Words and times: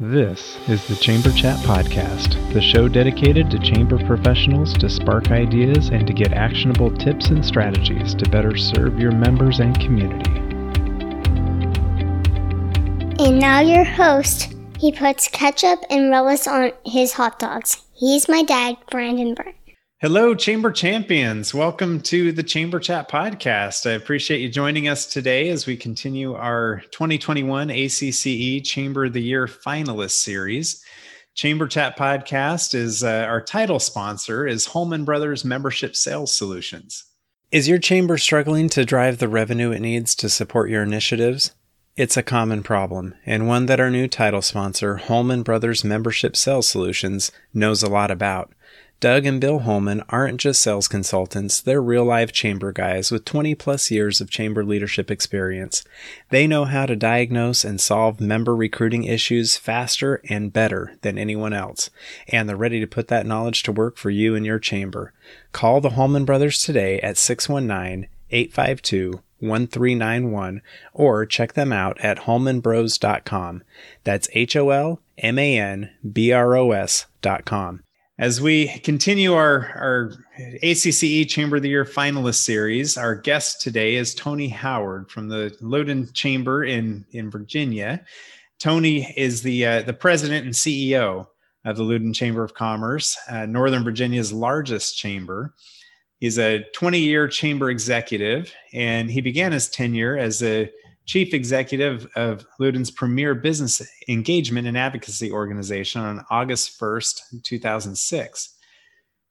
This 0.00 0.56
is 0.68 0.88
the 0.88 0.96
Chamber 0.96 1.30
Chat 1.32 1.58
Podcast, 1.66 2.54
the 2.54 2.62
show 2.62 2.88
dedicated 2.88 3.50
to 3.50 3.58
chamber 3.58 3.98
professionals 4.06 4.72
to 4.78 4.88
spark 4.88 5.30
ideas 5.30 5.90
and 5.90 6.06
to 6.06 6.14
get 6.14 6.32
actionable 6.32 6.90
tips 6.90 7.28
and 7.28 7.44
strategies 7.44 8.14
to 8.14 8.28
better 8.30 8.56
serve 8.56 8.98
your 8.98 9.12
members 9.12 9.60
and 9.60 9.78
community. 9.78 10.30
And 13.22 13.38
now 13.38 13.60
your 13.60 13.84
host. 13.84 14.54
He 14.78 14.92
puts 14.92 15.28
ketchup 15.28 15.80
and 15.90 16.10
relish 16.10 16.46
on 16.46 16.72
his 16.86 17.12
hot 17.12 17.38
dogs. 17.38 17.82
He's 17.92 18.30
my 18.30 18.42
dad, 18.42 18.78
Brandon 18.90 19.34
Brent. 19.34 19.61
Hello, 20.02 20.34
Chamber 20.34 20.72
Champions. 20.72 21.54
Welcome 21.54 22.00
to 22.00 22.32
the 22.32 22.42
Chamber 22.42 22.80
Chat 22.80 23.08
Podcast. 23.08 23.88
I 23.88 23.92
appreciate 23.92 24.40
you 24.40 24.48
joining 24.48 24.88
us 24.88 25.06
today 25.06 25.48
as 25.48 25.64
we 25.64 25.76
continue 25.76 26.34
our 26.34 26.82
2021 26.90 27.70
ACCE 27.70 28.64
Chamber 28.64 29.04
of 29.04 29.12
the 29.12 29.22
Year 29.22 29.46
finalist 29.46 30.14
series. 30.14 30.84
Chamber 31.36 31.68
Chat 31.68 31.96
Podcast 31.96 32.74
is 32.74 33.04
uh, 33.04 33.26
our 33.28 33.40
title 33.40 33.78
sponsor 33.78 34.44
is 34.44 34.66
Holman 34.66 35.04
Brothers 35.04 35.44
Membership 35.44 35.94
Sales 35.94 36.34
Solutions. 36.34 37.04
Is 37.52 37.68
your 37.68 37.78
chamber 37.78 38.18
struggling 38.18 38.68
to 38.70 38.84
drive 38.84 39.18
the 39.18 39.28
revenue 39.28 39.70
it 39.70 39.78
needs 39.78 40.16
to 40.16 40.28
support 40.28 40.68
your 40.68 40.82
initiatives? 40.82 41.52
It's 41.94 42.16
a 42.16 42.24
common 42.24 42.64
problem, 42.64 43.14
and 43.24 43.46
one 43.46 43.66
that 43.66 43.78
our 43.78 43.90
new 43.90 44.08
title 44.08 44.42
sponsor, 44.42 44.96
Holman 44.96 45.44
Brothers 45.44 45.84
Membership 45.84 46.36
Sales 46.36 46.68
Solutions, 46.68 47.30
knows 47.54 47.84
a 47.84 47.88
lot 47.88 48.10
about. 48.10 48.52
Doug 49.02 49.26
and 49.26 49.40
Bill 49.40 49.58
Holman 49.58 50.04
aren't 50.10 50.38
just 50.38 50.62
sales 50.62 50.86
consultants, 50.86 51.60
they're 51.60 51.82
real 51.82 52.04
life 52.04 52.30
chamber 52.30 52.70
guys 52.70 53.10
with 53.10 53.24
20 53.24 53.56
plus 53.56 53.90
years 53.90 54.20
of 54.20 54.30
chamber 54.30 54.64
leadership 54.64 55.10
experience. 55.10 55.82
They 56.30 56.46
know 56.46 56.66
how 56.66 56.86
to 56.86 56.94
diagnose 56.94 57.64
and 57.64 57.80
solve 57.80 58.20
member 58.20 58.54
recruiting 58.54 59.02
issues 59.02 59.56
faster 59.56 60.20
and 60.28 60.52
better 60.52 60.94
than 61.02 61.18
anyone 61.18 61.52
else, 61.52 61.90
and 62.28 62.48
they're 62.48 62.54
ready 62.54 62.78
to 62.78 62.86
put 62.86 63.08
that 63.08 63.26
knowledge 63.26 63.64
to 63.64 63.72
work 63.72 63.96
for 63.96 64.10
you 64.10 64.36
and 64.36 64.46
your 64.46 64.60
chamber. 64.60 65.12
Call 65.50 65.80
the 65.80 65.90
Holman 65.90 66.24
brothers 66.24 66.62
today 66.62 67.00
at 67.00 67.18
619 67.18 68.08
852 68.30 69.20
1391 69.40 70.62
or 70.92 71.26
check 71.26 71.54
them 71.54 71.72
out 71.72 71.98
at 71.98 72.18
holmanbros.com. 72.20 73.64
That's 74.04 74.28
H 74.32 74.54
O 74.54 74.70
L 74.70 75.00
M 75.18 75.40
A 75.40 75.58
N 75.58 75.90
B 76.12 76.30
R 76.30 76.54
O 76.54 76.70
S.com. 76.70 77.82
As 78.18 78.42
we 78.42 78.68
continue 78.80 79.32
our, 79.32 79.72
our 79.74 80.12
ACCE 80.62 81.26
Chamber 81.28 81.56
of 81.56 81.62
the 81.62 81.70
Year 81.70 81.86
finalist 81.86 82.44
series, 82.44 82.98
our 82.98 83.14
guest 83.14 83.62
today 83.62 83.94
is 83.94 84.14
Tony 84.14 84.48
Howard 84.48 85.10
from 85.10 85.28
the 85.28 85.56
Loudoun 85.62 86.12
Chamber 86.12 86.64
in, 86.64 87.06
in 87.12 87.30
Virginia. 87.30 88.04
Tony 88.58 89.10
is 89.16 89.40
the, 89.40 89.64
uh, 89.64 89.82
the 89.82 89.94
president 89.94 90.44
and 90.44 90.54
CEO 90.54 91.26
of 91.64 91.76
the 91.78 91.82
Loudoun 91.82 92.12
Chamber 92.12 92.44
of 92.44 92.52
Commerce, 92.52 93.16
uh, 93.30 93.46
Northern 93.46 93.82
Virginia's 93.82 94.30
largest 94.30 94.98
chamber. 94.98 95.54
He's 96.20 96.38
a 96.38 96.64
20 96.74 96.98
year 96.98 97.26
chamber 97.28 97.70
executive, 97.70 98.52
and 98.74 99.10
he 99.10 99.22
began 99.22 99.52
his 99.52 99.70
tenure 99.70 100.18
as 100.18 100.42
a 100.42 100.70
chief 101.04 101.34
executive 101.34 102.06
of 102.16 102.46
Loudoun's 102.58 102.90
premier 102.90 103.34
business 103.34 103.82
engagement 104.08 104.66
and 104.66 104.78
advocacy 104.78 105.32
organization 105.32 106.00
on 106.00 106.24
August 106.30 106.78
1st, 106.78 107.42
2006. 107.42 108.56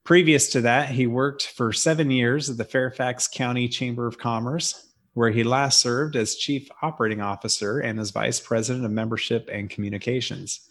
Previous 0.04 0.50
to 0.50 0.62
that, 0.62 0.90
he 0.90 1.08
worked 1.08 1.48
for 1.48 1.72
seven 1.72 2.10
years 2.10 2.50
at 2.50 2.58
the 2.58 2.66
Fairfax 2.66 3.28
County 3.28 3.68
Chamber 3.68 4.08
of 4.08 4.18
Commerce, 4.18 4.94
where 5.14 5.30
he 5.30 5.44
last 5.44 5.80
served 5.80 6.16
as 6.16 6.36
chief 6.36 6.70
operating 6.82 7.22
officer 7.22 7.80
and 7.80 8.00
as 8.00 8.12
vice 8.12 8.40
president 8.40 8.84
of 8.86 8.92
membership 8.92 9.48
and 9.52 9.70
communications. 9.70 10.68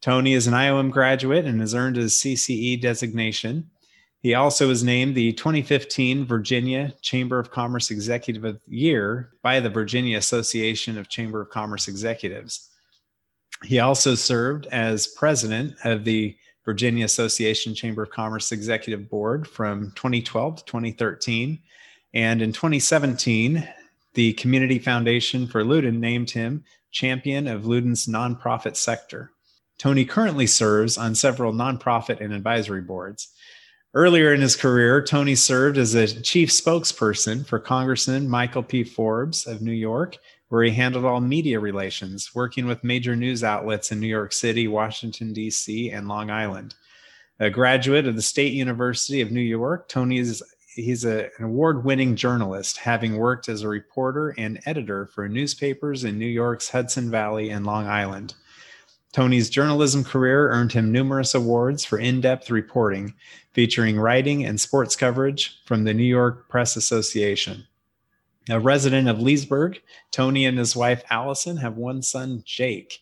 Tony 0.00 0.34
is 0.34 0.46
an 0.46 0.54
IOM 0.54 0.90
graduate 0.90 1.44
and 1.44 1.60
has 1.60 1.74
earned 1.74 1.96
his 1.96 2.14
CCE 2.14 2.80
designation. 2.80 3.70
He 4.24 4.32
also 4.32 4.68
was 4.68 4.82
named 4.82 5.14
the 5.14 5.34
2015 5.34 6.24
Virginia 6.24 6.94
Chamber 7.02 7.38
of 7.38 7.50
Commerce 7.50 7.90
Executive 7.90 8.42
of 8.46 8.58
the 8.66 8.74
Year 8.74 9.34
by 9.42 9.60
the 9.60 9.68
Virginia 9.68 10.16
Association 10.16 10.96
of 10.96 11.10
Chamber 11.10 11.42
of 11.42 11.50
Commerce 11.50 11.88
Executives. 11.88 12.70
He 13.64 13.80
also 13.80 14.14
served 14.14 14.64
as 14.68 15.08
president 15.08 15.74
of 15.84 16.04
the 16.04 16.34
Virginia 16.64 17.04
Association 17.04 17.74
Chamber 17.74 18.04
of 18.04 18.12
Commerce 18.12 18.50
Executive 18.50 19.10
Board 19.10 19.46
from 19.46 19.92
2012 19.94 20.56
to 20.56 20.64
2013. 20.64 21.58
And 22.14 22.40
in 22.40 22.50
2017, 22.50 23.68
the 24.14 24.32
Community 24.32 24.78
Foundation 24.78 25.46
for 25.46 25.62
Loudoun 25.62 26.00
named 26.00 26.30
him 26.30 26.64
champion 26.92 27.46
of 27.46 27.66
Loudoun's 27.66 28.06
nonprofit 28.06 28.76
sector. 28.76 29.32
Tony 29.76 30.06
currently 30.06 30.46
serves 30.46 30.96
on 30.96 31.14
several 31.14 31.52
nonprofit 31.52 32.22
and 32.22 32.32
advisory 32.32 32.80
boards. 32.80 33.28
Earlier 33.96 34.34
in 34.34 34.40
his 34.40 34.56
career, 34.56 35.00
Tony 35.00 35.36
served 35.36 35.78
as 35.78 35.94
a 35.94 36.20
chief 36.20 36.50
spokesperson 36.50 37.46
for 37.46 37.60
Congressman 37.60 38.28
Michael 38.28 38.64
P. 38.64 38.82
Forbes 38.82 39.46
of 39.46 39.62
New 39.62 39.70
York, 39.70 40.18
where 40.48 40.64
he 40.64 40.72
handled 40.72 41.04
all 41.04 41.20
media 41.20 41.60
relations, 41.60 42.34
working 42.34 42.66
with 42.66 42.82
major 42.82 43.14
news 43.14 43.44
outlets 43.44 43.92
in 43.92 44.00
New 44.00 44.08
York 44.08 44.32
City, 44.32 44.66
Washington, 44.66 45.32
D.C., 45.32 45.92
and 45.92 46.08
Long 46.08 46.28
Island. 46.28 46.74
A 47.38 47.50
graduate 47.50 48.08
of 48.08 48.16
the 48.16 48.22
State 48.22 48.52
University 48.52 49.20
of 49.20 49.30
New 49.30 49.40
York, 49.40 49.88
Tony 49.88 50.18
is 50.18 50.42
he's 50.74 51.04
a, 51.04 51.30
an 51.38 51.44
award-winning 51.44 52.16
journalist, 52.16 52.78
having 52.78 53.16
worked 53.16 53.48
as 53.48 53.62
a 53.62 53.68
reporter 53.68 54.34
and 54.36 54.60
editor 54.66 55.06
for 55.06 55.28
newspapers 55.28 56.02
in 56.02 56.18
New 56.18 56.26
York's 56.26 56.68
Hudson 56.68 57.12
Valley 57.12 57.50
and 57.50 57.64
Long 57.64 57.86
Island. 57.86 58.34
Tony's 59.14 59.48
journalism 59.48 60.02
career 60.02 60.50
earned 60.50 60.72
him 60.72 60.90
numerous 60.90 61.36
awards 61.36 61.84
for 61.84 62.00
in 62.00 62.20
depth 62.20 62.50
reporting, 62.50 63.14
featuring 63.52 63.96
writing 63.96 64.44
and 64.44 64.60
sports 64.60 64.96
coverage 64.96 65.56
from 65.66 65.84
the 65.84 65.94
New 65.94 66.02
York 66.02 66.48
Press 66.48 66.74
Association. 66.74 67.64
A 68.50 68.58
resident 68.58 69.08
of 69.08 69.20
Leesburg, 69.20 69.80
Tony 70.10 70.44
and 70.44 70.58
his 70.58 70.74
wife 70.74 71.04
Allison 71.10 71.58
have 71.58 71.76
one 71.76 72.02
son, 72.02 72.42
Jake. 72.44 72.98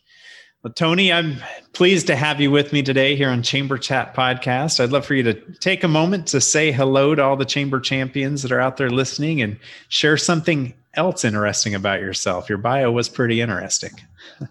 Well, 0.61 0.71
Tony, 0.71 1.11
I'm 1.11 1.37
pleased 1.73 2.05
to 2.07 2.15
have 2.15 2.39
you 2.39 2.51
with 2.51 2.71
me 2.71 2.83
today 2.83 3.15
here 3.15 3.31
on 3.31 3.41
Chamber 3.41 3.79
Chat 3.79 4.13
Podcast. 4.15 4.79
I'd 4.79 4.91
love 4.91 5.07
for 5.07 5.15
you 5.15 5.23
to 5.23 5.33
take 5.61 5.83
a 5.83 5.87
moment 5.87 6.27
to 6.27 6.39
say 6.39 6.71
hello 6.71 7.15
to 7.15 7.23
all 7.23 7.35
the 7.35 7.43
Chamber 7.43 7.79
champions 7.79 8.43
that 8.43 8.51
are 8.51 8.61
out 8.61 8.77
there 8.77 8.91
listening 8.91 9.41
and 9.41 9.57
share 9.89 10.17
something 10.17 10.75
else 10.95 11.25
interesting 11.25 11.75
about 11.75 11.99
yourself. 11.99 12.49
Your 12.49 12.57
bio 12.57 12.91
was 12.91 13.09
pretty 13.09 13.41
interesting. 13.41 13.91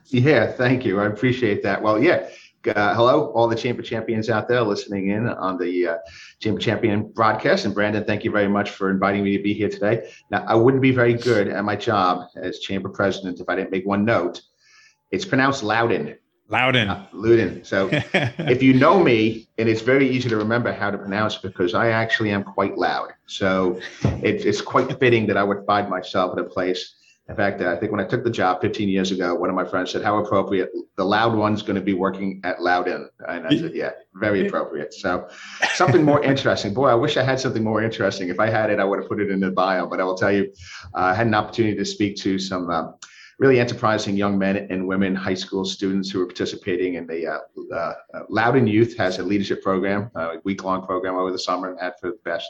yeah, 0.08 0.52
thank 0.52 0.84
you. 0.84 1.00
I 1.00 1.06
appreciate 1.06 1.62
that. 1.62 1.82
Well, 1.82 2.02
yeah. 2.02 2.28
Uh, 2.64 2.94
hello, 2.94 3.32
all 3.32 3.48
the 3.48 3.56
Chamber 3.56 3.82
Champions 3.82 4.30
out 4.30 4.46
there 4.46 4.62
listening 4.62 5.08
in 5.08 5.28
on 5.28 5.58
the 5.58 5.88
uh, 5.88 5.96
Chamber 6.38 6.60
Champion 6.60 7.10
broadcast. 7.10 7.64
And 7.64 7.74
Brandon, 7.74 8.04
thank 8.04 8.22
you 8.22 8.30
very 8.30 8.46
much 8.46 8.70
for 8.70 8.88
inviting 8.88 9.24
me 9.24 9.36
to 9.36 9.42
be 9.42 9.52
here 9.52 9.68
today. 9.68 10.08
Now, 10.30 10.44
I 10.46 10.54
wouldn't 10.54 10.80
be 10.80 10.92
very 10.92 11.14
good 11.14 11.48
at 11.48 11.64
my 11.64 11.74
job 11.74 12.28
as 12.36 12.60
Chamber 12.60 12.88
President 12.88 13.40
if 13.40 13.48
I 13.48 13.56
didn't 13.56 13.72
make 13.72 13.84
one 13.84 14.04
note. 14.04 14.42
It's 15.10 15.24
pronounced 15.24 15.64
Loudoun. 15.64 16.16
Loudoun. 16.48 16.88
Uh, 16.88 17.06
Loudoun. 17.12 17.64
So 17.64 17.88
if 17.92 18.62
you 18.62 18.74
know 18.74 19.02
me, 19.02 19.48
and 19.58 19.68
it's 19.68 19.80
very 19.80 20.08
easy 20.08 20.28
to 20.28 20.36
remember 20.36 20.72
how 20.72 20.90
to 20.90 20.98
pronounce 20.98 21.36
because 21.36 21.74
I 21.74 21.88
actually 21.88 22.30
am 22.30 22.44
quite 22.44 22.76
loud. 22.76 23.12
So 23.38 23.80
it, 24.22 24.46
it's 24.46 24.60
quite 24.60 24.98
fitting 24.98 25.26
that 25.26 25.36
I 25.36 25.44
would 25.44 25.64
find 25.66 25.88
myself 25.88 26.32
in 26.38 26.44
a 26.44 26.48
place 26.48 26.94
in 27.28 27.36
fact, 27.36 27.62
I 27.62 27.76
think 27.76 27.92
when 27.92 28.00
I 28.00 28.04
took 28.04 28.24
the 28.24 28.30
job 28.30 28.60
15 28.60 28.88
years 28.88 29.12
ago, 29.12 29.34
one 29.34 29.48
of 29.48 29.54
my 29.54 29.64
friends 29.64 29.92
said, 29.92 30.02
"How 30.02 30.18
appropriate! 30.18 30.70
The 30.96 31.04
loud 31.04 31.34
one's 31.34 31.62
going 31.62 31.76
to 31.76 31.82
be 31.82 31.94
working 31.94 32.40
at 32.42 32.60
Loudoun." 32.60 33.08
And 33.28 33.46
I 33.46 33.56
said, 33.56 33.74
"Yeah, 33.74 33.92
very 34.14 34.46
appropriate." 34.46 34.92
So, 34.92 35.28
something 35.74 36.04
more 36.04 36.22
interesting. 36.22 36.74
Boy, 36.74 36.88
I 36.88 36.94
wish 36.94 37.16
I 37.16 37.22
had 37.22 37.38
something 37.38 37.62
more 37.62 37.80
interesting. 37.82 38.28
If 38.28 38.40
I 38.40 38.50
had 38.50 38.70
it, 38.70 38.80
I 38.80 38.84
would 38.84 38.98
have 38.98 39.08
put 39.08 39.20
it 39.20 39.30
in 39.30 39.38
the 39.38 39.52
bio. 39.52 39.86
But 39.86 40.00
I 40.00 40.04
will 40.04 40.16
tell 40.16 40.32
you, 40.32 40.52
uh, 40.94 40.98
I 40.98 41.14
had 41.14 41.28
an 41.28 41.34
opportunity 41.34 41.76
to 41.76 41.84
speak 41.84 42.16
to 42.16 42.40
some 42.40 42.68
uh, 42.68 42.90
really 43.38 43.60
enterprising 43.60 44.16
young 44.16 44.36
men 44.36 44.66
and 44.70 44.86
women, 44.86 45.14
high 45.14 45.34
school 45.34 45.64
students 45.64 46.10
who 46.10 46.20
are 46.20 46.26
participating 46.26 46.94
in 46.94 47.06
the 47.06 47.26
uh, 47.26 47.38
uh, 47.74 47.92
Loudoun 48.28 48.66
Youth 48.66 48.96
has 48.98 49.20
a 49.20 49.22
leadership 49.22 49.62
program, 49.62 50.10
a 50.16 50.34
week-long 50.44 50.84
program 50.84 51.14
over 51.14 51.30
the 51.30 51.38
summer, 51.38 51.70
and 51.70 51.80
had 51.80 51.94
for 52.00 52.10
the 52.10 52.18
past 52.24 52.48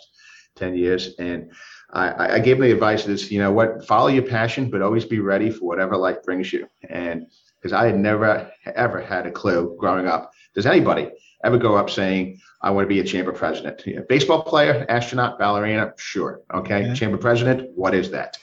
10 0.57 0.77
years, 0.77 1.15
and 1.19 1.51
I, 1.93 2.35
I 2.35 2.39
gave 2.39 2.59
them 2.59 2.67
the 2.67 2.73
advice 2.73 3.07
is, 3.07 3.31
you 3.31 3.39
know 3.39 3.53
what, 3.53 3.87
follow 3.87 4.09
your 4.09 4.23
passion, 4.23 4.71
but 4.71 4.83
always 4.83 5.05
be 5.05 5.21
ready 5.21 5.51
for 5.51 5.67
whatever 5.67 5.97
life 5.97 6.23
brings 6.23 6.53
you. 6.53 6.67
And 6.89 7.27
because 7.61 7.73
I 7.73 7.87
had 7.87 7.99
never, 7.99 8.51
ever 8.75 9.01
had 9.01 9.27
a 9.27 9.31
clue 9.31 9.77
growing 9.79 10.07
up. 10.07 10.33
Does 10.55 10.67
anybody 10.67 11.11
ever 11.45 11.59
go 11.59 11.77
up 11.77 11.91
saying, 11.91 12.41
I 12.61 12.71
want 12.71 12.85
to 12.85 12.89
be 12.89 13.01
a 13.01 13.05
chamber 13.05 13.33
president? 13.33 13.83
Yeah, 13.87 14.01
baseball 14.09 14.43
player, 14.43 14.85
astronaut, 14.89 15.39
ballerina, 15.39 15.93
sure. 15.97 16.41
Okay. 16.53 16.87
Yeah. 16.87 16.95
Chamber 16.95 17.19
president, 17.19 17.71
what 17.77 17.95
is 17.95 18.11
that? 18.11 18.39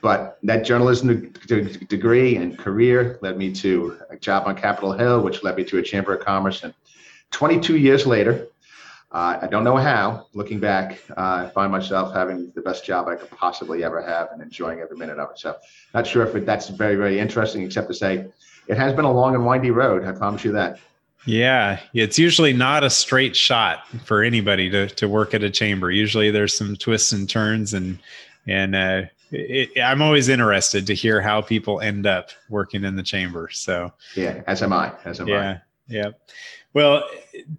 But 0.00 0.38
that 0.44 0.64
journalism 0.64 1.32
degree 1.88 2.36
and 2.36 2.56
career 2.56 3.18
led 3.20 3.36
me 3.36 3.52
to 3.54 3.98
a 4.10 4.16
job 4.16 4.46
on 4.46 4.54
Capitol 4.54 4.92
Hill, 4.92 5.22
which 5.22 5.42
led 5.42 5.56
me 5.56 5.64
to 5.64 5.78
a 5.78 5.82
Chamber 5.82 6.14
of 6.14 6.24
Commerce. 6.24 6.62
And 6.62 6.72
22 7.32 7.76
years 7.76 8.06
later, 8.06 8.46
uh, 9.10 9.38
I 9.40 9.46
don't 9.46 9.64
know 9.64 9.76
how. 9.76 10.26
Looking 10.34 10.60
back, 10.60 11.00
uh, 11.16 11.46
I 11.46 11.50
find 11.54 11.72
myself 11.72 12.12
having 12.12 12.52
the 12.54 12.60
best 12.60 12.84
job 12.84 13.08
I 13.08 13.16
could 13.16 13.30
possibly 13.30 13.82
ever 13.82 14.02
have 14.02 14.30
and 14.32 14.42
enjoying 14.42 14.80
every 14.80 14.96
minute 14.96 15.18
of 15.18 15.30
it. 15.30 15.38
So, 15.38 15.56
not 15.94 16.06
sure 16.06 16.26
if 16.26 16.34
it, 16.34 16.44
that's 16.44 16.68
very, 16.68 16.96
very 16.96 17.18
interesting, 17.18 17.62
except 17.62 17.88
to 17.88 17.94
say 17.94 18.26
it 18.66 18.76
has 18.76 18.92
been 18.92 19.06
a 19.06 19.12
long 19.12 19.34
and 19.34 19.46
windy 19.46 19.70
road. 19.70 20.04
I 20.04 20.12
promise 20.12 20.44
you 20.44 20.52
that. 20.52 20.78
Yeah, 21.24 21.80
it's 21.94 22.18
usually 22.18 22.52
not 22.52 22.84
a 22.84 22.90
straight 22.90 23.34
shot 23.34 23.86
for 24.04 24.22
anybody 24.22 24.70
to 24.70 24.88
to 24.88 25.08
work 25.08 25.34
at 25.34 25.42
a 25.42 25.50
chamber. 25.50 25.90
Usually, 25.90 26.30
there's 26.30 26.56
some 26.56 26.76
twists 26.76 27.12
and 27.12 27.28
turns, 27.28 27.74
and 27.74 27.98
and 28.46 28.76
uh, 28.76 29.02
it, 29.32 29.70
I'm 29.80 30.00
always 30.02 30.28
interested 30.28 30.86
to 30.86 30.94
hear 30.94 31.20
how 31.20 31.40
people 31.40 31.80
end 31.80 32.06
up 32.06 32.30
working 32.48 32.84
in 32.84 32.96
the 32.96 33.02
chamber. 33.02 33.48
So 33.52 33.92
yeah, 34.14 34.42
as 34.46 34.62
am 34.62 34.72
I. 34.72 34.92
As 35.04 35.20
am 35.20 35.28
yeah, 35.28 35.50
I. 35.50 35.67
Yeah. 35.88 36.10
Well, 36.74 37.02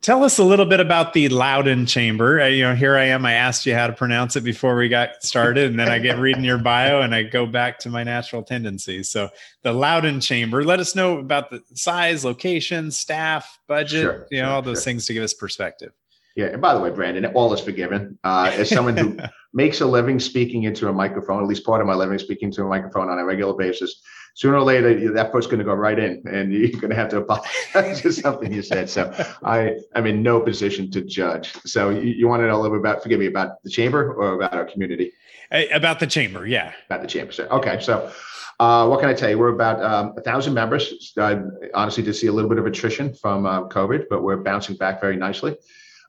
tell 0.01 0.23
us 0.23 0.37
a 0.37 0.43
little 0.43 0.67
bit 0.67 0.79
about 0.79 1.13
the 1.13 1.29
Loudoun 1.29 1.87
Chamber. 1.87 2.41
Uh, 2.41 2.47
you 2.47 2.63
know, 2.63 2.75
here 2.75 2.95
I 2.95 3.05
am. 3.05 3.25
I 3.25 3.33
asked 3.33 3.65
you 3.65 3.73
how 3.73 3.87
to 3.87 3.93
pronounce 3.93 4.35
it 4.35 4.43
before 4.43 4.75
we 4.75 4.87
got 4.87 5.23
started, 5.23 5.71
and 5.71 5.79
then 5.79 5.89
I 5.89 5.97
get 5.97 6.19
reading 6.19 6.43
your 6.43 6.59
bio, 6.59 7.01
and 7.01 7.13
I 7.13 7.23
go 7.23 7.47
back 7.47 7.79
to 7.79 7.89
my 7.89 8.03
natural 8.03 8.43
tendencies. 8.43 9.09
So, 9.09 9.29
the 9.63 9.73
Loudoun 9.73 10.21
Chamber. 10.21 10.63
Let 10.63 10.79
us 10.79 10.95
know 10.95 11.17
about 11.17 11.49
the 11.49 11.63
size, 11.73 12.23
location, 12.23 12.91
staff, 12.91 13.59
budget. 13.67 14.03
Sure, 14.03 14.27
you 14.29 14.41
know, 14.41 14.47
sure, 14.47 14.53
all 14.53 14.61
those 14.61 14.77
sure. 14.77 14.83
things 14.83 15.07
to 15.07 15.13
give 15.13 15.23
us 15.23 15.33
perspective. 15.33 15.91
Yeah, 16.35 16.45
and 16.45 16.61
by 16.61 16.73
the 16.73 16.79
way, 16.79 16.91
Brandon, 16.91 17.25
all 17.33 17.51
is 17.51 17.59
forgiven. 17.59 18.17
Uh, 18.23 18.51
as 18.53 18.69
someone 18.69 18.95
who 18.95 19.17
makes 19.53 19.81
a 19.81 19.85
living 19.85 20.19
speaking 20.19 20.63
into 20.63 20.87
a 20.87 20.93
microphone, 20.93 21.41
at 21.41 21.49
least 21.49 21.65
part 21.65 21.81
of 21.81 21.87
my 21.87 21.95
living 21.95 22.19
speaking 22.19 22.51
to 22.51 22.63
a 22.63 22.67
microphone 22.67 23.09
on 23.09 23.17
a 23.17 23.25
regular 23.25 23.55
basis, 23.55 24.01
sooner 24.35 24.55
or 24.55 24.63
later 24.63 25.11
that 25.13 25.31
foot's 25.31 25.47
going 25.47 25.59
to 25.59 25.65
go 25.65 25.73
right 25.73 25.99
in 25.99 26.21
and 26.27 26.53
you're 26.53 26.69
going 26.79 26.89
to 26.89 26.95
have 26.95 27.09
to 27.09 27.17
apologize 27.17 28.01
for 28.01 28.11
something 28.11 28.51
you 28.51 28.61
said 28.61 28.89
so 28.89 29.11
i 29.43 29.75
am 29.95 30.05
in 30.05 30.21
no 30.23 30.39
position 30.39 30.89
to 30.91 31.01
judge 31.01 31.53
so 31.65 31.89
you, 31.89 32.01
you 32.01 32.27
want 32.27 32.41
to 32.41 32.47
know 32.47 32.55
a 32.55 32.61
little 32.61 32.77
bit 32.77 32.81
about 32.81 33.03
forgive 33.03 33.19
me 33.19 33.27
about 33.27 33.61
the 33.63 33.69
chamber 33.69 34.13
or 34.13 34.33
about 34.33 34.53
our 34.53 34.65
community 34.65 35.11
about 35.71 35.99
the 35.99 36.07
chamber 36.07 36.45
yeah 36.45 36.73
about 36.87 37.01
the 37.01 37.07
chamber 37.07 37.31
so 37.31 37.45
okay 37.47 37.79
so 37.79 38.11
uh, 38.59 38.85
what 38.85 38.99
can 38.99 39.07
I 39.07 39.13
tell 39.13 39.29
you? 39.29 39.39
We're 39.39 39.53
about 39.53 39.81
um, 39.81 40.13
a 40.17 40.21
thousand 40.21 40.53
members. 40.53 41.13
I 41.17 41.41
honestly 41.73 42.03
did 42.03 42.13
see 42.13 42.27
a 42.27 42.33
little 42.33 42.49
bit 42.49 42.59
of 42.59 42.65
attrition 42.65 43.13
from 43.13 43.45
uh, 43.45 43.69
COVID, 43.69 44.07
but 44.09 44.21
we're 44.21 44.35
bouncing 44.35 44.75
back 44.75 44.99
very 44.99 45.15
nicely. 45.15 45.55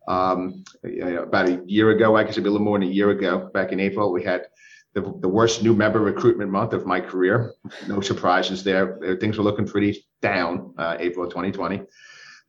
Um, 0.08 0.64
about 0.82 1.49
a 1.49 1.62
year 1.66 1.90
ago, 1.90 2.16
I 2.16 2.25
guess 2.25 2.32
it'd 2.32 2.43
be 2.43 2.49
a 2.49 2.52
little 2.52 2.64
more 2.64 2.76
than 2.76 2.88
a 2.88 2.90
year 2.90 3.11
ago, 3.11 3.50
back 3.55 3.70
in 3.70 3.78
April, 3.78 4.12
we 4.12 4.25
had 4.25 4.46
the, 4.94 5.02
the 5.20 5.28
worst 5.28 5.62
new 5.62 5.75
member 5.75 6.00
recruitment 6.00 6.50
month 6.50 6.72
of 6.72 6.87
my 6.87 7.00
career. 7.00 7.54
No 7.87 8.00
surprises 8.00 8.64
there. 8.64 8.98
Things 9.20 9.38
were 9.38 9.44
looking 9.44 9.66
pretty 9.66 10.04
down 10.20 10.75
uh, 10.78 10.96
April 10.98 11.26
2020. 11.26 11.82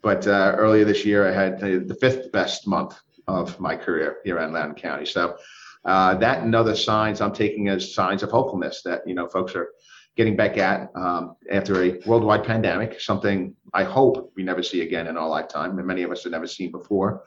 But 0.02 0.26
uh, 0.28 0.56
earlier 0.58 0.84
this 0.84 1.06
year, 1.06 1.28
I 1.28 1.32
had 1.32 1.60
the 1.60 1.98
fifth 2.02 2.32
best 2.32 2.68
month 2.68 3.00
of 3.28 3.60
my 3.60 3.76
career 3.76 4.18
here 4.24 4.40
in 4.40 4.52
Loudoun 4.52 4.76
County. 4.76 5.06
So 5.06 5.38
uh, 5.86 6.16
that 6.16 6.44
and 6.44 6.56
other 6.56 6.76
signs 6.76 7.22
I'm 7.22 7.34
taking 7.34 7.70
as 7.70 7.94
signs 7.94 8.24
of 8.24 8.32
hopefulness 8.32 8.82
that 8.84 9.02
you 9.08 9.16
know 9.16 9.28
folks 9.28 9.56
are 9.56 9.70
getting 10.16 10.36
back 10.36 10.58
at 10.58 10.90
um, 10.96 11.36
after 11.50 11.84
a 11.84 12.00
worldwide 12.06 12.44
pandemic, 12.44 13.00
something 13.00 13.56
I 13.74 13.84
hope 13.84 14.32
we 14.36 14.44
never 14.44 14.62
see 14.62 14.82
again 14.82 15.08
in 15.08 15.18
our 15.18 15.28
lifetime, 15.28 15.78
and 15.78 15.88
many 15.88 16.04
of 16.04 16.12
us 16.12 16.24
have 16.24 16.32
never 16.32 16.48
seen 16.48 16.72
before, 16.72 17.24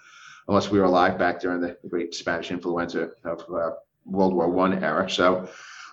unless 0.48 0.70
we 0.70 0.78
were 0.78 0.84
alive 0.84 1.18
back 1.18 1.40
during 1.40 1.60
the 1.60 1.76
great 1.88 2.14
Spanish 2.14 2.50
influenza 2.50 3.10
of 3.24 3.40
uh, 3.52 3.70
World 4.04 4.34
War 4.34 4.48
One 4.48 4.82
era. 4.82 5.08
So 5.08 5.48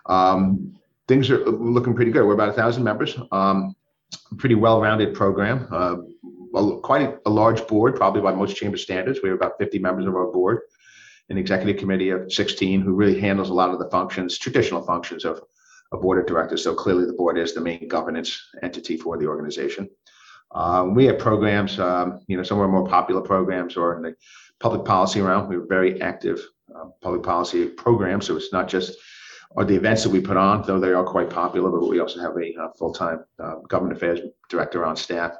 um, 0.06 0.76
things 1.08 1.30
are 1.30 1.44
looking 1.46 1.94
pretty 1.94 2.12
good. 2.12 2.26
We're 2.26 2.34
about 2.34 2.50
a 2.50 2.54
thousand 2.54 2.84
members. 2.84 3.18
Um, 3.32 3.76
pretty 4.38 4.56
well-rounded 4.56 5.14
program. 5.14 5.68
Uh, 5.72 5.98
a, 6.56 6.80
quite 6.82 7.02
a, 7.02 7.20
a, 7.26 7.30
large 7.30 7.66
board, 7.68 7.96
probably 7.96 8.22
by 8.22 8.34
most 8.34 8.58
chamber 8.58 8.78
standards. 8.78 9.20
We 9.24 9.30
have 9.30 9.38
about 9.38 9.58
50 9.58 9.80
members 9.80 10.06
of 10.06 10.16
our 10.16 10.32
board, 10.32 10.60
an 11.30 11.38
executive 11.38 11.78
committee 11.78 12.10
of 12.10 12.32
16 12.32 12.82
who 12.82 12.94
really 12.94 13.20
handles 13.20 13.50
a 13.50 13.54
lot 13.54 13.72
of 13.72 13.80
the 13.80 13.90
functions, 13.90 14.38
traditional 14.38 14.82
functions 14.82 15.24
of 15.24 15.42
a 15.94 15.98
board 15.98 16.20
of 16.20 16.26
directors. 16.26 16.64
So 16.64 16.74
clearly, 16.74 17.06
the 17.06 17.14
board 17.14 17.38
is 17.38 17.54
the 17.54 17.62
main 17.62 17.88
governance 17.88 18.42
entity 18.62 18.98
for 18.98 19.18
the 19.18 19.28
organization. 19.28 19.90
Um, 20.54 20.94
we 20.94 21.06
have 21.06 21.18
programs, 21.18 21.80
um, 21.80 22.20
you 22.28 22.36
know, 22.36 22.44
some 22.44 22.58
of 22.58 22.64
our 22.64 22.68
more 22.68 22.88
popular 22.88 23.22
programs 23.22 23.78
or 23.78 23.96
in 23.96 24.02
the 24.02 24.16
public 24.60 24.86
policy 24.86 25.22
realm. 25.22 25.48
We're 25.48 25.66
very 25.66 26.02
active 26.02 26.46
uh, 26.76 26.86
public 27.02 27.24
policy 27.24 27.68
program. 27.68 28.22
So 28.22 28.36
it's 28.38 28.54
not 28.54 28.68
just 28.68 28.98
or 29.56 29.66
the 29.66 29.76
events 29.76 30.04
that 30.04 30.10
we 30.10 30.22
put 30.22 30.38
on, 30.38 30.64
though 30.66 30.80
they 30.80 30.94
are 30.94 31.04
quite 31.04 31.30
popular, 31.30 31.70
but 31.70 31.88
we 31.88 32.00
also 32.00 32.22
have 32.22 32.38
a 32.38 32.56
uh, 32.56 32.70
full-time 32.78 33.24
uh, 33.40 33.56
government 33.68 33.98
affairs 33.98 34.20
director 34.50 34.86
on 34.86 34.96
staff, 34.96 35.34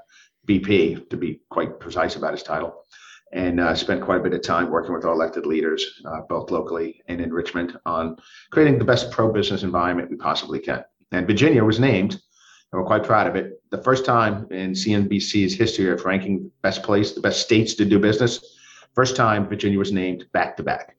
VP, 0.46 1.06
to 1.10 1.18
be 1.18 1.40
quite 1.50 1.80
precise 1.80 2.16
about 2.16 2.34
his 2.34 2.44
title, 2.44 2.84
and 3.32 3.60
uh, 3.60 3.74
spent 3.74 4.02
quite 4.02 4.20
a 4.20 4.24
bit 4.24 4.34
of 4.34 4.42
time 4.42 4.70
working 4.70 4.94
with 4.94 5.06
our 5.06 5.14
elected 5.14 5.46
leaders, 5.46 6.02
uh, 6.06 6.22
both 6.28 6.52
locally 6.52 7.02
and 7.08 7.22
in 7.22 7.32
Richmond, 7.32 7.78
on 7.86 8.18
creating 8.52 8.80
the 8.80 8.86
best 8.86 9.12
pro-business 9.12 9.64
environment 9.64 10.10
we 10.10 10.18
possibly 10.18 10.60
can. 10.60 10.84
And 11.12 11.28
Virginia 11.28 11.64
was 11.64 11.80
named, 11.80 12.14
and 12.14 12.82
we're 12.82 12.86
quite 12.86 13.04
proud 13.04 13.28
of 13.28 13.36
it, 13.36 13.62
the 13.70 13.82
first 13.82 14.04
time 14.04 14.48
in 14.52 14.72
CNBC's 14.72 15.54
history 15.54 15.90
of 15.90 16.04
ranking 16.04 16.52
best 16.62 16.84
place, 16.84 17.14
the 17.14 17.22
best 17.22 17.42
states 17.42 17.76
to 17.76 17.86
do 17.86 18.00
business. 18.00 18.58
First 18.94 19.16
time 19.16 19.48
Virginia 19.48 19.80
was 19.80 19.94
named 19.94 20.26
back 20.34 20.58
to 20.58 20.64
back. 20.64 20.98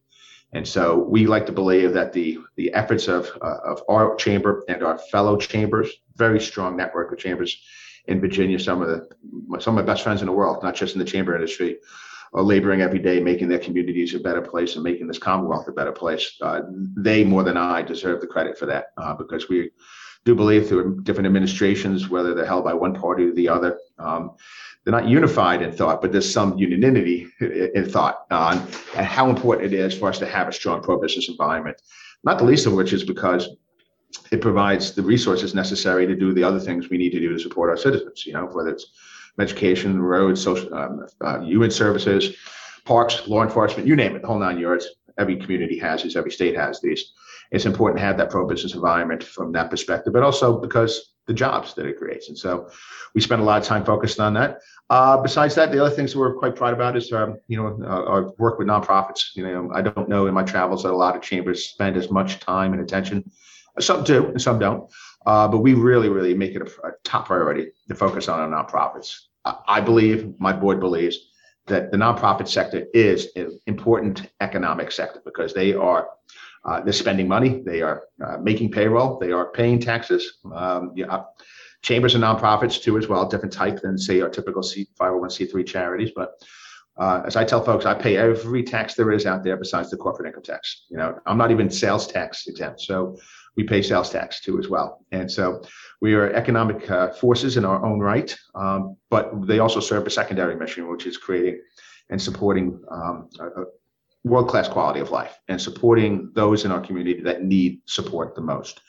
And 0.52 0.68
so 0.68 0.98
we 0.98 1.26
like 1.26 1.46
to 1.46 1.52
believe 1.52 1.94
that 1.94 2.12
the 2.12 2.38
the 2.56 2.72
efforts 2.74 3.08
of 3.08 3.30
uh, 3.40 3.58
of 3.64 3.82
our 3.88 4.14
chamber 4.16 4.64
and 4.68 4.82
our 4.82 4.98
fellow 4.98 5.36
chambers, 5.36 5.90
very 6.16 6.40
strong 6.40 6.76
network 6.76 7.12
of 7.12 7.18
chambers 7.18 7.62
in 8.06 8.20
Virginia, 8.20 8.58
some 8.58 8.82
of 8.82 8.88
the 8.88 9.60
some 9.60 9.78
of 9.78 9.84
my 9.84 9.92
best 9.92 10.02
friends 10.02 10.20
in 10.20 10.26
the 10.26 10.32
world, 10.32 10.62
not 10.62 10.74
just 10.74 10.94
in 10.94 10.98
the 10.98 11.04
chamber 11.04 11.34
industry, 11.34 11.78
are 12.34 12.42
laboring 12.42 12.82
every 12.82 12.98
day, 12.98 13.20
making 13.20 13.48
their 13.48 13.58
communities 13.58 14.14
a 14.14 14.20
better 14.20 14.42
place 14.42 14.74
and 14.74 14.84
making 14.84 15.06
this 15.06 15.18
Commonwealth 15.18 15.68
a 15.68 15.72
better 15.72 15.92
place. 15.92 16.36
Uh, 16.40 16.62
they 16.96 17.24
more 17.24 17.42
than 17.42 17.56
I 17.56 17.82
deserve 17.82 18.20
the 18.20 18.26
credit 18.26 18.58
for 18.58 18.66
that 18.66 18.86
uh, 18.98 19.14
because 19.14 19.48
we 19.48 19.70
do 20.24 20.34
believe 20.34 20.68
through 20.68 21.00
different 21.02 21.26
administrations, 21.26 22.08
whether 22.08 22.34
they're 22.34 22.46
held 22.46 22.64
by 22.64 22.74
one 22.74 22.94
party 22.94 23.24
or 23.24 23.32
the 23.32 23.48
other. 23.48 23.78
Um, 23.98 24.32
they're 24.84 24.92
not 24.92 25.08
unified 25.08 25.62
in 25.62 25.72
thought, 25.72 26.00
but 26.00 26.10
there's 26.10 26.30
some 26.30 26.58
unanimity 26.58 27.28
in 27.40 27.88
thought 27.88 28.26
on 28.30 28.58
and 28.96 29.06
how 29.06 29.30
important 29.30 29.72
it 29.72 29.78
is 29.78 29.96
for 29.96 30.08
us 30.08 30.18
to 30.18 30.26
have 30.26 30.48
a 30.48 30.52
strong 30.52 30.82
pro-business 30.82 31.28
environment. 31.28 31.80
Not 32.24 32.38
the 32.38 32.44
least 32.44 32.66
of 32.66 32.72
which 32.72 32.92
is 32.92 33.04
because 33.04 33.48
it 34.30 34.40
provides 34.40 34.92
the 34.92 35.02
resources 35.02 35.54
necessary 35.54 36.06
to 36.06 36.16
do 36.16 36.34
the 36.34 36.42
other 36.42 36.60
things 36.60 36.90
we 36.90 36.98
need 36.98 37.10
to 37.10 37.20
do 37.20 37.32
to 37.32 37.38
support 37.38 37.70
our 37.70 37.76
citizens. 37.76 38.26
You 38.26 38.32
know, 38.34 38.46
whether 38.46 38.70
it's 38.70 38.86
education, 39.40 40.00
roads, 40.00 40.42
social, 40.42 40.74
um, 40.74 41.06
uh, 41.20 41.40
human 41.40 41.70
services, 41.70 42.36
parks, 42.84 43.26
law 43.28 43.42
enforcement, 43.42 43.86
you 43.86 43.96
name 43.96 44.16
it, 44.16 44.22
the 44.22 44.28
whole 44.28 44.38
nine 44.38 44.58
yards. 44.58 44.86
Every 45.18 45.36
community 45.36 45.78
has 45.78 46.02
these. 46.02 46.16
Every 46.16 46.30
state 46.30 46.56
has 46.56 46.80
these. 46.80 47.12
It's 47.50 47.66
important 47.66 47.98
to 47.98 48.04
have 48.04 48.16
that 48.16 48.30
pro-business 48.30 48.74
environment 48.74 49.22
from 49.22 49.52
that 49.52 49.70
perspective, 49.70 50.12
but 50.12 50.22
also 50.22 50.58
because 50.58 51.11
the 51.26 51.34
jobs 51.34 51.74
that 51.74 51.86
it 51.86 51.98
creates. 51.98 52.28
And 52.28 52.36
so 52.36 52.68
we 53.14 53.20
spend 53.20 53.40
a 53.40 53.44
lot 53.44 53.60
of 53.60 53.66
time 53.66 53.84
focused 53.84 54.18
on 54.18 54.34
that. 54.34 54.58
Uh, 54.90 55.16
besides 55.20 55.54
that, 55.54 55.70
the 55.70 55.84
other 55.84 55.94
things 55.94 56.14
we're 56.16 56.34
quite 56.34 56.56
proud 56.56 56.74
about 56.74 56.96
is, 56.96 57.12
um, 57.12 57.38
you 57.48 57.56
know, 57.56 57.78
uh, 57.82 58.04
our 58.04 58.32
work 58.38 58.58
with 58.58 58.68
nonprofits. 58.68 59.34
You 59.34 59.44
know, 59.44 59.70
I 59.72 59.82
don't 59.82 60.08
know 60.08 60.26
in 60.26 60.34
my 60.34 60.42
travels 60.42 60.82
that 60.82 60.90
a 60.90 60.96
lot 60.96 61.16
of 61.16 61.22
chambers 61.22 61.64
spend 61.64 61.96
as 61.96 62.10
much 62.10 62.40
time 62.40 62.72
and 62.72 62.82
attention. 62.82 63.30
Some 63.78 64.04
do, 64.04 64.26
and 64.26 64.42
some 64.42 64.58
don't. 64.58 64.90
Uh, 65.24 65.48
but 65.48 65.58
we 65.58 65.74
really, 65.74 66.08
really 66.08 66.34
make 66.34 66.54
it 66.54 66.62
a, 66.62 66.86
a, 66.86 66.92
top 67.04 67.26
priority 67.26 67.70
to 67.88 67.94
focus 67.94 68.28
on 68.28 68.40
our 68.40 68.48
nonprofits. 68.48 69.16
I 69.44 69.80
believe, 69.80 70.34
my 70.38 70.52
board 70.52 70.80
believes, 70.80 71.18
that 71.66 71.90
the 71.90 71.96
nonprofit 71.96 72.48
sector 72.48 72.86
is 72.92 73.28
an 73.36 73.58
important 73.66 74.28
economic 74.40 74.90
sector 74.90 75.22
because 75.24 75.54
they 75.54 75.74
are 75.74 76.08
uh, 76.64 76.80
they're 76.80 76.92
spending 76.92 77.28
money. 77.28 77.62
They 77.64 77.82
are 77.82 78.04
uh, 78.24 78.38
making 78.38 78.70
payroll. 78.70 79.18
They 79.18 79.32
are 79.32 79.50
paying 79.50 79.80
taxes. 79.80 80.38
Um, 80.52 80.92
yeah, 80.94 81.22
chambers 81.82 82.14
and 82.14 82.24
nonprofits 82.24 82.80
too, 82.80 82.96
as 82.98 83.08
well, 83.08 83.28
different 83.28 83.52
type 83.52 83.80
than 83.80 83.98
say 83.98 84.20
our 84.20 84.28
typical 84.28 84.62
C- 84.62 84.88
501c3 85.00 85.66
charities. 85.66 86.12
But 86.14 86.30
uh, 86.96 87.22
as 87.26 87.36
I 87.36 87.44
tell 87.44 87.64
folks, 87.64 87.84
I 87.84 87.94
pay 87.94 88.16
every 88.16 88.62
tax 88.62 88.94
there 88.94 89.10
is 89.12 89.26
out 89.26 89.42
there 89.42 89.56
besides 89.56 89.90
the 89.90 89.96
corporate 89.96 90.28
income 90.28 90.42
tax. 90.42 90.84
You 90.88 90.98
know, 90.98 91.18
I'm 91.26 91.38
not 91.38 91.50
even 91.50 91.70
sales 91.70 92.06
tax 92.06 92.46
exempt, 92.46 92.80
so 92.80 93.16
we 93.56 93.64
pay 93.64 93.82
sales 93.82 94.10
tax 94.10 94.40
too 94.40 94.58
as 94.58 94.68
well. 94.68 95.04
And 95.10 95.30
so 95.30 95.62
we 96.00 96.14
are 96.14 96.32
economic 96.32 96.88
uh, 96.90 97.12
forces 97.12 97.56
in 97.56 97.64
our 97.64 97.84
own 97.84 97.98
right, 97.98 98.34
um, 98.54 98.96
but 99.10 99.46
they 99.46 99.58
also 99.58 99.80
serve 99.80 100.06
a 100.06 100.10
secondary 100.10 100.54
mission, 100.54 100.88
which 100.88 101.06
is 101.06 101.16
creating 101.16 101.60
and 102.10 102.20
supporting 102.20 102.78
um, 102.90 103.28
a, 103.40 103.64
world 104.24 104.48
class 104.48 104.68
quality 104.68 105.00
of 105.00 105.10
life 105.10 105.38
and 105.48 105.60
supporting 105.60 106.30
those 106.34 106.64
in 106.64 106.72
our 106.72 106.80
community 106.80 107.20
that 107.22 107.42
need 107.42 107.80
support 107.86 108.34
the 108.34 108.40
most. 108.40 108.80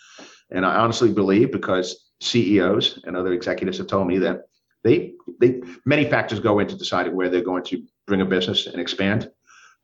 And 0.51 0.65
I 0.65 0.75
honestly 0.75 1.11
believe 1.11 1.51
because 1.51 2.11
CEOs 2.21 3.01
and 3.05 3.17
other 3.17 3.33
executives 3.33 3.79
have 3.79 3.87
told 3.87 4.07
me 4.07 4.19
that 4.19 4.43
they 4.83 5.13
they 5.39 5.61
many 5.85 6.05
factors 6.09 6.39
go 6.39 6.59
into 6.59 6.75
deciding 6.75 7.15
where 7.15 7.29
they're 7.29 7.41
going 7.41 7.63
to 7.65 7.83
bring 8.05 8.21
a 8.21 8.25
business 8.25 8.67
and 8.67 8.79
expand. 8.79 9.29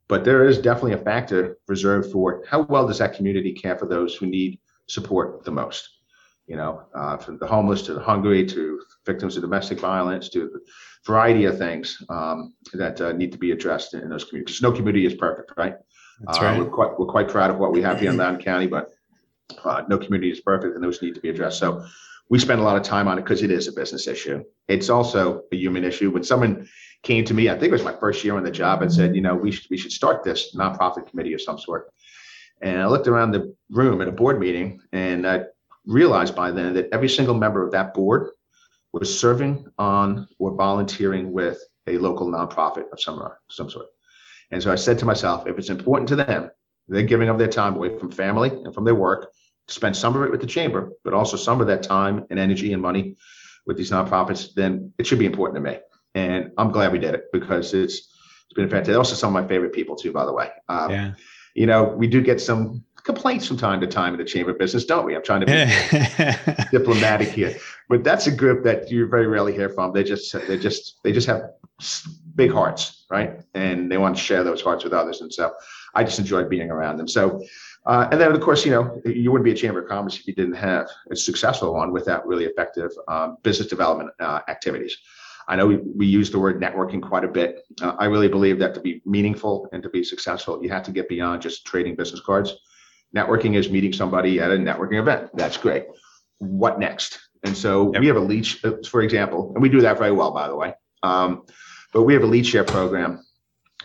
But 0.08 0.24
there 0.24 0.48
is 0.48 0.58
definitely 0.58 0.94
a 0.94 1.04
factor 1.04 1.58
reserved 1.68 2.12
for 2.12 2.44
how 2.48 2.64
well 2.64 2.88
does 2.88 2.98
that 3.00 3.14
community 3.14 3.54
care 3.54 3.78
for 3.78 3.86
those 3.86 4.16
who 4.16 4.26
need 4.26 4.60
support 4.88 5.44
the 5.46 5.52
most 5.52 5.99
you 6.50 6.58
know, 6.58 6.82
uh, 6.96 7.16
from 7.16 7.38
the 7.38 7.46
homeless 7.46 7.84
to 7.84 7.94
the 7.94 8.02
hungry 8.02 8.44
to 8.44 8.82
victims 9.06 9.38
of 9.38 9.44
domestic 9.44 9.80
violence 9.80 10.30
to 10.30 10.46
a 10.46 10.60
variety 11.06 11.46
of 11.46 11.60
things 11.60 12.04
um, 12.10 12.56
that 12.74 13.00
uh, 13.00 13.12
need 13.12 13.32
to 13.32 13.38
be 13.38 13.52
addressed 13.52 13.94
in 13.94 14.10
those 14.10 14.24
communities. 14.24 14.60
No 14.60 14.72
community 14.72 15.06
is 15.06 15.14
perfect, 15.14 15.54
right? 15.58 15.76
That's 16.22 16.42
right. 16.42 16.58
Uh, 16.58 16.64
we're 16.64 16.72
quite 16.72 17.00
we're 17.00 17.06
quite 17.06 17.30
proud 17.30 17.52
of 17.52 17.60
what 17.60 17.72
we 17.72 17.84
have 17.84 18.00
here 18.00 18.10
in 18.10 18.18
Loudoun 18.18 18.42
County, 18.42 18.66
but 18.66 18.90
uh, 19.64 19.84
no 19.88 20.00
community 20.00 20.32
is 20.32 20.42
perfect, 20.42 20.74
and 20.74 20.84
those 20.84 21.04
need 21.04 21.14
to 21.14 21.22
be 21.22 21.30
addressed. 21.30 21.60
So 21.60 21.86
we 22.32 22.40
spend 22.40 22.60
a 22.60 22.64
lot 22.64 22.78
of 22.78 22.82
time 22.82 23.08
on 23.08 23.20
it 23.20 23.22
because 23.22 23.44
it 23.44 23.52
is 23.52 23.68
a 23.68 23.72
business 23.72 24.08
issue. 24.08 24.44
It's 24.68 24.90
also 24.90 25.44
a 25.52 25.56
human 25.56 25.84
issue. 25.84 26.10
When 26.10 26.24
someone 26.24 26.68
came 27.04 27.26
to 27.26 27.34
me, 27.36 27.50
I 27.50 27.54
think 27.54 27.66
it 27.66 27.72
was 27.72 27.84
my 27.84 27.96
first 28.00 28.24
year 28.24 28.36
on 28.36 28.44
the 28.44 28.52
job, 28.52 28.82
and 28.82 28.92
said, 28.92 29.16
you 29.16 29.22
know, 29.22 29.36
we 29.36 29.52
should 29.52 29.70
we 29.70 29.78
should 29.78 29.92
start 29.92 30.24
this 30.24 30.56
nonprofit 30.56 31.08
committee 31.08 31.34
of 31.34 31.42
some 31.42 31.60
sort. 31.60 31.94
And 32.62 32.82
I 32.82 32.88
looked 32.88 33.08
around 33.08 33.32
the 33.34 33.56
room 33.70 34.02
at 34.02 34.08
a 34.08 34.12
board 34.12 34.40
meeting, 34.40 34.82
and 34.92 35.28
I 35.28 35.44
realized 35.90 36.36
by 36.36 36.52
then 36.52 36.76
that 36.76 36.88
every 36.94 37.10
single 37.10 37.34
member 37.34 37.66
of 37.66 37.72
that 37.72 37.94
board 37.94 38.30
was 38.94 39.20
serving 39.20 39.66
on 39.78 40.28
or 40.38 40.56
volunteering 40.56 41.32
with 41.32 41.60
a 41.88 41.98
local 41.98 42.28
nonprofit 42.32 42.86
of 42.94 43.02
some 43.02 43.20
some 43.50 43.70
sort. 43.70 43.88
And 44.52 44.62
so 44.62 44.72
I 44.72 44.76
said 44.76 45.00
to 45.00 45.06
myself, 45.06 45.48
if 45.48 45.58
it's 45.58 45.70
important 45.70 46.08
to 46.10 46.16
them, 46.16 46.52
they're 46.88 47.04
giving 47.04 47.30
up 47.30 47.38
their 47.38 47.48
time 47.48 47.76
away 47.76 47.98
from 47.98 48.12
family 48.12 48.50
and 48.50 48.74
from 48.74 48.86
their 48.86 48.96
work 48.96 49.32
to 49.68 49.74
spend 49.74 49.96
some 49.96 50.16
of 50.16 50.24
it 50.24 50.32
with 50.32 50.42
the 50.42 50.48
chamber, 50.48 50.92
but 51.04 51.14
also 51.14 51.38
some 51.38 51.62
of 51.62 51.68
that 51.68 51.84
time 51.84 52.26
and 52.30 52.40
energy 52.40 52.74
and 52.74 52.82
money 52.82 53.16
with 53.66 53.78
these 53.78 53.92
nonprofits, 53.92 54.54
then 54.56 54.94
it 54.98 55.06
should 55.06 55.20
be 55.20 55.26
important 55.28 55.64
to 55.64 55.72
me. 55.72 55.78
And 56.16 56.52
I'm 56.58 56.72
glad 56.72 56.92
we 56.92 57.00
did 57.00 57.14
it 57.14 57.26
because 57.32 57.74
it's 57.74 58.16
it's 58.46 58.56
been 58.56 58.70
fantastic. 58.70 58.98
Also, 58.98 59.16
some 59.16 59.36
of 59.36 59.44
my 59.44 59.48
favorite 59.48 59.74
people 59.74 59.96
too, 59.96 60.12
by 60.12 60.26
the 60.26 60.34
way. 60.34 60.50
Um, 60.68 60.90
yeah. 60.90 61.12
You 61.54 61.68
know, 61.68 61.84
we 61.84 62.08
do 62.08 62.22
get 62.22 62.42
some 62.42 62.84
complaints 63.14 63.48
from 63.48 63.58
time 63.58 63.82
to 63.82 63.88
time 63.88 64.14
in 64.14 64.20
the 64.20 64.26
chamber 64.26 64.52
of 64.52 64.60
business, 64.60 64.86
don't 64.86 65.06
we? 65.06 65.16
I'm 65.16 65.24
trying 65.24 65.42
to 65.42 65.48
be 65.48 66.68
diplomatic 66.78 67.30
here, 67.30 67.56
but 67.88 68.04
that's 68.04 68.28
a 68.28 68.32
group 68.32 68.64
that 68.66 68.92
you 68.92 69.08
very 69.08 69.28
rarely 69.28 69.54
hear 69.54 69.70
from. 69.70 69.94
They 69.94 70.04
just 70.04 70.36
they 70.48 70.58
just 70.58 71.02
they 71.04 71.12
just 71.12 71.28
have 71.28 71.42
big 72.36 72.52
hearts, 72.52 73.06
right? 73.10 73.42
And 73.56 73.92
they 73.92 73.98
want 73.98 74.16
to 74.16 74.22
share 74.22 74.44
those 74.44 74.62
hearts 74.62 74.84
with 74.84 74.94
others. 74.94 75.22
And 75.22 75.34
so 75.34 75.54
I 75.96 76.04
just 76.04 76.20
enjoyed 76.20 76.50
being 76.50 76.70
around 76.70 76.98
them. 76.98 77.08
So 77.08 77.42
uh, 77.86 78.08
and 78.12 78.22
then, 78.22 78.32
of 78.32 78.40
course, 78.42 78.64
you 78.66 78.72
know, 78.72 79.02
you 79.06 79.32
wouldn't 79.32 79.46
be 79.46 79.52
a 79.52 79.56
chamber 79.56 79.82
of 79.82 79.90
commerce 79.90 80.20
if 80.20 80.28
you 80.28 80.36
didn't 80.36 80.54
have 80.54 80.88
a 81.12 81.16
successful 81.16 81.74
one 81.74 81.92
without 81.92 82.28
really 82.28 82.46
effective 82.46 82.92
um, 83.08 83.38
business 83.42 83.68
development 83.68 84.12
uh, 84.20 84.42
activities. 84.48 84.96
I 85.48 85.56
know 85.56 85.66
we, 85.66 85.78
we 85.78 86.06
use 86.06 86.30
the 86.30 86.38
word 86.38 86.62
networking 86.62 87.02
quite 87.02 87.24
a 87.24 87.28
bit. 87.28 87.64
Uh, 87.82 87.96
I 87.98 88.06
really 88.06 88.28
believe 88.28 88.60
that 88.60 88.76
to 88.76 88.82
be 88.82 89.02
meaningful 89.06 89.68
and 89.74 89.82
to 89.82 89.90
be 89.90 90.04
successful, 90.04 90.62
you 90.62 90.70
have 90.70 90.84
to 90.84 90.92
get 90.92 91.10
beyond 91.10 91.42
just 91.42 91.66
trading 91.66 91.96
business 91.96 92.22
cards. 92.22 92.56
Networking 93.16 93.56
is 93.56 93.70
meeting 93.70 93.94
somebody 93.94 94.40
at 94.40 94.52
a 94.52 94.56
networking 94.56 95.00
event. 95.00 95.30
That's 95.34 95.58
great. 95.58 95.86
What 96.38 96.80
next? 96.80 97.20
And 97.44 97.56
so 97.56 97.92
yep. 97.94 98.02
we 98.02 98.08
have 98.08 98.18
a 98.18 98.22
lead, 98.22 98.48
uh, 98.64 98.74
for 98.88 99.02
example, 99.02 99.52
and 99.54 99.62
we 99.62 99.70
do 99.70 99.82
that 99.82 99.98
very 99.98 100.12
well, 100.12 100.32
by 100.32 100.48
the 100.48 100.56
way. 100.56 100.74
Um, 101.04 101.44
but 101.94 102.04
we 102.04 102.14
have 102.14 102.24
a 102.24 102.28
lead 102.28 102.46
share 102.46 102.64
program, 102.64 103.24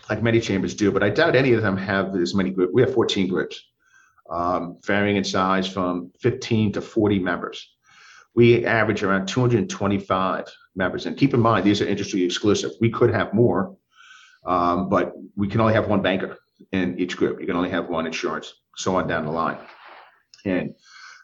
like 0.09 0.21
many 0.21 0.39
chambers 0.39 0.75
do. 0.75 0.91
But 0.91 1.03
I 1.03 1.09
doubt 1.09 1.35
any 1.35 1.53
of 1.53 1.61
them 1.61 1.77
have 1.77 2.15
as 2.15 2.35
many 2.35 2.51
groups. 2.51 2.73
We 2.73 2.81
have 2.81 2.93
14 2.93 3.27
groups, 3.27 3.63
um, 4.29 4.77
varying 4.85 5.15
in 5.15 5.23
size 5.23 5.67
from 5.67 6.11
15 6.19 6.73
to 6.73 6.81
40 6.81 7.19
members. 7.19 7.67
We 8.35 8.65
average 8.65 9.01
around 9.01 9.27
225 9.27 10.45
members. 10.75 11.05
And 11.05 11.17
keep 11.17 11.33
in 11.33 11.39
mind, 11.39 11.65
these 11.65 11.81
are 11.81 11.87
industry 11.87 12.23
exclusive. 12.23 12.71
We 12.81 12.89
could 12.89 13.13
have 13.13 13.33
more, 13.33 13.77
um, 14.45 14.89
but 14.89 15.13
we 15.35 15.47
can 15.47 15.61
only 15.61 15.73
have 15.73 15.87
one 15.87 16.01
banker 16.01 16.37
in 16.71 16.99
each 16.99 17.15
group. 17.15 17.39
You 17.39 17.47
can 17.47 17.55
only 17.55 17.69
have 17.69 17.87
one 17.87 18.05
insurance, 18.05 18.53
so 18.77 18.95
on 18.95 19.07
down 19.07 19.25
the 19.25 19.31
line. 19.31 19.57
And 20.45 20.75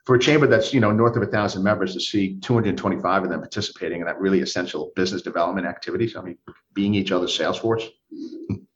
for 0.06 0.16
a 0.16 0.20
chamber 0.20 0.48
that's 0.48 0.74
you 0.74 0.80
know 0.80 0.92
north 0.92 1.16
of 1.16 1.22
a 1.24 1.28
thousand 1.28 1.64
members 1.64 1.94
to 1.94 2.00
see 2.00 2.40
225 2.40 3.24
of 3.24 3.30
them 3.30 3.40
participating 3.40 4.02
in 4.02 4.08
that 4.08 4.20
really 4.20 4.42
essential 4.42 4.92
business 4.96 5.22
development 5.22 5.68
activities, 5.68 6.16
I 6.16 6.22
mean, 6.22 6.38
being 6.74 6.96
each 6.96 7.12
other's 7.12 7.36
sales 7.36 7.60
force, 7.60 7.88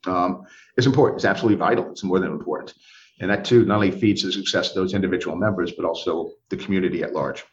um, 0.06 0.44
is 0.76 0.86
important. 0.86 1.18
It's 1.18 1.24
absolutely 1.24 1.58
vital. 1.58 1.90
It's 1.90 2.04
more 2.04 2.20
than 2.20 2.30
important, 2.30 2.74
and 3.20 3.30
that 3.30 3.44
too 3.44 3.64
not 3.64 3.76
only 3.76 3.90
feeds 3.90 4.22
the 4.22 4.32
success 4.32 4.70
of 4.70 4.76
those 4.76 4.94
individual 4.94 5.36
members, 5.36 5.72
but 5.72 5.84
also 5.84 6.30
the 6.48 6.56
community 6.56 7.02
at 7.02 7.12
large. 7.12 7.44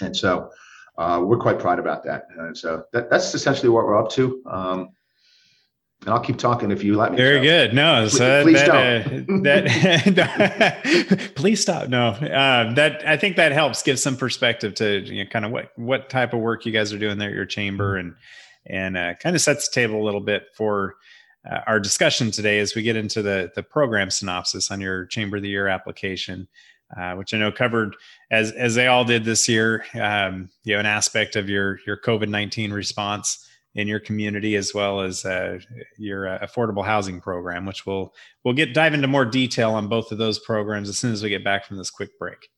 And 0.00 0.16
so 0.16 0.50
uh, 0.98 1.22
we're 1.24 1.38
quite 1.38 1.58
proud 1.58 1.78
about 1.78 2.04
that. 2.04 2.26
And 2.38 2.56
so 2.56 2.84
that, 2.92 3.10
that's 3.10 3.34
essentially 3.34 3.68
what 3.68 3.84
we're 3.84 3.98
up 3.98 4.10
to. 4.10 4.42
Um, 4.46 4.88
and 6.04 6.14
I'll 6.14 6.20
keep 6.20 6.38
talking 6.38 6.70
if 6.70 6.82
you 6.82 6.96
let 6.96 7.12
me. 7.12 7.16
Very 7.16 7.38
so. 7.38 7.42
good. 7.42 7.74
No, 7.74 8.02
please, 8.02 8.18
so 8.18 8.42
please 8.42 8.60
that, 8.60 9.26
don't. 9.26 9.46
Uh, 9.46 10.10
that 10.12 11.32
please 11.34 11.60
stop. 11.60 11.88
No, 11.88 12.08
uh, 12.08 12.72
that 12.74 13.06
I 13.06 13.16
think 13.16 13.36
that 13.36 13.52
helps 13.52 13.82
give 13.82 13.98
some 13.98 14.16
perspective 14.16 14.74
to 14.76 15.00
you 15.00 15.24
know, 15.24 15.30
kind 15.30 15.44
of 15.44 15.50
what 15.50 15.70
what 15.76 16.10
type 16.10 16.32
of 16.32 16.40
work 16.40 16.66
you 16.66 16.72
guys 16.72 16.92
are 16.92 16.98
doing 16.98 17.18
there 17.18 17.30
at 17.30 17.34
your 17.34 17.46
chamber, 17.46 17.96
and 17.96 18.14
and 18.66 18.96
uh, 18.96 19.14
kind 19.14 19.34
of 19.34 19.42
sets 19.42 19.68
the 19.68 19.74
table 19.74 20.02
a 20.02 20.04
little 20.04 20.20
bit 20.20 20.48
for 20.54 20.96
uh, 21.50 21.60
our 21.66 21.80
discussion 21.80 22.30
today 22.30 22.58
as 22.58 22.74
we 22.74 22.82
get 22.82 22.96
into 22.96 23.22
the 23.22 23.50
the 23.54 23.62
program 23.62 24.10
synopsis 24.10 24.70
on 24.70 24.80
your 24.80 25.06
Chamber 25.06 25.36
of 25.36 25.42
the 25.42 25.48
Year 25.48 25.68
application 25.68 26.48
uh, 26.96 27.14
which 27.14 27.34
I 27.34 27.38
know 27.38 27.50
covered 27.50 27.96
as 28.30 28.52
as 28.52 28.74
they 28.74 28.86
all 28.86 29.04
did 29.04 29.24
this 29.24 29.48
year. 29.48 29.84
Um, 29.94 30.50
you 30.64 30.74
know, 30.74 30.80
an 30.80 30.86
aspect 30.86 31.36
of 31.36 31.48
your 31.48 31.80
your 31.86 31.96
COVID 31.96 32.28
nineteen 32.28 32.72
response 32.72 33.48
in 33.74 33.88
your 33.88 34.00
community, 34.00 34.56
as 34.56 34.72
well 34.72 35.00
as 35.00 35.24
uh, 35.24 35.58
your 35.98 36.28
uh, 36.28 36.38
affordable 36.46 36.84
housing 36.84 37.20
program, 37.20 37.66
which 37.66 37.86
we'll 37.86 38.14
we'll 38.44 38.54
get 38.54 38.74
dive 38.74 38.94
into 38.94 39.08
more 39.08 39.24
detail 39.24 39.72
on 39.72 39.88
both 39.88 40.12
of 40.12 40.18
those 40.18 40.38
programs 40.38 40.88
as 40.88 40.98
soon 40.98 41.12
as 41.12 41.22
we 41.22 41.28
get 41.28 41.44
back 41.44 41.64
from 41.64 41.76
this 41.76 41.90
quick 41.90 42.18
break. 42.18 42.48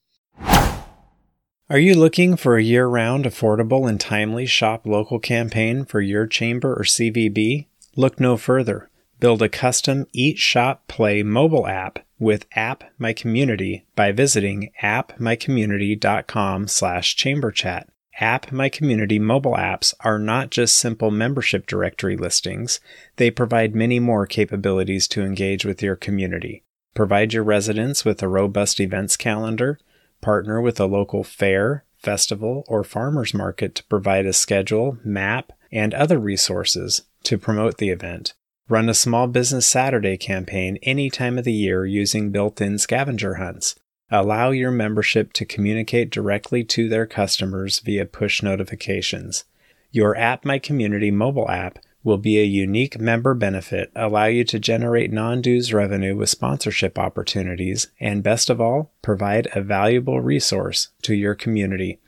Are 1.68 1.78
you 1.78 1.96
looking 1.96 2.36
for 2.36 2.56
a 2.56 2.62
year 2.62 2.86
round, 2.86 3.24
affordable, 3.24 3.88
and 3.88 4.00
timely 4.00 4.46
shop 4.46 4.86
local 4.86 5.18
campaign 5.18 5.84
for 5.84 6.00
your 6.00 6.26
chamber 6.26 6.72
or 6.72 6.84
CVB? 6.84 7.66
Look 7.96 8.20
no 8.20 8.36
further. 8.36 8.88
Build 9.18 9.42
a 9.42 9.48
custom 9.48 10.06
Eat 10.12 10.38
Shop 10.38 10.86
Play 10.86 11.22
mobile 11.22 11.66
app 11.66 11.98
with 12.18 12.46
App 12.54 12.84
My 12.98 13.12
Community 13.12 13.86
by 13.96 14.12
visiting 14.12 14.70
appmycommunity.com 14.82 16.68
slash 16.68 17.16
chamberchat. 17.16 17.86
App 18.18 18.50
My 18.50 18.68
Community 18.68 19.18
mobile 19.18 19.54
apps 19.54 19.92
are 20.00 20.18
not 20.18 20.50
just 20.50 20.76
simple 20.76 21.10
membership 21.10 21.66
directory 21.66 22.16
listings, 22.16 22.80
they 23.16 23.30
provide 23.30 23.74
many 23.74 24.00
more 24.00 24.26
capabilities 24.26 25.06
to 25.08 25.22
engage 25.22 25.64
with 25.64 25.82
your 25.82 25.96
community. 25.96 26.64
Provide 26.94 27.32
your 27.34 27.44
residents 27.44 28.04
with 28.04 28.22
a 28.22 28.28
robust 28.28 28.80
events 28.80 29.16
calendar, 29.16 29.78
partner 30.20 30.60
with 30.60 30.80
a 30.80 30.86
local 30.86 31.24
fair, 31.24 31.84
festival, 31.98 32.64
or 32.68 32.84
farmers 32.84 33.34
market 33.34 33.74
to 33.74 33.84
provide 33.84 34.24
a 34.24 34.32
schedule, 34.32 34.98
map, 35.04 35.52
and 35.70 35.92
other 35.92 36.18
resources 36.18 37.02
to 37.24 37.36
promote 37.36 37.78
the 37.78 37.90
event 37.90 38.32
Run 38.68 38.88
a 38.88 38.94
small 38.94 39.28
business 39.28 39.64
Saturday 39.64 40.16
campaign 40.16 40.76
any 40.82 41.08
time 41.08 41.38
of 41.38 41.44
the 41.44 41.52
year 41.52 41.86
using 41.86 42.32
built 42.32 42.60
in 42.60 42.78
scavenger 42.78 43.34
hunts. 43.34 43.76
Allow 44.10 44.50
your 44.50 44.70
membership 44.70 45.32
to 45.34 45.44
communicate 45.44 46.10
directly 46.10 46.64
to 46.64 46.88
their 46.88 47.06
customers 47.06 47.80
via 47.80 48.04
push 48.06 48.42
notifications. 48.42 49.44
Your 49.90 50.16
App 50.16 50.44
My 50.44 50.58
Community 50.58 51.10
mobile 51.10 51.50
app 51.50 51.78
will 52.04 52.18
be 52.18 52.38
a 52.38 52.44
unique 52.44 53.00
member 53.00 53.34
benefit, 53.34 53.90
allow 53.96 54.26
you 54.26 54.44
to 54.44 54.58
generate 54.58 55.12
non 55.12 55.40
dues 55.40 55.72
revenue 55.72 56.14
with 56.14 56.28
sponsorship 56.28 56.98
opportunities, 56.98 57.88
and 57.98 58.22
best 58.22 58.48
of 58.48 58.60
all, 58.60 58.92
provide 59.02 59.48
a 59.54 59.60
valuable 59.60 60.20
resource 60.20 60.90
to 61.02 61.14
your 61.14 61.34
community 61.34 61.98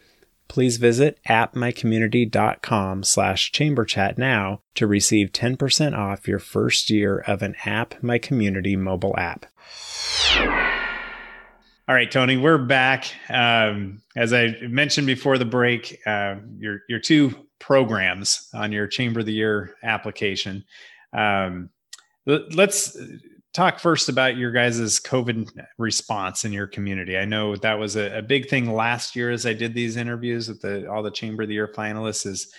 please 0.49 0.79
visit 0.79 1.19
appmycommunity.com 1.29 3.05
slash 3.05 3.53
chamberchat 3.53 4.19
now 4.19 4.61
to 4.75 4.87
receive 4.87 5.31
10% 5.31 5.97
off 5.97 6.27
your 6.27 6.39
first 6.39 6.91
year 6.91 7.19
of 7.27 7.43
an 7.43 7.55
App 7.65 8.03
My 8.03 8.19
Community 8.19 8.75
mobile 8.75 9.15
app. 9.17 9.47
All 11.89 11.95
right, 11.95 12.11
Tony, 12.11 12.37
we're 12.37 12.59
back. 12.59 13.07
Um, 13.31 14.03
as 14.15 14.35
I 14.35 14.59
mentioned 14.61 15.07
before 15.07 15.39
the 15.39 15.47
break, 15.47 15.99
uh, 16.05 16.35
your 16.59 16.81
your 16.87 16.99
two 16.99 17.35
programs 17.61 18.47
on 18.53 18.73
your 18.73 18.87
Chamber 18.87 19.21
of 19.21 19.27
the 19.27 19.33
Year 19.33 19.75
application. 19.83 20.67
Um, 21.15 21.71
let's 22.27 22.95
talk 23.55 23.79
first 23.79 24.11
about 24.11 24.37
your 24.37 24.53
guys' 24.53 25.01
COVID 25.01 25.49
response 25.79 26.45
in 26.45 26.53
your 26.53 26.67
community. 26.67 27.17
I 27.17 27.25
know 27.25 27.57
that 27.57 27.79
was 27.79 27.97
a, 27.97 28.19
a, 28.19 28.23
big 28.23 28.51
thing 28.51 28.71
last 28.71 29.17
year 29.17 29.31
as 29.31 29.47
I 29.47 29.55
did 29.55 29.73
these 29.73 29.97
interviews 29.97 30.47
with 30.51 30.61
the 30.61 30.87
all 30.91 31.03
the 31.03 31.11
Chamber 31.11 31.45
of 31.45 31.49
the 31.49 31.55
Year 31.55 31.73
finalists. 31.75 32.27
Is 32.27 32.53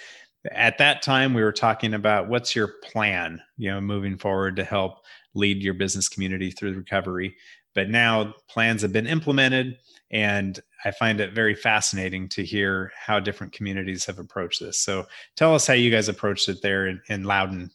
at 0.51 0.79
that 0.79 1.03
time 1.03 1.35
we 1.35 1.43
were 1.43 1.51
talking 1.51 1.93
about 1.93 2.29
what's 2.29 2.55
your 2.55 2.69
plan, 2.83 3.39
you 3.57 3.69
know, 3.69 3.79
moving 3.79 4.17
forward 4.17 4.55
to 4.55 4.63
help 4.63 5.05
lead 5.35 5.61
your 5.61 5.75
business 5.75 6.09
community 6.09 6.49
through 6.49 6.73
recovery. 6.73 7.35
But 7.75 7.89
now 7.89 8.33
plans 8.49 8.81
have 8.81 8.91
been 8.91 9.07
implemented, 9.07 9.77
and 10.11 10.59
I 10.83 10.91
find 10.91 11.19
it 11.19 11.33
very 11.33 11.55
fascinating 11.55 12.29
to 12.29 12.43
hear 12.43 12.91
how 12.95 13.19
different 13.19 13.53
communities 13.53 14.05
have 14.05 14.19
approached 14.19 14.59
this. 14.59 14.79
So 14.79 15.05
tell 15.35 15.53
us 15.53 15.67
how 15.67 15.73
you 15.73 15.91
guys 15.91 16.09
approached 16.09 16.49
it 16.49 16.61
there 16.61 16.87
in, 16.87 17.01
in 17.07 17.23
Loudoun 17.23 17.71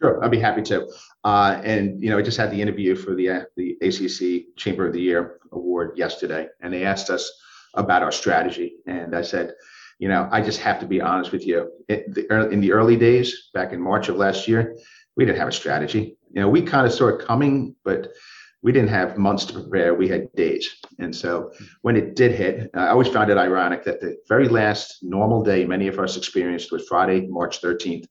Sure, 0.00 0.24
I'd 0.24 0.30
be 0.30 0.38
happy 0.38 0.62
to. 0.62 0.88
Uh, 1.24 1.60
and 1.64 2.00
you 2.00 2.10
know, 2.10 2.18
I 2.18 2.22
just 2.22 2.38
had 2.38 2.50
the 2.50 2.60
interview 2.60 2.94
for 2.94 3.14
the 3.14 3.30
uh, 3.30 3.40
the 3.56 3.76
ACC 3.82 4.56
Chamber 4.56 4.86
of 4.86 4.92
the 4.92 5.00
Year 5.00 5.40
award 5.52 5.98
yesterday, 5.98 6.46
and 6.60 6.72
they 6.72 6.84
asked 6.84 7.10
us 7.10 7.30
about 7.74 8.02
our 8.02 8.12
strategy, 8.12 8.76
and 8.86 9.14
I 9.14 9.22
said, 9.22 9.54
you 9.98 10.08
know, 10.08 10.28
I 10.30 10.40
just 10.40 10.60
have 10.60 10.78
to 10.80 10.86
be 10.86 11.00
honest 11.00 11.32
with 11.32 11.44
you. 11.44 11.70
It, 11.88 12.14
the, 12.14 12.48
in 12.50 12.60
the 12.60 12.72
early 12.72 12.96
days, 12.96 13.50
back 13.52 13.72
in 13.72 13.80
March 13.80 14.08
of 14.08 14.16
last 14.16 14.46
year, 14.46 14.76
we 15.16 15.24
didn't 15.24 15.38
have 15.38 15.48
a 15.48 15.52
strategy. 15.52 16.16
You 16.30 16.42
know, 16.42 16.48
we 16.48 16.62
kind 16.62 16.86
of 16.86 16.92
saw 16.92 17.08
it 17.08 17.26
coming, 17.26 17.74
but 17.84 18.12
we 18.62 18.72
didn't 18.72 18.90
have 18.90 19.16
months 19.16 19.44
to 19.46 19.52
prepare. 19.52 19.94
We 19.94 20.08
had 20.08 20.32
days. 20.32 20.68
And 20.98 21.14
so 21.14 21.52
when 21.82 21.96
it 21.96 22.16
did 22.16 22.32
hit, 22.32 22.70
I 22.74 22.88
always 22.88 23.08
found 23.08 23.30
it 23.30 23.36
ironic 23.36 23.84
that 23.84 24.00
the 24.00 24.16
very 24.28 24.48
last 24.48 24.98
normal 25.02 25.44
day 25.44 25.64
many 25.64 25.86
of 25.86 25.98
us 25.98 26.16
experienced 26.16 26.72
was 26.72 26.86
Friday, 26.88 27.26
March 27.28 27.62
13th. 27.62 28.06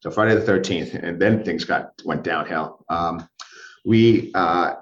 So 0.00 0.10
Friday 0.10 0.34
the 0.34 0.52
13th, 0.52 1.02
and 1.02 1.20
then 1.20 1.42
things 1.42 1.64
got 1.64 1.92
went 2.04 2.22
downhill. 2.22 2.84
Um, 2.90 3.26
we 3.86 4.30
uh, 4.34 4.74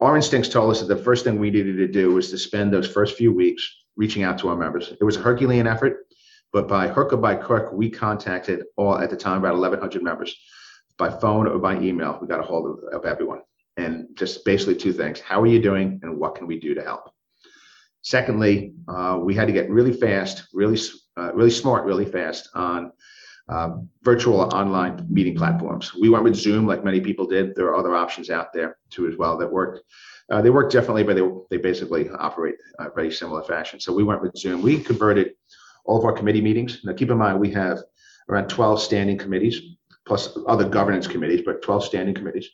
our 0.00 0.16
instincts 0.16 0.48
told 0.48 0.70
us 0.70 0.80
that 0.80 0.88
the 0.88 1.02
first 1.02 1.24
thing 1.24 1.38
we 1.38 1.50
needed 1.50 1.76
to 1.76 1.88
do 1.88 2.14
was 2.14 2.30
to 2.30 2.38
spend 2.38 2.72
those 2.72 2.88
first 2.88 3.16
few 3.16 3.32
weeks 3.32 3.62
reaching 3.96 4.22
out 4.22 4.38
to 4.38 4.48
our 4.48 4.56
members. 4.56 4.92
It 4.98 5.04
was 5.04 5.16
a 5.16 5.20
Herculean 5.20 5.66
effort, 5.66 6.06
but 6.52 6.68
by 6.68 6.88
hook 6.88 7.12
or 7.12 7.18
by 7.18 7.34
crook, 7.34 7.72
we 7.72 7.90
contacted 7.90 8.64
all 8.76 8.98
at 8.98 9.10
the 9.10 9.16
time 9.16 9.38
about 9.38 9.54
1,100 9.54 10.02
members 10.02 10.34
by 10.98 11.10
phone 11.10 11.46
or 11.46 11.58
by 11.58 11.78
email. 11.78 12.18
We 12.20 12.26
got 12.26 12.40
a 12.40 12.42
hold 12.42 12.66
of, 12.66 13.00
of 13.00 13.04
everyone 13.04 13.40
and 13.76 14.08
just 14.14 14.44
basically 14.44 14.76
two 14.76 14.92
things. 14.92 15.20
How 15.20 15.40
are 15.40 15.46
you 15.46 15.60
doing 15.60 16.00
and 16.02 16.18
what 16.18 16.34
can 16.34 16.46
we 16.46 16.58
do 16.58 16.74
to 16.74 16.82
help? 16.82 17.10
Secondly 18.02 18.74
uh, 18.88 19.18
we 19.22 19.34
had 19.34 19.46
to 19.46 19.52
get 19.52 19.70
really 19.70 19.92
fast 19.92 20.48
really 20.52 20.78
uh, 21.16 21.32
really 21.34 21.50
smart 21.50 21.84
really 21.84 22.04
fast 22.04 22.48
on 22.54 22.92
uh, 23.48 23.76
virtual 24.02 24.40
online 24.40 25.06
meeting 25.08 25.36
platforms. 25.36 25.94
We 25.94 26.08
went 26.08 26.24
with 26.24 26.34
zoom 26.34 26.66
like 26.66 26.84
many 26.84 27.00
people 27.00 27.26
did. 27.26 27.54
There 27.54 27.66
are 27.66 27.76
other 27.76 27.94
options 27.94 28.28
out 28.30 28.52
there 28.52 28.78
too 28.90 29.06
as 29.08 29.16
well 29.16 29.36
that 29.38 29.50
work. 29.50 29.82
Uh, 30.30 30.42
they 30.42 30.50
work 30.50 30.70
differently 30.70 31.02
but 31.02 31.16
they, 31.16 31.56
they 31.56 31.62
basically 31.62 32.08
operate 32.10 32.56
a 32.78 32.90
very 32.90 33.12
similar 33.12 33.42
fashion. 33.42 33.78
So 33.80 33.92
we 33.92 34.04
went 34.04 34.22
with 34.22 34.36
zoom. 34.36 34.62
We 34.62 34.80
converted 34.80 35.34
all 35.84 35.98
of 35.98 36.04
our 36.04 36.12
committee 36.12 36.40
meetings. 36.40 36.80
Now 36.84 36.92
keep 36.92 37.10
in 37.10 37.18
mind 37.18 37.38
we 37.38 37.52
have 37.52 37.82
around 38.28 38.48
12 38.48 38.80
standing 38.80 39.18
committees 39.18 39.60
plus 40.06 40.36
other 40.46 40.68
governance 40.68 41.06
committees 41.06 41.42
but 41.44 41.62
12 41.62 41.84
standing 41.84 42.14
committees 42.14 42.48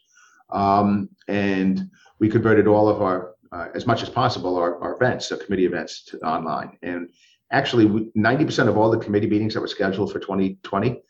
um, 0.52 1.08
and 1.28 1.90
we 2.18 2.28
converted 2.28 2.66
all 2.66 2.88
of 2.88 3.02
our, 3.02 3.34
uh, 3.50 3.68
as 3.74 3.86
much 3.86 4.02
as 4.02 4.08
possible, 4.08 4.56
our, 4.56 4.80
our 4.82 4.94
events, 4.94 5.26
so 5.26 5.36
committee 5.36 5.66
events 5.66 6.04
to 6.04 6.18
online. 6.20 6.78
And 6.82 7.10
actually, 7.50 8.10
90% 8.16 8.68
of 8.68 8.76
all 8.76 8.90
the 8.90 8.98
committee 8.98 9.28
meetings 9.28 9.54
that 9.54 9.60
were 9.60 9.68
scheduled 9.68 10.12
for 10.12 10.18
2020 10.18 11.02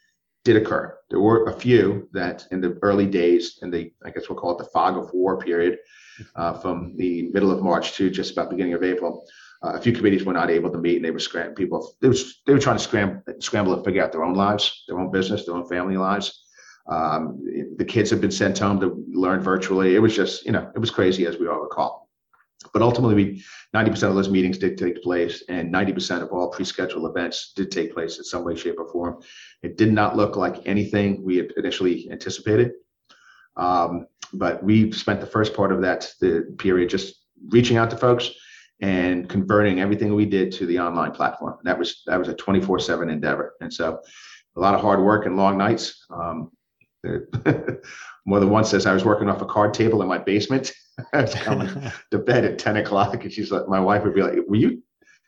did 0.45 0.57
occur. 0.57 0.97
There 1.11 1.21
were 1.21 1.45
a 1.47 1.53
few 1.53 2.09
that 2.13 2.47
in 2.51 2.61
the 2.61 2.79
early 2.83 3.07
days, 3.07 3.59
in 3.63 3.71
the, 3.71 3.93
I 4.05 4.11
guess 4.11 4.29
we'll 4.29 4.39
call 4.39 4.53
it 4.53 4.59
the 4.59 4.71
fog 4.71 4.97
of 4.97 5.13
war 5.13 5.39
period, 5.39 5.79
uh, 6.37 6.55
from 6.55 6.97
the 6.97 7.31
middle 7.33 7.51
of 7.51 7.63
March 7.63 7.93
to 7.95 8.11
just 8.11 8.33
about 8.33 8.51
beginning 8.51 8.75
of 8.75 8.83
April, 8.83 9.25
uh, 9.63 9.73
a 9.75 9.81
few 9.81 9.93
committees 9.93 10.25
were 10.25 10.33
not 10.33 10.51
able 10.51 10.71
to 10.71 10.79
meet 10.79 10.97
and 10.97 11.05
they 11.05 11.11
were 11.11 11.19
scrambling 11.19 11.55
people 11.55 11.95
they, 12.01 12.09
was, 12.09 12.43
they 12.47 12.53
were 12.53 12.59
trying 12.59 12.77
to 12.77 12.83
scramble 12.83 13.23
scramble 13.41 13.77
to 13.77 13.85
figure 13.85 14.03
out 14.03 14.13
their 14.13 14.25
own 14.25 14.35
lives 14.35 14.85
their 14.89 14.99
own 14.99 15.11
business 15.11 15.47
their 15.47 15.55
own 15.55 15.69
family 15.69 15.97
lives 15.97 16.42
um, 16.87 17.41
the 17.77 17.85
kids 17.85 18.11
have 18.11 18.21
been 18.21 18.31
sent 18.31 18.59
home 18.59 18.81
to 18.81 19.05
learn 19.13 19.41
virtually. 19.41 19.95
It 19.95 20.01
was 20.01 20.15
just, 20.15 20.45
you 20.45 20.53
know, 20.53 20.71
it 20.75 20.79
was 20.79 20.91
crazy 20.91 21.27
as 21.27 21.39
we 21.39 21.47
all 21.49 21.61
recall. 21.61 22.09
But 22.73 22.83
ultimately, 22.83 23.43
90% 23.75 24.09
of 24.09 24.15
those 24.15 24.29
meetings 24.29 24.59
did 24.59 24.79
take 24.79 25.03
place, 25.03 25.43
and 25.49 25.73
90% 25.73 26.23
of 26.23 26.31
all 26.31 26.49
pre-scheduled 26.49 27.09
events 27.11 27.53
did 27.55 27.71
take 27.71 27.93
place 27.93 28.19
in 28.19 28.25
some 28.25 28.45
way, 28.45 28.55
shape, 28.55 28.79
or 28.79 28.91
form. 28.91 29.21
It 29.63 29.77
did 29.77 29.93
not 29.93 30.17
look 30.17 30.37
like 30.37 30.63
anything 30.67 31.23
we 31.25 31.37
had 31.37 31.53
initially 31.57 32.09
anticipated. 32.11 32.73
Um, 33.57 34.07
but 34.33 34.63
we 34.63 34.93
spent 34.93 35.21
the 35.21 35.27
first 35.27 35.55
part 35.55 35.73
of 35.73 35.83
that 35.83 36.11
the 36.21 36.55
period 36.59 36.89
just 36.89 37.27
reaching 37.49 37.77
out 37.77 37.91
to 37.91 37.97
folks 37.97 38.31
and 38.81 39.29
converting 39.29 39.81
everything 39.81 40.15
we 40.15 40.25
did 40.25 40.53
to 40.53 40.67
the 40.67 40.79
online 40.79 41.13
platform. 41.13 41.59
That 41.65 41.79
was 41.79 42.03
that 42.07 42.19
was 42.19 42.29
a 42.29 42.35
24/7 42.35 43.11
endeavor, 43.11 43.55
and 43.61 43.73
so 43.73 44.01
a 44.57 44.61
lot 44.61 44.75
of 44.75 44.81
hard 44.81 45.01
work 45.01 45.27
and 45.27 45.37
long 45.37 45.59
nights. 45.59 46.05
Um, 46.11 46.51
more 48.27 48.41
than 48.41 48.51
once 48.51 48.71
says 48.71 48.87
I 48.87 48.95
was 48.95 49.05
working 49.05 49.29
off 49.29 49.43
a 49.43 49.47
card 49.47 49.75
table 49.75 50.03
in 50.03 50.09
my 50.09 50.19
basement. 50.19 50.73
I 51.13 51.23
was 51.23 51.35
coming 51.35 51.69
to 52.11 52.19
bed 52.19 52.45
at 52.45 52.59
10 52.59 52.77
o'clock, 52.77 53.23
and 53.23 53.33
she's 53.33 53.51
like, 53.51 53.69
my 53.69 53.81
wife 53.81 54.05
would 54.05 54.15
be 54.15 54.23
like, 54.23 54.35
"Were 54.47 54.57
you, 54.57 54.83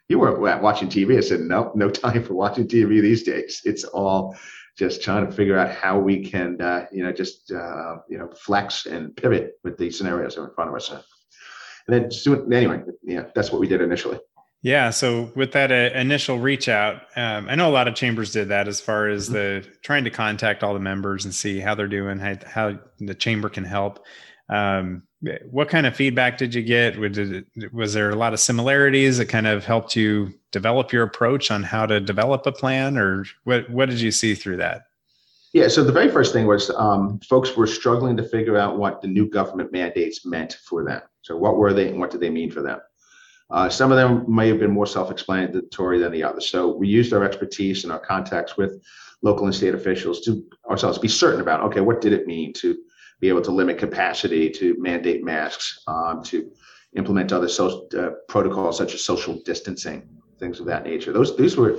you 0.09 0.19
weren't 0.19 0.62
watching 0.62 0.88
TV?" 0.88 1.16
I 1.16 1.21
said, 1.21 1.40
"No, 1.40 1.73
no 1.75 1.90
time 1.90 2.23
for 2.23 2.35
watching 2.35 2.69
TV 2.69 3.00
these 3.00 3.23
days. 3.23 3.62
It's 3.64 3.85
all 3.85 4.37
just 4.76 5.02
trying 5.02 5.26
to 5.26 5.33
figure 5.33 5.59
out 5.59 5.75
how 5.75 5.99
we 5.99 6.25
can, 6.25 6.61
uh, 6.61 6.87
you 6.93 7.02
know, 7.02 7.12
just 7.12 7.50
uh, 7.50 7.96
you 8.09 8.18
know, 8.18 8.31
flex 8.37 8.87
and 8.87 9.16
pivot 9.16 9.55
with 9.64 9.79
the 9.79 9.90
scenarios 9.90 10.35
that 10.35 10.42
are 10.42 10.49
in 10.49 10.55
front 10.55 10.70
of 10.70 10.77
us." 10.77 10.90
And 10.90 11.03
then 11.88 12.11
soon, 12.11 12.53
anyway, 12.53 12.83
yeah, 13.03 13.25
that's 13.35 13.51
what 13.51 13.61
we 13.61 13.68
did 13.68 13.81
initially. 13.81 14.18
Yeah. 14.64 14.88
So 14.88 15.31
with 15.37 15.53
that 15.53 15.70
uh, 15.70 15.96
initial 15.96 16.38
reach 16.38 16.70
out, 16.70 17.03
um, 17.16 17.50
I 17.50 17.55
know 17.55 17.68
a 17.68 17.70
lot 17.70 17.87
of 17.87 17.94
chambers 17.94 18.33
did 18.33 18.48
that 18.48 18.66
as 18.66 18.81
far 18.81 19.09
as 19.09 19.27
mm-hmm. 19.27 19.35
the 19.35 19.66
trying 19.83 20.05
to 20.05 20.11
contact 20.11 20.64
all 20.64 20.72
the 20.72 20.81
members 20.81 21.27
and 21.27 21.35
see 21.35 21.61
how 21.61 21.74
they're 21.74 21.87
doing, 21.87 22.18
how, 22.18 22.37
how 22.46 22.79
the 22.98 23.14
chamber 23.14 23.50
can 23.50 23.64
help. 23.64 24.03
Um, 24.48 25.03
what 25.50 25.68
kind 25.68 25.87
of 25.87 25.94
feedback 25.94 26.38
did 26.38 26.55
you 26.55 26.62
get? 26.62 26.98
Was 27.72 27.92
there 27.92 28.09
a 28.09 28.16
lot 28.16 28.33
of 28.33 28.40
similarities 28.40 29.18
that 29.18 29.27
kind 29.27 29.46
of 29.46 29.66
helped 29.66 29.96
you 29.96 30.33
develop 30.50 30.92
your 30.92 31.03
approach 31.03 31.50
on 31.50 31.62
how 31.62 31.85
to 31.85 32.00
develop 32.00 32.46
a 32.46 32.53
plan, 32.53 32.96
or 32.96 33.24
what? 33.44 33.68
What 33.70 33.88
did 33.88 34.00
you 34.00 34.11
see 34.11 34.35
through 34.35 34.59
that? 34.59 34.83
Yeah, 35.55 35.68
so 35.68 35.83
the 35.83 35.92
very 35.92 36.11
first 36.11 36.35
thing 36.35 36.46
was 36.46 36.70
um, 36.70 37.20
folks 37.20 37.57
were 37.57 37.66
struggling 37.66 38.18
to 38.18 38.22
figure 38.22 38.59
out 38.59 38.77
what 38.77 39.00
the 39.00 39.09
new 39.09 39.27
government 39.27 39.72
mandates 39.72 40.27
meant 40.27 40.59
for 40.62 40.85
them. 40.85 41.00
So, 41.22 41.38
what 41.38 41.57
were 41.57 41.72
they 41.72 41.88
and 41.88 41.98
what 41.98 42.11
did 42.11 42.20
they 42.20 42.31
mean 42.31 42.50
for 42.50 42.61
them? 42.61 42.81
Uh, 43.55 43.69
some 43.69 43.93
of 43.93 43.97
them 43.97 44.25
may 44.27 44.49
have 44.49 44.59
been 44.59 44.73
more 44.73 44.87
self-explanatory 44.87 46.01
than 46.01 46.11
the 46.11 46.25
others. 46.25 46.49
So 46.49 46.75
we 46.75 46.88
used 46.88 47.12
our 47.12 47.23
expertise 47.23 47.85
and 47.85 47.93
our 47.93 48.01
contacts 48.01 48.57
with 48.57 48.83
local 49.23 49.47
and 49.47 49.55
state 49.55 49.77
officials 49.77 50.23
to 50.23 50.45
ourselves 50.69 50.99
be 50.99 51.07
certain 51.07 51.40
about, 51.40 51.61
okay, 51.61 51.81
what 51.81 52.01
did 52.01 52.12
it 52.12 52.27
mean 52.27 52.53
to 52.55 52.77
be 53.21 53.29
able 53.29 53.43
to 53.43 53.53
limit 53.53 53.79
capacity, 53.79 54.51
to 54.51 54.75
mandate 54.81 55.25
masks, 55.25 55.79
um, 55.87 56.21
to 56.25 56.51
implement 56.97 57.33
other 57.33 57.49
social 57.49 57.88
uh, 57.97 58.11
protocols 58.29 58.77
such 58.77 58.93
as 58.93 59.05
social 59.05 59.40
distancing, 59.45 60.09
things 60.40 60.59
of 60.59 60.67
that 60.67 60.83
nature. 60.83 61.12
Those 61.12 61.37
these 61.37 61.57
were, 61.57 61.79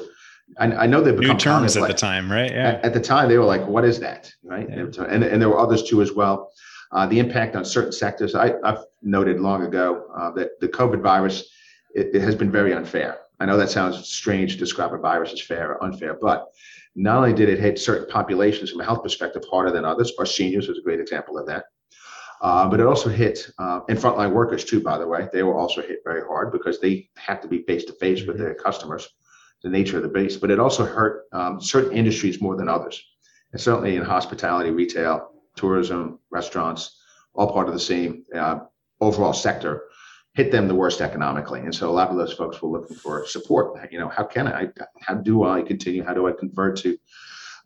I, 0.57 0.71
I 0.71 0.87
know 0.87 1.01
they've 1.01 1.13
become 1.13 1.35
new 1.35 1.39
terms 1.39 1.75
at 1.75 1.81
like, 1.81 1.91
the 1.91 1.97
time, 1.97 2.31
right? 2.31 2.51
Yeah. 2.51 2.69
At, 2.69 2.85
at, 2.85 2.93
the 2.93 3.01
time, 3.01 3.27
they 3.27 3.37
were 3.37 3.43
like, 3.43 3.67
"What 3.67 3.83
is 3.83 3.99
that?" 3.99 4.31
Right? 4.43 4.69
Yeah. 4.69 5.05
And 5.09 5.23
and 5.23 5.41
there 5.41 5.49
were 5.49 5.59
others 5.59 5.83
too 5.83 6.01
as 6.01 6.13
well. 6.13 6.51
Uh, 6.93 7.05
the 7.05 7.19
impact 7.19 7.57
on 7.57 7.65
certain 7.65 7.91
sectors. 7.91 8.33
I, 8.33 8.53
have 8.63 8.85
noted 9.01 9.41
long 9.41 9.63
ago 9.63 10.05
uh, 10.17 10.31
that 10.31 10.59
the 10.61 10.69
COVID 10.69 11.01
virus 11.01 11.49
it, 11.95 12.13
it, 12.13 12.21
has 12.21 12.35
been 12.35 12.51
very 12.51 12.73
unfair. 12.73 13.17
I 13.39 13.45
know 13.45 13.57
that 13.57 13.69
sounds 13.69 14.07
strange 14.07 14.53
to 14.53 14.59
describe 14.59 14.93
a 14.93 14.97
virus 14.97 15.33
as 15.33 15.41
fair 15.41 15.71
or 15.71 15.83
unfair, 15.83 16.17
but 16.21 16.47
not 16.95 17.17
only 17.17 17.33
did 17.33 17.49
it 17.49 17.59
hit 17.59 17.79
certain 17.79 18.07
populations 18.07 18.69
from 18.69 18.81
a 18.81 18.85
health 18.85 19.01
perspective 19.01 19.43
harder 19.49 19.71
than 19.71 19.85
others, 19.85 20.13
our 20.19 20.25
seniors 20.25 20.67
was 20.67 20.77
a 20.77 20.81
great 20.81 20.99
example 20.99 21.37
of 21.37 21.47
that. 21.47 21.65
Uh, 22.41 22.67
but 22.69 22.79
it 22.79 22.85
also 22.85 23.09
hit 23.09 23.49
uh, 23.59 23.79
and 23.89 23.97
frontline 23.97 24.31
workers 24.31 24.65
too. 24.65 24.81
By 24.81 24.97
the 24.97 25.07
way, 25.07 25.27
they 25.31 25.43
were 25.43 25.57
also 25.57 25.81
hit 25.81 25.99
very 26.03 26.21
hard 26.21 26.51
because 26.51 26.79
they 26.79 27.09
have 27.17 27.41
to 27.41 27.47
be 27.47 27.63
face 27.63 27.85
to 27.85 27.93
face 27.93 28.25
with 28.25 28.37
their 28.37 28.53
customers, 28.53 29.07
the 29.63 29.69
nature 29.69 29.97
of 29.97 30.03
the 30.03 30.09
base. 30.09 30.35
But 30.35 30.51
it 30.51 30.59
also 30.59 30.85
hurt 30.85 31.23
um, 31.31 31.61
certain 31.61 31.93
industries 31.93 32.41
more 32.41 32.57
than 32.57 32.67
others, 32.67 33.01
and 33.53 33.59
certainly 33.59 33.95
in 33.95 34.03
hospitality, 34.03 34.69
retail, 34.69 35.31
tourism, 35.55 36.19
restaurants, 36.29 36.99
all 37.33 37.51
part 37.51 37.67
of 37.67 37.73
the 37.73 37.79
same 37.79 38.25
uh, 38.35 38.59
overall 38.99 39.33
sector 39.33 39.84
hit 40.35 40.51
them 40.51 40.67
the 40.67 40.75
worst 40.75 41.01
economically. 41.01 41.61
And 41.61 41.73
so 41.73 41.89
a 41.89 41.93
lot 41.93 42.09
of 42.09 42.17
those 42.17 42.33
folks 42.33 42.61
were 42.61 42.69
looking 42.69 42.97
for 42.97 43.25
support. 43.25 43.79
You 43.91 43.99
know, 43.99 44.09
how 44.09 44.25
can 44.25 44.47
I, 44.47 44.67
how 44.99 45.15
do 45.15 45.45
I 45.45 45.61
continue? 45.61 46.03
How 46.03 46.13
do 46.13 46.27
I 46.27 46.33
convert 46.33 46.77
to 46.79 46.97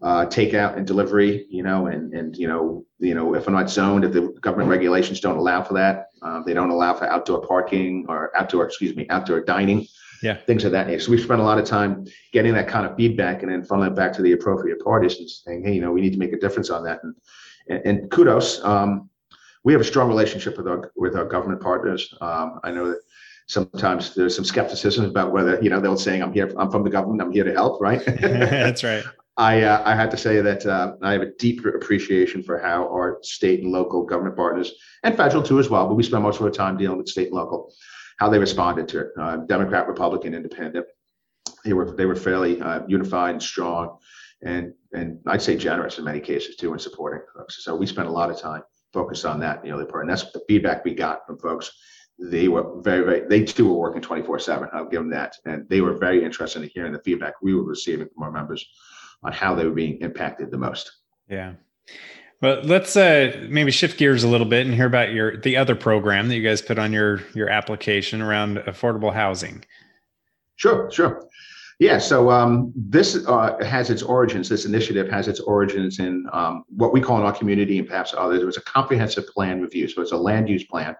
uh, 0.03 0.25
takeout 0.27 0.77
and 0.77 0.85
delivery? 0.85 1.47
You 1.49 1.63
know, 1.63 1.87
and 1.87 2.13
and 2.13 2.37
you 2.37 2.47
know, 2.47 2.85
you 2.99 3.15
know, 3.15 3.33
if 3.33 3.47
I'm 3.47 3.53
not 3.53 3.69
zoned, 3.69 4.05
if 4.05 4.13
the 4.13 4.33
government 4.39 4.69
regulations 4.69 5.19
don't 5.19 5.37
allow 5.37 5.63
for 5.63 5.73
that, 5.73 6.09
um, 6.21 6.43
they 6.45 6.53
don't 6.53 6.69
allow 6.69 6.93
for 6.93 7.05
outdoor 7.05 7.41
parking 7.41 8.05
or 8.07 8.35
outdoor, 8.37 8.65
excuse 8.65 8.95
me, 8.95 9.07
outdoor 9.09 9.41
dining. 9.41 9.87
Yeah. 10.21 10.35
Things 10.35 10.65
of 10.65 10.73
that 10.73 10.87
nature. 10.87 10.99
So 10.99 11.11
we 11.11 11.17
spent 11.17 11.39
a 11.39 11.43
lot 11.45 11.59
of 11.59 11.65
time 11.65 12.05
getting 12.33 12.53
that 12.53 12.67
kind 12.67 12.85
of 12.85 12.97
feedback 12.97 13.41
and 13.41 13.49
then 13.49 13.61
funneling 13.61 13.87
it 13.87 13.95
back 13.95 14.11
to 14.13 14.21
the 14.21 14.33
appropriate 14.33 14.83
parties 14.83 15.17
and 15.17 15.29
saying, 15.29 15.63
hey, 15.63 15.73
you 15.73 15.79
know, 15.79 15.93
we 15.93 16.01
need 16.01 16.11
to 16.11 16.19
make 16.19 16.33
a 16.33 16.37
difference 16.37 16.69
on 16.69 16.83
that. 16.83 17.01
And 17.03 17.15
and, 17.69 17.81
and 17.85 18.11
kudos. 18.11 18.63
Um, 18.63 19.08
we 19.63 19.73
have 19.73 19.81
a 19.81 19.85
strong 19.85 20.07
relationship 20.07 20.57
with 20.57 20.67
our 20.67 20.91
with 20.95 21.15
our 21.15 21.25
government 21.25 21.61
partners. 21.61 22.13
Um, 22.21 22.59
I 22.63 22.71
know 22.71 22.89
that 22.89 22.99
sometimes 23.47 24.15
there's 24.15 24.35
some 24.35 24.45
skepticism 24.45 25.05
about 25.05 25.31
whether 25.31 25.61
you 25.61 25.69
know 25.69 25.79
they're 25.79 25.97
saying 25.97 26.21
I'm 26.21 26.33
here, 26.33 26.51
I'm 26.57 26.71
from 26.71 26.83
the 26.83 26.89
government, 26.89 27.21
I'm 27.21 27.31
here 27.31 27.43
to 27.43 27.53
help, 27.53 27.81
right? 27.81 28.03
That's 28.05 28.83
right. 28.83 29.03
I 29.37 29.63
uh, 29.63 29.81
I 29.85 29.95
have 29.95 30.09
to 30.09 30.17
say 30.17 30.41
that 30.41 30.65
uh, 30.65 30.95
I 31.01 31.13
have 31.13 31.21
a 31.21 31.31
deep 31.37 31.65
appreciation 31.65 32.43
for 32.43 32.59
how 32.59 32.83
our 32.87 33.19
state 33.21 33.61
and 33.61 33.71
local 33.71 34.03
government 34.03 34.35
partners 34.35 34.73
and 35.03 35.15
federal 35.15 35.43
too 35.43 35.59
as 35.59 35.69
well, 35.69 35.87
but 35.87 35.95
we 35.95 36.03
spend 36.03 36.23
most 36.23 36.39
of 36.39 36.45
our 36.45 36.51
time 36.51 36.77
dealing 36.77 36.97
with 36.97 37.07
state 37.07 37.27
and 37.27 37.37
local, 37.37 37.73
how 38.17 38.29
they 38.29 38.37
responded 38.37 38.87
to 38.89 38.99
it. 38.99 39.07
Uh, 39.17 39.37
Democrat, 39.37 39.87
Republican, 39.87 40.33
Independent, 40.33 40.85
they 41.63 41.71
were 41.73 41.95
they 41.95 42.05
were 42.05 42.15
fairly 42.15 42.61
uh, 42.61 42.81
unified 42.87 43.31
and 43.31 43.43
strong, 43.43 43.97
and 44.41 44.73
and 44.91 45.19
I'd 45.25 45.41
say 45.41 45.55
generous 45.55 45.99
in 45.99 46.03
many 46.03 46.19
cases 46.19 46.57
too 46.57 46.73
in 46.73 46.79
supporting 46.79 47.21
folks. 47.33 47.63
So 47.63 47.75
we 47.75 47.85
spent 47.85 48.09
a 48.09 48.11
lot 48.11 48.29
of 48.29 48.39
time 48.39 48.63
focus 48.93 49.25
on 49.25 49.39
that 49.39 49.63
the 49.63 49.71
early 49.71 49.85
part. 49.85 50.03
And 50.03 50.09
that's 50.09 50.31
the 50.31 50.41
feedback 50.47 50.83
we 50.83 50.93
got 50.93 51.25
from 51.25 51.37
folks. 51.37 51.71
They 52.17 52.47
were 52.47 52.81
very, 52.81 53.05
very, 53.05 53.27
they 53.27 53.43
too 53.43 53.67
were 53.67 53.75
working 53.75 54.01
24 54.01 54.39
7. 54.39 54.69
I'll 54.73 54.85
give 54.85 55.01
them 55.01 55.09
that. 55.11 55.35
And 55.45 55.67
they 55.69 55.81
were 55.81 55.93
very 55.93 56.23
interested 56.23 56.61
in 56.61 56.69
hearing 56.73 56.91
the 56.91 56.99
feedback 56.99 57.35
we 57.41 57.53
were 57.53 57.63
receiving 57.63 58.09
from 58.13 58.23
our 58.23 58.31
members 58.31 58.67
on 59.23 59.31
how 59.31 59.55
they 59.55 59.65
were 59.65 59.73
being 59.73 59.99
impacted 60.01 60.51
the 60.51 60.57
most. 60.57 60.91
Yeah. 61.29 61.53
Well, 62.41 62.61
let's 62.63 62.95
uh, 62.95 63.47
maybe 63.49 63.71
shift 63.71 63.97
gears 63.97 64.23
a 64.23 64.27
little 64.27 64.47
bit 64.47 64.65
and 64.65 64.73
hear 64.73 64.85
about 64.85 65.11
your 65.11 65.37
the 65.37 65.57
other 65.57 65.75
program 65.75 66.29
that 66.29 66.35
you 66.35 66.43
guys 66.43 66.61
put 66.61 66.79
on 66.79 66.93
your 66.93 67.21
your 67.33 67.49
application 67.49 68.21
around 68.21 68.57
affordable 68.59 69.13
housing. 69.13 69.65
Sure, 70.55 70.89
sure. 70.91 71.28
Yeah, 71.79 71.97
so 71.97 72.29
um, 72.29 72.73
this 72.75 73.25
uh, 73.25 73.57
has 73.63 73.89
its 73.89 74.03
origins. 74.03 74.49
This 74.49 74.65
initiative 74.65 75.09
has 75.09 75.29
its 75.29 75.39
origins 75.39 75.99
in 75.99 76.27
um, 76.33 76.65
what 76.67 76.91
we 76.91 76.99
call 76.99 77.17
in 77.17 77.23
our 77.23 77.31
community 77.31 77.79
and 77.79 77.87
perhaps 77.87 78.13
others. 78.15 78.41
It 78.41 78.45
was 78.45 78.57
a 78.57 78.61
comprehensive 78.61 79.27
plan 79.27 79.61
review. 79.61 79.87
So 79.87 80.01
it's 80.01 80.11
a 80.11 80.17
land 80.17 80.49
use 80.49 80.65
plan, 80.65 80.93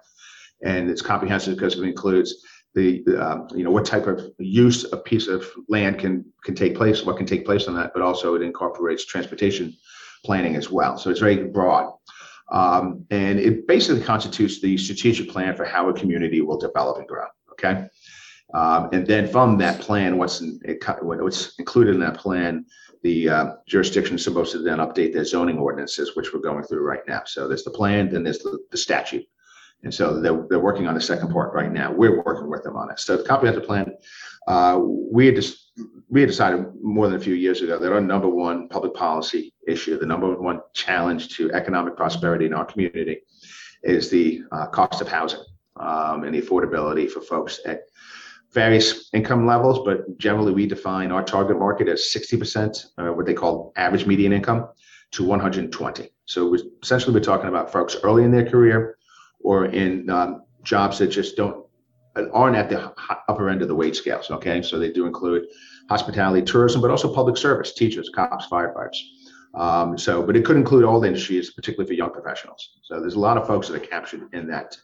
and 0.63 0.89
it's 0.89 1.01
comprehensive 1.01 1.55
because 1.55 1.77
it 1.77 1.83
includes 1.83 2.45
the 2.75 3.03
uh, 3.19 3.39
you 3.53 3.65
know 3.65 3.71
what 3.71 3.83
type 3.83 4.07
of 4.07 4.21
use 4.37 4.85
a 4.93 4.97
piece 4.97 5.27
of 5.27 5.45
land 5.67 5.99
can 5.99 6.23
can 6.45 6.55
take 6.55 6.75
place, 6.75 7.03
what 7.03 7.17
can 7.17 7.25
take 7.25 7.45
place 7.45 7.67
on 7.67 7.75
that, 7.75 7.91
but 7.93 8.01
also 8.01 8.35
it 8.35 8.41
incorporates 8.41 9.05
transportation 9.05 9.75
planning 10.23 10.55
as 10.55 10.71
well. 10.71 10.97
So 10.97 11.09
it's 11.09 11.19
very 11.19 11.43
broad. 11.47 11.91
Um, 12.51 13.05
and 13.11 13.37
it 13.37 13.67
basically 13.67 14.01
constitutes 14.01 14.61
the 14.61 14.77
strategic 14.77 15.29
plan 15.29 15.55
for 15.55 15.65
how 15.65 15.89
a 15.89 15.93
community 15.93 16.41
will 16.41 16.57
develop 16.57 16.97
and 16.97 17.07
grow. 17.07 17.25
Okay. 17.51 17.85
Um, 18.53 18.89
and 18.93 19.05
then 19.05 19.27
from 19.27 19.57
that 19.59 19.79
plan, 19.79 20.17
what's 20.17 20.41
in, 20.41 20.59
what's 21.01 21.57
included 21.59 21.95
in 21.95 22.01
that 22.01 22.17
plan, 22.17 22.65
the 23.03 23.29
uh, 23.29 23.45
jurisdiction 23.67 24.15
is 24.15 24.23
supposed 24.23 24.51
to 24.53 24.59
then 24.59 24.79
update 24.79 25.13
their 25.13 25.23
zoning 25.23 25.57
ordinances, 25.57 26.15
which 26.15 26.33
we're 26.33 26.41
going 26.41 26.63
through 26.63 26.81
right 26.81 27.07
now. 27.07 27.21
So 27.25 27.47
there's 27.47 27.63
the 27.63 27.71
plan, 27.71 28.09
then 28.09 28.23
there's 28.23 28.39
the, 28.39 28.59
the 28.71 28.77
statute. 28.77 29.25
And 29.83 29.93
so 29.93 30.19
they're, 30.19 30.45
they're 30.49 30.59
working 30.59 30.87
on 30.87 30.95
the 30.95 31.01
second 31.01 31.31
part 31.31 31.53
right 31.53 31.71
now. 31.71 31.91
We're 31.91 32.21
working 32.23 32.49
with 32.49 32.63
them 32.63 32.75
on 32.75 32.91
it. 32.91 32.99
So 32.99 33.15
the 33.15 33.23
comprehensive 33.23 33.65
plan, 33.65 33.93
uh, 34.47 34.79
we 34.81 35.27
had 35.27 35.35
just 35.35 35.71
we 36.09 36.21
had 36.21 36.29
decided 36.29 36.65
more 36.81 37.07
than 37.07 37.15
a 37.15 37.23
few 37.23 37.35
years 37.35 37.61
ago 37.61 37.77
that 37.79 37.93
our 37.93 38.01
number 38.01 38.27
one 38.27 38.67
public 38.67 38.93
policy 38.93 39.53
issue, 39.67 39.97
the 39.97 40.05
number 40.05 40.35
one 40.35 40.59
challenge 40.73 41.29
to 41.37 41.51
economic 41.53 41.95
prosperity 41.95 42.45
in 42.45 42.53
our 42.53 42.65
community, 42.65 43.21
is 43.83 44.09
the 44.09 44.41
uh, 44.51 44.65
cost 44.67 45.01
of 45.01 45.07
housing 45.07 45.43
um, 45.77 46.23
and 46.23 46.35
the 46.35 46.41
affordability 46.41 47.09
for 47.09 47.21
folks 47.21 47.59
at 47.65 47.83
various 48.53 49.09
income 49.13 49.45
levels, 49.45 49.79
but 49.85 50.17
generally 50.17 50.51
we 50.51 50.65
define 50.65 51.11
our 51.11 51.23
target 51.23 51.59
market 51.59 51.87
as 51.87 52.01
60%, 52.01 52.85
uh, 52.97 53.13
what 53.13 53.25
they 53.25 53.33
call 53.33 53.73
average 53.75 54.05
median 54.05 54.33
income, 54.33 54.67
to 55.11 55.23
120. 55.23 56.09
So 56.25 56.49
we're, 56.49 56.63
essentially, 56.83 57.13
we're 57.13 57.21
talking 57.21 57.49
about 57.49 57.71
folks 57.71 57.95
early 58.03 58.23
in 58.23 58.31
their 58.31 58.47
career 58.47 58.97
or 59.41 59.65
in 59.65 60.09
um, 60.09 60.43
jobs 60.63 60.99
that 60.99 61.07
just 61.07 61.35
don't 61.35 61.65
aren't 62.33 62.55
at 62.55 62.69
the 62.69 62.93
upper 63.29 63.49
end 63.49 63.61
of 63.61 63.67
the 63.67 63.75
wage 63.75 63.95
scales. 63.95 64.29
Okay, 64.29 64.61
so 64.61 64.77
they 64.77 64.91
do 64.91 65.05
include 65.05 65.45
hospitality, 65.89 66.41
tourism, 66.45 66.81
but 66.81 66.91
also 66.91 67.13
public 67.13 67.37
service, 67.37 67.73
teachers, 67.73 68.09
cops, 68.13 68.47
firefighters. 68.47 68.97
Um, 69.55 69.97
so, 69.97 70.21
but 70.21 70.35
it 70.35 70.43
could 70.43 70.57
include 70.57 70.83
all 70.83 71.03
industries, 71.03 71.51
particularly 71.51 71.87
for 71.87 71.93
young 71.93 72.11
professionals. 72.11 72.77
So 72.83 72.99
there's 72.99 73.15
a 73.15 73.19
lot 73.19 73.37
of 73.37 73.47
folks 73.47 73.67
that 73.67 73.75
are 73.81 73.85
captured 73.85 74.33
in 74.33 74.47
that 74.47 74.77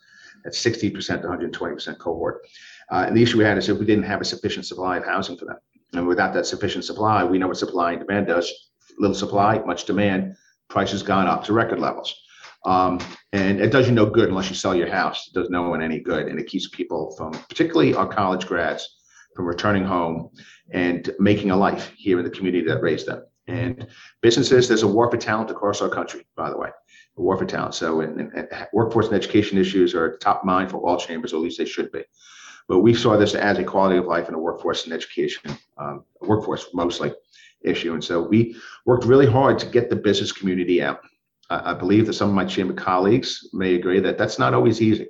that 0.44 0.54
60% 0.54 1.22
to 1.22 1.28
120% 1.28 1.98
cohort. 1.98 2.46
Uh, 2.92 3.06
and 3.08 3.18
the 3.18 3.24
issue 3.24 3.38
we 3.38 3.44
had 3.44 3.58
is 3.58 3.70
if 3.70 3.78
we 3.78 3.86
didn't 3.86 4.04
have 4.04 4.22
a 4.22 4.26
sufficient 4.26 4.66
supply 4.66 4.98
of 4.98 5.06
housing 5.06 5.38
for 5.38 5.46
them. 5.46 5.58
And 5.94 6.08
without 6.08 6.34
that 6.34 6.46
sufficient 6.46 6.86
supply, 6.86 7.24
we 7.24 7.38
know 7.38 7.48
what 7.48 7.58
supply 7.58 7.94
and 7.94 8.02
demand 8.02 8.28
does. 8.28 8.52
Little 8.98 9.16
supply, 9.16 9.60
much 9.60 9.86
demand, 9.86 10.36
prices 10.70 11.04
gone 11.04 11.28
up 11.28 11.44
to 11.46 11.54
record 11.54 11.80
levels. 11.80 12.14
Um, 12.66 13.00
and 13.32 13.60
it 13.60 13.72
does 13.72 13.88
you 13.88 13.94
no 13.94 14.06
good 14.06 14.30
unless 14.30 14.50
you 14.50 14.56
sell 14.56 14.76
your 14.76 14.90
house. 14.90 15.28
It 15.28 15.34
does 15.34 15.50
no 15.50 15.70
one 15.70 15.82
any 15.82 16.00
good. 16.00 16.28
And 16.28 16.40
it 16.40 16.48
keeps 16.48 16.68
people 16.70 17.16
from, 17.16 17.32
particularly 17.32 17.94
our 17.94 18.08
college 18.08 18.46
grads, 18.48 18.96
from 19.36 19.46
returning 19.46 19.84
home 19.84 20.32
and 20.72 21.10
making 21.20 21.52
a 21.52 21.58
life 21.58 21.92
here 21.98 22.18
in 22.18 22.26
the 22.26 22.32
community 22.32 22.66
that 22.68 22.82
raised 22.82 23.06
them. 23.06 23.24
And 23.48 23.88
businesses, 24.22 24.68
there's 24.68 24.84
a 24.84 24.88
war 24.88 25.12
for 25.12 25.18
talent 25.18 25.52
across 25.52 25.82
our 25.82 25.90
country, 25.90 26.26
by 26.36 26.50
the 26.50 26.58
way, 26.58 26.70
a 27.18 27.22
war 27.22 27.38
for 27.38 27.46
talent. 27.46 27.76
So 27.76 28.02
in, 28.02 28.32
workforce 28.74 29.08
and 29.08 29.16
education 29.16 29.60
issues 29.60 29.94
are 29.94 30.18
top 30.18 30.44
mind 30.44 30.72
for 30.72 30.78
all 30.78 30.98
chambers, 30.98 31.34
or 31.34 31.38
at 31.38 31.44
least 31.44 31.60
they 31.60 31.66
should 31.66 31.92
be. 31.92 32.04
But 32.68 32.80
we 32.80 32.94
saw 32.94 33.16
this 33.18 33.36
as 33.36 33.60
a 33.60 33.64
quality 33.64 33.98
of 33.98 34.06
life 34.06 34.28
and 34.28 34.36
a 34.36 34.40
workforce 34.40 34.86
and 34.86 34.94
education, 34.94 35.58
um, 35.78 36.04
workforce 36.22 36.68
mostly 36.74 37.14
issue. 37.62 37.94
And 37.94 38.04
so 38.04 38.22
we 38.22 38.56
worked 38.86 39.06
really 39.06 39.28
hard 39.28 39.60
to 39.60 39.66
get 39.66 39.90
the 39.90 39.96
business 39.96 40.32
community 40.32 40.82
out. 40.82 41.02
I, 41.50 41.72
I 41.72 41.74
believe 41.74 42.08
that 42.08 42.14
some 42.14 42.30
of 42.30 42.36
my 42.36 42.46
chamber 42.46 42.74
colleagues 42.74 43.50
may 43.54 43.76
agree 43.76 44.00
that 44.00 44.18
that's 44.18 44.40
not 44.40 44.54
always 44.54 44.82
easy. 44.82 45.08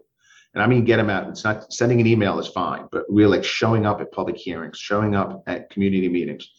And 0.53 0.63
I 0.63 0.67
mean, 0.67 0.85
get 0.85 0.97
them 0.97 1.09
out. 1.09 1.27
It's 1.27 1.43
not 1.43 1.71
sending 1.71 1.99
an 1.99 2.07
email 2.07 2.39
is 2.39 2.47
fine, 2.47 2.87
but 2.91 3.03
really 3.09 3.37
like 3.37 3.43
showing 3.43 3.85
up 3.85 3.99
at 3.99 4.11
public 4.11 4.37
hearings, 4.37 4.77
showing 4.77 5.13
up 5.13 5.43
at 5.47 5.69
community 5.69 6.07
meetings, 6.07 6.49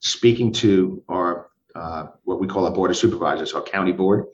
speaking 0.00 0.52
to 0.52 1.02
our 1.08 1.48
uh, 1.74 2.06
what 2.24 2.40
we 2.40 2.46
call 2.46 2.66
our 2.66 2.72
board 2.72 2.90
of 2.90 2.96
supervisors, 2.96 3.52
our 3.52 3.62
county 3.62 3.92
board, 3.92 4.26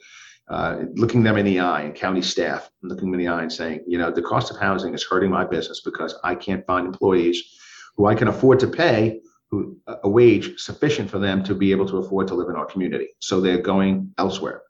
uh, 0.49 0.81
looking 0.95 1.23
them 1.23 1.37
in 1.37 1.47
the 1.47 1.61
eye 1.61 1.83
and 1.83 1.95
county 1.95 2.23
staff, 2.23 2.71
looking 2.83 3.11
them 3.11 3.21
in 3.21 3.27
the 3.27 3.33
eye 3.33 3.43
and 3.43 3.53
saying, 3.53 3.83
you 3.87 3.99
know, 3.99 4.11
the 4.11 4.23
cost 4.23 4.51
of 4.51 4.59
housing 4.59 4.95
is 4.95 5.05
hurting 5.05 5.31
my 5.31 5.45
business 5.45 5.81
because 5.81 6.15
I 6.23 6.35
can't 6.35 6.67
find 6.67 6.87
employees 6.87 7.43
who 7.97 8.07
I 8.07 8.15
can 8.15 8.29
afford 8.29 8.61
to 8.61 8.67
pay 8.67 9.21
who, 9.51 9.77
a 10.03 10.09
wage 10.09 10.59
sufficient 10.59 11.11
for 11.11 11.19
them 11.19 11.43
to 11.45 11.55
be 11.55 11.71
able 11.71 11.87
to 11.87 11.99
afford 11.99 12.29
to 12.29 12.35
live 12.35 12.49
in 12.49 12.57
our 12.57 12.67
community. 12.67 13.09
So 13.21 13.41
they're 13.41 13.63
going 13.63 14.13
elsewhere. 14.19 14.63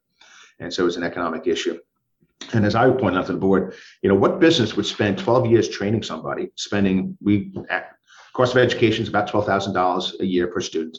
And 0.60 0.72
so 0.72 0.86
it's 0.86 0.96
an 0.96 1.02
economic 1.02 1.46
issue. 1.46 1.78
And 2.52 2.64
as 2.66 2.74
I 2.74 2.90
point 2.90 3.16
out 3.16 3.26
to 3.26 3.32
the 3.32 3.38
board, 3.38 3.74
you 4.02 4.08
know, 4.08 4.14
what 4.14 4.38
business 4.38 4.76
would 4.76 4.86
spend 4.86 5.18
12 5.18 5.46
years 5.46 5.68
training 5.68 6.02
somebody, 6.02 6.50
spending 6.56 7.16
we 7.22 7.52
cost 8.34 8.52
of 8.52 8.58
education 8.58 9.02
is 9.02 9.08
about 9.08 9.28
$12,000 9.28 10.20
a 10.20 10.26
year 10.26 10.48
per 10.48 10.60
student. 10.60 10.98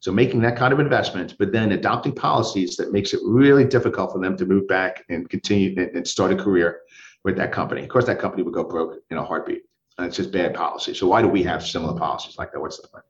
So 0.00 0.12
making 0.12 0.40
that 0.42 0.56
kind 0.56 0.72
of 0.72 0.78
investment, 0.78 1.34
but 1.38 1.52
then 1.52 1.72
adopting 1.72 2.14
policies 2.14 2.76
that 2.76 2.92
makes 2.92 3.12
it 3.12 3.20
really 3.24 3.64
difficult 3.64 4.12
for 4.12 4.20
them 4.20 4.36
to 4.36 4.46
move 4.46 4.68
back 4.68 5.04
and 5.08 5.28
continue 5.28 5.74
and 5.94 6.06
start 6.06 6.32
a 6.32 6.36
career 6.36 6.80
with 7.24 7.36
that 7.36 7.50
company. 7.52 7.82
Of 7.82 7.88
course, 7.88 8.06
that 8.06 8.20
company 8.20 8.42
would 8.44 8.54
go 8.54 8.64
broke 8.64 8.98
in 9.10 9.16
a 9.16 9.24
heartbeat. 9.24 9.62
And 9.96 10.06
it's 10.06 10.16
just 10.16 10.30
bad 10.30 10.54
policy. 10.54 10.94
So 10.94 11.08
why 11.08 11.20
do 11.22 11.28
we 11.28 11.42
have 11.42 11.66
similar 11.66 11.98
policies 11.98 12.38
like 12.38 12.52
that? 12.52 12.60
What's 12.60 12.78
the 12.78 12.86
point? 12.86 13.04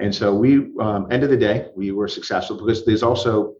And 0.00 0.12
so 0.12 0.34
we, 0.34 0.72
um, 0.80 1.06
end 1.10 1.22
of 1.22 1.30
the 1.30 1.36
day, 1.36 1.68
we 1.76 1.92
were 1.92 2.08
successful 2.08 2.56
because 2.56 2.84
there's 2.84 3.04
also 3.04 3.54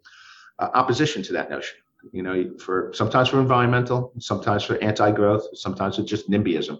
uh, 0.59 0.71
opposition 0.75 1.23
to 1.25 1.33
that 1.35 1.51
notion. 1.51 1.79
You 2.13 2.23
know, 2.23 2.57
for 2.59 2.93
sometimes 2.95 3.29
for 3.29 3.41
environmental, 3.41 4.13
sometimes 4.19 4.65
for 4.65 4.83
anti-growth, 4.83 5.47
sometimes 5.55 5.97
for 5.97 6.03
just 6.03 6.31
NIMBYism 6.31 6.79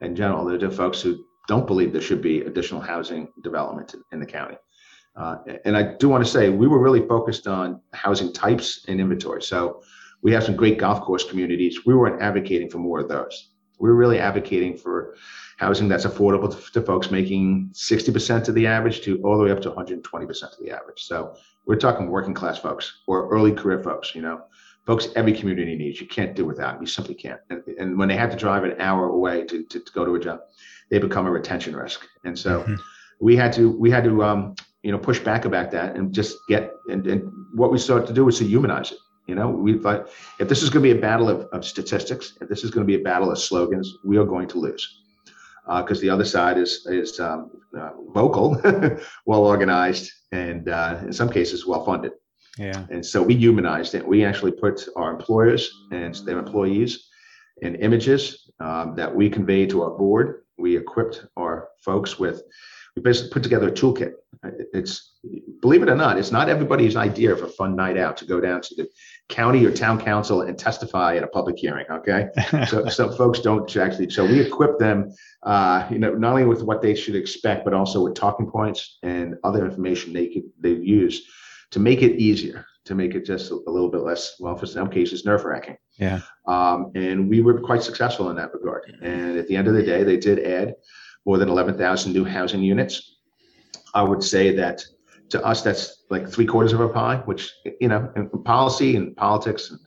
in 0.00 0.14
general. 0.14 0.44
There 0.44 0.68
are 0.68 0.70
folks 0.70 1.00
who 1.00 1.24
don't 1.48 1.66
believe 1.66 1.92
there 1.92 2.00
should 2.00 2.22
be 2.22 2.42
additional 2.42 2.80
housing 2.80 3.28
development 3.42 3.94
in 4.12 4.20
the 4.20 4.26
county. 4.26 4.56
Uh, 5.16 5.36
and 5.64 5.76
I 5.76 5.94
do 5.96 6.08
want 6.08 6.24
to 6.24 6.30
say 6.30 6.50
we 6.50 6.66
were 6.66 6.80
really 6.80 7.06
focused 7.06 7.46
on 7.46 7.80
housing 7.92 8.32
types 8.32 8.84
and 8.88 9.00
inventory. 9.00 9.42
So 9.42 9.82
we 10.22 10.32
have 10.32 10.42
some 10.42 10.56
great 10.56 10.78
golf 10.78 11.02
course 11.02 11.28
communities. 11.28 11.86
We 11.86 11.94
weren't 11.94 12.20
advocating 12.20 12.68
for 12.68 12.78
more 12.78 13.00
of 13.00 13.08
those. 13.08 13.50
We 13.78 13.88
were 13.88 13.94
really 13.94 14.18
advocating 14.18 14.76
for 14.76 15.14
housing 15.56 15.88
that's 15.88 16.04
affordable 16.04 16.50
to, 16.50 16.72
to 16.72 16.82
folks 16.82 17.10
making 17.10 17.70
60% 17.72 18.48
of 18.48 18.54
the 18.54 18.66
average 18.66 19.02
to 19.02 19.20
all 19.22 19.38
the 19.38 19.44
way 19.44 19.50
up 19.50 19.60
to 19.62 19.70
120% 19.70 20.42
of 20.42 20.58
the 20.60 20.70
average. 20.70 21.02
So 21.04 21.36
we're 21.66 21.76
talking 21.76 22.08
working 22.08 22.34
class 22.34 22.58
folks 22.58 23.02
or 23.06 23.28
early 23.28 23.52
career 23.52 23.82
folks, 23.82 24.14
you 24.14 24.22
know, 24.22 24.42
folks 24.86 25.08
every 25.16 25.32
community 25.32 25.76
needs. 25.76 26.00
You 26.00 26.06
can't 26.06 26.34
do 26.34 26.44
without. 26.44 26.80
You 26.80 26.86
simply 26.86 27.14
can't. 27.14 27.40
And, 27.50 27.62
and 27.78 27.98
when 27.98 28.08
they 28.08 28.16
have 28.16 28.30
to 28.30 28.36
drive 28.36 28.64
an 28.64 28.80
hour 28.80 29.08
away 29.08 29.44
to, 29.44 29.62
to, 29.64 29.80
to, 29.80 29.92
go 29.92 30.04
to 30.04 30.14
a 30.14 30.20
job, 30.20 30.40
they 30.90 30.98
become 30.98 31.26
a 31.26 31.30
retention 31.30 31.74
risk. 31.74 32.06
And 32.24 32.38
so 32.38 32.62
mm-hmm. 32.62 32.74
we 33.20 33.36
had 33.36 33.52
to 33.54 33.70
we 33.70 33.90
had 33.90 34.04
to 34.04 34.24
um, 34.24 34.54
you 34.84 34.92
know 34.92 34.98
push 34.98 35.18
back 35.18 35.44
about 35.46 35.70
that 35.72 35.96
and 35.96 36.12
just 36.12 36.36
get 36.48 36.74
and, 36.88 37.06
and 37.06 37.32
what 37.54 37.72
we 37.72 37.78
started 37.78 38.06
to 38.06 38.12
do 38.12 38.24
was 38.24 38.38
to 38.38 38.44
humanize 38.44 38.92
it. 38.92 38.98
You 39.26 39.34
know, 39.34 39.48
we 39.48 39.78
thought 39.78 40.10
if 40.38 40.48
this 40.50 40.62
is 40.62 40.68
going 40.68 40.84
to 40.84 40.92
be 40.92 40.98
a 40.98 41.00
battle 41.00 41.30
of, 41.30 41.46
of 41.52 41.64
statistics, 41.64 42.34
if 42.42 42.48
this 42.48 42.62
is 42.62 42.70
going 42.70 42.86
to 42.86 42.86
be 42.86 43.00
a 43.00 43.02
battle 43.02 43.30
of 43.30 43.38
slogans, 43.38 43.96
we 44.04 44.18
are 44.18 44.26
going 44.26 44.48
to 44.48 44.58
lose 44.58 45.00
because 45.64 45.98
uh, 45.98 46.02
the 46.02 46.10
other 46.10 46.26
side 46.26 46.58
is 46.58 46.86
is 46.86 47.18
um, 47.18 47.50
uh, 47.78 47.90
vocal, 48.12 48.60
well 49.26 49.44
organized, 49.44 50.12
and 50.32 50.68
uh, 50.68 50.98
in 51.02 51.12
some 51.12 51.30
cases 51.30 51.66
well 51.66 51.84
funded. 51.84 52.12
Yeah. 52.58 52.86
And 52.90 53.04
so 53.04 53.22
we 53.22 53.34
humanized 53.34 53.94
it. 53.94 54.06
We 54.06 54.24
actually 54.24 54.52
put 54.52 54.86
our 54.94 55.10
employers 55.10 55.72
and 55.90 56.14
their 56.26 56.38
employees 56.38 57.08
in 57.62 57.74
images 57.76 58.50
um, 58.60 58.94
that 58.96 59.12
we 59.12 59.28
conveyed 59.30 59.70
to 59.70 59.82
our 59.82 59.90
board. 59.90 60.42
We 60.58 60.76
equipped 60.76 61.26
our 61.36 61.68
folks 61.84 62.18
with. 62.18 62.42
We 62.96 63.02
basically 63.02 63.30
put 63.30 63.42
together 63.42 63.68
a 63.68 63.72
toolkit. 63.72 64.12
It's 64.72 65.18
believe 65.60 65.82
it 65.82 65.88
or 65.88 65.94
not, 65.94 66.18
it's 66.18 66.30
not 66.30 66.48
everybody's 66.48 66.96
idea 66.96 67.32
of 67.32 67.42
a 67.42 67.48
fun 67.48 67.74
night 67.74 67.96
out 67.96 68.16
to 68.18 68.26
go 68.26 68.40
down 68.40 68.60
to 68.60 68.74
the 68.74 68.86
county 69.28 69.64
or 69.64 69.72
town 69.72 70.00
council 70.00 70.42
and 70.42 70.58
testify 70.58 71.16
at 71.16 71.22
a 71.22 71.26
public 71.26 71.58
hearing. 71.58 71.86
Okay, 71.90 72.28
so 72.68 72.88
so 72.88 73.10
folks 73.16 73.40
don't 73.40 73.74
actually. 73.76 74.10
So 74.10 74.24
we 74.24 74.40
equip 74.40 74.78
them, 74.78 75.12
uh, 75.42 75.86
you 75.90 75.98
know, 75.98 76.14
not 76.14 76.32
only 76.32 76.44
with 76.44 76.62
what 76.62 76.82
they 76.82 76.94
should 76.94 77.16
expect, 77.16 77.64
but 77.64 77.74
also 77.74 78.04
with 78.04 78.14
talking 78.14 78.50
points 78.50 78.98
and 79.02 79.36
other 79.42 79.64
information 79.64 80.12
they 80.12 80.28
could 80.28 80.44
they 80.60 80.72
use 80.72 81.26
to 81.70 81.80
make 81.80 82.02
it 82.02 82.20
easier, 82.20 82.66
to 82.84 82.94
make 82.94 83.14
it 83.14 83.24
just 83.24 83.50
a 83.50 83.56
little 83.66 83.90
bit 83.90 84.02
less. 84.02 84.36
Well, 84.38 84.56
for 84.56 84.66
some 84.66 84.90
cases, 84.90 85.24
nerve 85.24 85.44
wracking. 85.44 85.76
Yeah. 85.98 86.20
Um, 86.46 86.92
and 86.94 87.28
we 87.28 87.40
were 87.40 87.60
quite 87.60 87.82
successful 87.82 88.30
in 88.30 88.36
that 88.36 88.52
regard. 88.52 88.96
And 89.02 89.36
at 89.38 89.48
the 89.48 89.56
end 89.56 89.68
of 89.68 89.74
the 89.74 89.82
day, 89.82 90.04
they 90.04 90.16
did 90.16 90.38
add 90.40 90.74
more 91.24 91.38
than 91.38 91.48
11,000 91.48 92.12
new 92.12 92.24
housing 92.24 92.62
units. 92.62 93.16
I 93.94 94.02
would 94.02 94.22
say 94.22 94.54
that 94.56 94.84
to 95.30 95.44
us, 95.44 95.62
that's 95.62 96.04
like 96.10 96.28
three 96.28 96.46
quarters 96.46 96.72
of 96.72 96.80
a 96.80 96.88
pie, 96.88 97.22
which, 97.24 97.50
you 97.80 97.88
know, 97.88 98.12
in 98.16 98.28
policy 98.44 98.96
and 98.96 99.16
politics 99.16 99.70
and 99.70 99.80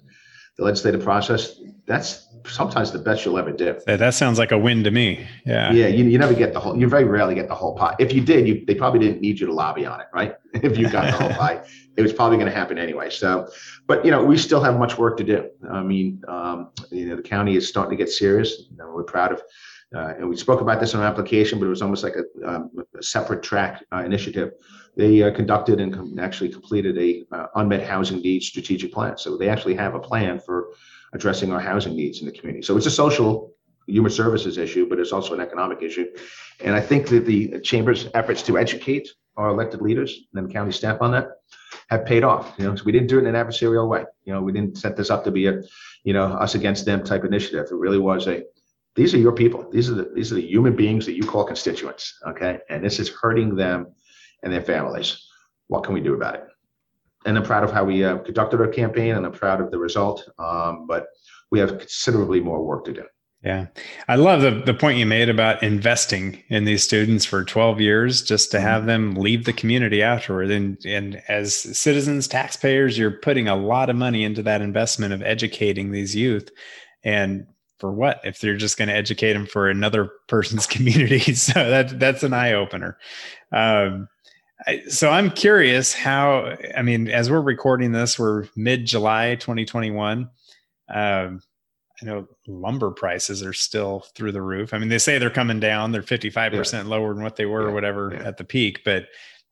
the 0.57 0.63
legislative 0.63 1.03
process, 1.03 1.59
that's 1.85 2.27
sometimes 2.45 2.91
the 2.91 2.99
best 2.99 3.23
you'll 3.23 3.37
ever 3.37 3.51
do. 3.51 3.79
That 3.85 4.13
sounds 4.13 4.39
like 4.39 4.51
a 4.51 4.57
win 4.57 4.83
to 4.83 4.91
me. 4.91 5.27
Yeah. 5.45 5.71
Yeah. 5.71 5.87
You, 5.87 6.05
you 6.05 6.17
never 6.17 6.33
get 6.33 6.53
the 6.53 6.59
whole, 6.59 6.77
you 6.77 6.87
very 6.87 7.03
rarely 7.03 7.35
get 7.35 7.47
the 7.47 7.55
whole 7.55 7.75
pie. 7.75 7.95
If 7.99 8.13
you 8.13 8.21
did, 8.21 8.47
you, 8.47 8.65
they 8.65 8.73
probably 8.73 8.99
didn't 8.99 9.21
need 9.21 9.39
you 9.39 9.45
to 9.47 9.53
lobby 9.53 9.85
on 9.85 10.01
it, 10.01 10.07
right? 10.13 10.35
if 10.53 10.77
you 10.77 10.89
got 10.89 11.05
the 11.05 11.17
whole 11.17 11.33
pie, 11.35 11.63
it 11.95 12.01
was 12.01 12.13
probably 12.13 12.37
going 12.37 12.49
to 12.49 12.55
happen 12.55 12.77
anyway. 12.77 13.09
So, 13.09 13.49
but 13.85 14.03
you 14.03 14.11
know, 14.11 14.23
we 14.23 14.37
still 14.37 14.61
have 14.61 14.77
much 14.79 14.97
work 14.97 15.17
to 15.17 15.23
do. 15.23 15.49
I 15.69 15.83
mean, 15.83 16.21
um, 16.27 16.71
you 16.91 17.07
know, 17.07 17.15
the 17.15 17.21
county 17.21 17.55
is 17.55 17.67
starting 17.67 17.97
to 17.97 18.03
get 18.03 18.11
serious. 18.11 18.63
You 18.69 18.77
know, 18.77 18.91
we're 18.93 19.03
proud 19.03 19.31
of, 19.31 19.41
uh, 19.95 20.13
and 20.17 20.29
we 20.29 20.35
spoke 20.35 20.61
about 20.61 20.79
this 20.79 20.93
our 20.95 21.03
application, 21.03 21.59
but 21.59 21.65
it 21.65 21.69
was 21.69 21.81
almost 21.81 22.03
like 22.03 22.15
a, 22.15 22.47
um, 22.47 22.71
a 22.97 23.03
separate 23.03 23.41
track 23.43 23.83
uh, 23.93 24.03
initiative 24.03 24.51
they 24.97 25.21
uh, 25.21 25.31
conducted 25.31 25.79
and 25.79 25.93
com- 25.93 26.17
actually 26.19 26.49
completed 26.49 26.97
a 26.97 27.23
uh, 27.31 27.45
unmet 27.55 27.83
housing 27.87 28.19
needs 28.19 28.47
strategic 28.47 28.91
plan. 28.91 29.15
So 29.17 29.37
they 29.37 29.47
actually 29.47 29.75
have 29.75 29.93
a 29.93 29.99
plan 29.99 30.39
for 30.39 30.69
addressing 31.13 31.53
our 31.53 31.59
housing 31.59 31.95
needs 31.95 32.19
in 32.19 32.25
the 32.25 32.31
community. 32.31 32.63
So 32.63 32.75
it's 32.75 32.87
a 32.87 32.91
social 32.91 33.53
human 33.85 34.11
services 34.11 34.57
issue, 34.57 34.89
but 34.89 34.99
it's 34.99 35.13
also 35.13 35.33
an 35.35 35.39
economic 35.39 35.81
issue. 35.81 36.07
And 36.59 36.75
I 36.75 36.81
think 36.81 37.07
that 37.09 37.25
the 37.25 37.59
chamber's 37.61 38.09
efforts 38.15 38.41
to 38.43 38.57
educate 38.57 39.07
our 39.37 39.49
elected 39.49 39.81
leaders 39.81 40.19
and 40.33 40.49
the 40.49 40.51
county 40.51 40.71
staff 40.71 40.97
on 40.99 41.11
that 41.11 41.27
have 41.89 42.03
paid 42.03 42.23
off. 42.23 42.55
You 42.57 42.65
know, 42.65 42.75
so 42.75 42.83
we 42.83 42.91
didn't 42.91 43.07
do 43.07 43.19
it 43.19 43.25
in 43.25 43.33
an 43.33 43.35
adversarial 43.35 43.87
way. 43.87 44.03
You 44.25 44.33
know, 44.33 44.41
we 44.41 44.51
didn't 44.51 44.77
set 44.79 44.97
this 44.97 45.11
up 45.11 45.23
to 45.25 45.31
be 45.31 45.45
a, 45.45 45.61
you 46.03 46.13
know, 46.13 46.25
us 46.33 46.55
against 46.55 46.85
them 46.85 47.03
type 47.03 47.23
initiative. 47.23 47.67
It 47.71 47.75
really 47.75 47.99
was 47.99 48.27
a, 48.27 48.43
these 48.97 49.13
are 49.13 49.19
your 49.19 49.31
people. 49.31 49.69
These 49.71 49.89
are 49.91 49.93
the 49.93 50.11
these 50.15 50.31
are 50.31 50.35
the 50.35 50.45
human 50.45 50.75
beings 50.75 51.05
that 51.05 51.15
you 51.15 51.23
call 51.23 51.45
constituents. 51.45 52.17
Okay, 52.27 52.57
and 52.69 52.83
this 52.83 52.99
is 52.99 53.09
hurting 53.09 53.55
them 53.55 53.93
and 54.43 54.51
their 54.51 54.61
families. 54.61 55.23
What 55.67 55.83
can 55.83 55.93
we 55.93 56.01
do 56.01 56.15
about 56.15 56.35
it? 56.35 56.43
And 57.25 57.37
I'm 57.37 57.43
proud 57.43 57.63
of 57.63 57.71
how 57.71 57.83
we 57.83 58.03
uh, 58.03 58.17
conducted 58.17 58.59
our 58.59 58.67
campaign, 58.67 59.15
and 59.15 59.25
I'm 59.25 59.31
proud 59.31 59.61
of 59.61 59.69
the 59.69 59.77
result. 59.77 60.27
Um, 60.39 60.87
but 60.87 61.05
we 61.51 61.59
have 61.59 61.77
considerably 61.77 62.39
more 62.39 62.65
work 62.65 62.85
to 62.85 62.93
do. 62.93 63.03
Yeah. 63.43 63.67
I 64.07 64.15
love 64.15 64.41
the, 64.41 64.49
the 64.65 64.73
point 64.73 64.97
you 64.97 65.05
made 65.05 65.29
about 65.29 65.61
investing 65.61 66.43
in 66.49 66.65
these 66.65 66.83
students 66.83 67.23
for 67.23 67.43
12 67.43 67.79
years 67.79 68.23
just 68.23 68.49
to 68.51 68.59
have 68.59 68.87
them 68.87 69.13
leave 69.13 69.45
the 69.45 69.53
community 69.53 70.01
afterward. 70.01 70.49
And, 70.49 70.77
and 70.85 71.21
as 71.27 71.55
citizens, 71.55 72.27
taxpayers, 72.27 72.97
you're 72.97 73.11
putting 73.11 73.47
a 73.47 73.55
lot 73.55 73.91
of 73.91 73.95
money 73.95 74.23
into 74.23 74.41
that 74.43 74.61
investment 74.61 75.13
of 75.13 75.21
educating 75.21 75.91
these 75.91 76.15
youth. 76.15 76.49
And 77.03 77.45
for 77.79 77.91
what 77.91 78.19
if 78.23 78.39
they're 78.39 78.57
just 78.57 78.77
going 78.77 78.87
to 78.87 78.95
educate 78.95 79.33
them 79.33 79.45
for 79.45 79.69
another 79.69 80.11
person's 80.27 80.67
community? 80.67 81.19
So 81.35 81.69
that, 81.69 81.99
that's 81.99 82.23
an 82.23 82.33
eye 82.33 82.53
opener. 82.53 82.97
Um, 83.51 84.07
so 84.89 85.11
I'm 85.11 85.29
curious 85.29 85.93
how, 85.93 86.57
I 86.75 86.81
mean, 86.81 87.09
as 87.09 87.29
we're 87.29 87.41
recording 87.41 87.91
this, 87.91 88.17
we're 88.17 88.47
mid 88.55 88.85
July 88.85 89.35
2021. 89.35 90.29
Um, 90.89 91.41
I 92.01 92.05
know 92.05 92.27
lumber 92.47 92.91
prices 92.91 93.43
are 93.43 93.53
still 93.53 94.05
through 94.15 94.31
the 94.31 94.41
roof. 94.41 94.73
I 94.73 94.77
mean, 94.77 94.89
they 94.89 94.99
say 94.99 95.17
they're 95.17 95.29
coming 95.29 95.59
down, 95.59 95.91
they're 95.91 96.01
55% 96.01 96.73
yeah. 96.73 96.83
lower 96.83 97.13
than 97.13 97.23
what 97.23 97.35
they 97.35 97.45
were 97.45 97.63
yeah. 97.63 97.67
or 97.67 97.73
whatever 97.73 98.11
yeah. 98.13 98.27
at 98.27 98.37
the 98.37 98.43
peak, 98.43 98.81
but 98.85 99.07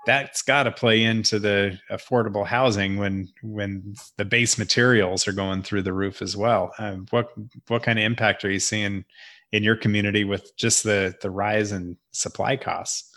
that's 0.06 0.42
got 0.42 0.64
to 0.64 0.72
play 0.72 1.04
into 1.04 1.40
the 1.40 1.80
affordable 1.92 2.46
housing 2.46 2.98
when 2.98 3.30
when 3.42 3.96
the 4.18 4.26
base 4.26 4.58
materials 4.58 5.28
are 5.28 5.34
going 5.34 5.64
through 5.64 5.82
the 5.82 5.94
roof 5.94 6.22
as 6.22 6.38
well. 6.38 6.74
Um, 6.78 7.06
what 7.10 7.34
what 7.68 7.84
kind 7.84 8.00
of 8.00 8.06
impact 8.06 8.46
are 8.46 8.52
you 8.52 8.60
seeing 8.60 9.06
in 9.52 9.64
your 9.64 9.76
community 9.76 10.24
with 10.24 10.56
just 10.58 10.84
the 10.84 11.16
the 11.22 11.30
rise 11.30 11.72
in 11.72 11.98
supply 12.12 12.56
costs? 12.58 13.12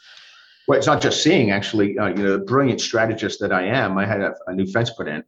Well, 0.68 0.77
it's 0.77 0.87
not 0.87 1.01
just 1.01 1.22
seeing 1.22 1.51
actually, 1.51 1.98
uh, 1.98 2.09
you 2.09 2.22
know, 2.22 2.33
the 2.33 2.44
brilliant 2.44 2.83
strategist 2.83 3.40
that 3.40 3.53
I 3.53 3.64
am. 3.64 3.96
I 3.96 4.05
had 4.05 4.20
a, 4.20 4.35
a, 4.48 4.53
new 4.53 4.66
fence 4.66 4.90
put 4.90 5.09
in 5.09 5.24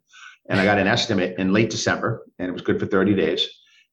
and 0.50 0.60
I 0.60 0.66
got 0.66 0.78
an 0.78 0.86
estimate 0.86 1.38
in 1.38 1.50
late 1.50 1.70
December 1.70 2.26
and 2.38 2.46
it 2.46 2.52
was 2.52 2.60
good 2.60 2.78
for 2.78 2.84
30 2.84 3.14
days. 3.14 3.48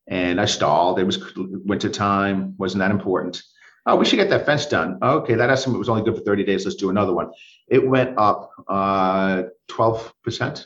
And 0.09 0.41
I 0.41 0.45
stalled. 0.45 0.99
It 0.99 1.05
was 1.05 1.33
winter 1.37 1.89
time, 1.89 2.53
wasn't 2.57 2.79
that 2.79 2.91
important. 2.91 3.41
Oh, 3.85 3.95
we 3.95 4.03
should 4.03 4.17
get 4.17 4.29
that 4.29 4.45
fence 4.45 4.65
done. 4.65 4.99
Okay, 5.01 5.35
that 5.35 5.49
estimate 5.49 5.79
was 5.79 5.87
only 5.87 6.03
good 6.03 6.17
for 6.17 6.23
30 6.23 6.43
days. 6.43 6.65
Let's 6.65 6.75
do 6.75 6.89
another 6.89 7.13
one. 7.13 7.31
It 7.67 7.85
went 7.85 8.17
up 8.17 8.51
uh, 8.67 9.43
12% 9.69 10.65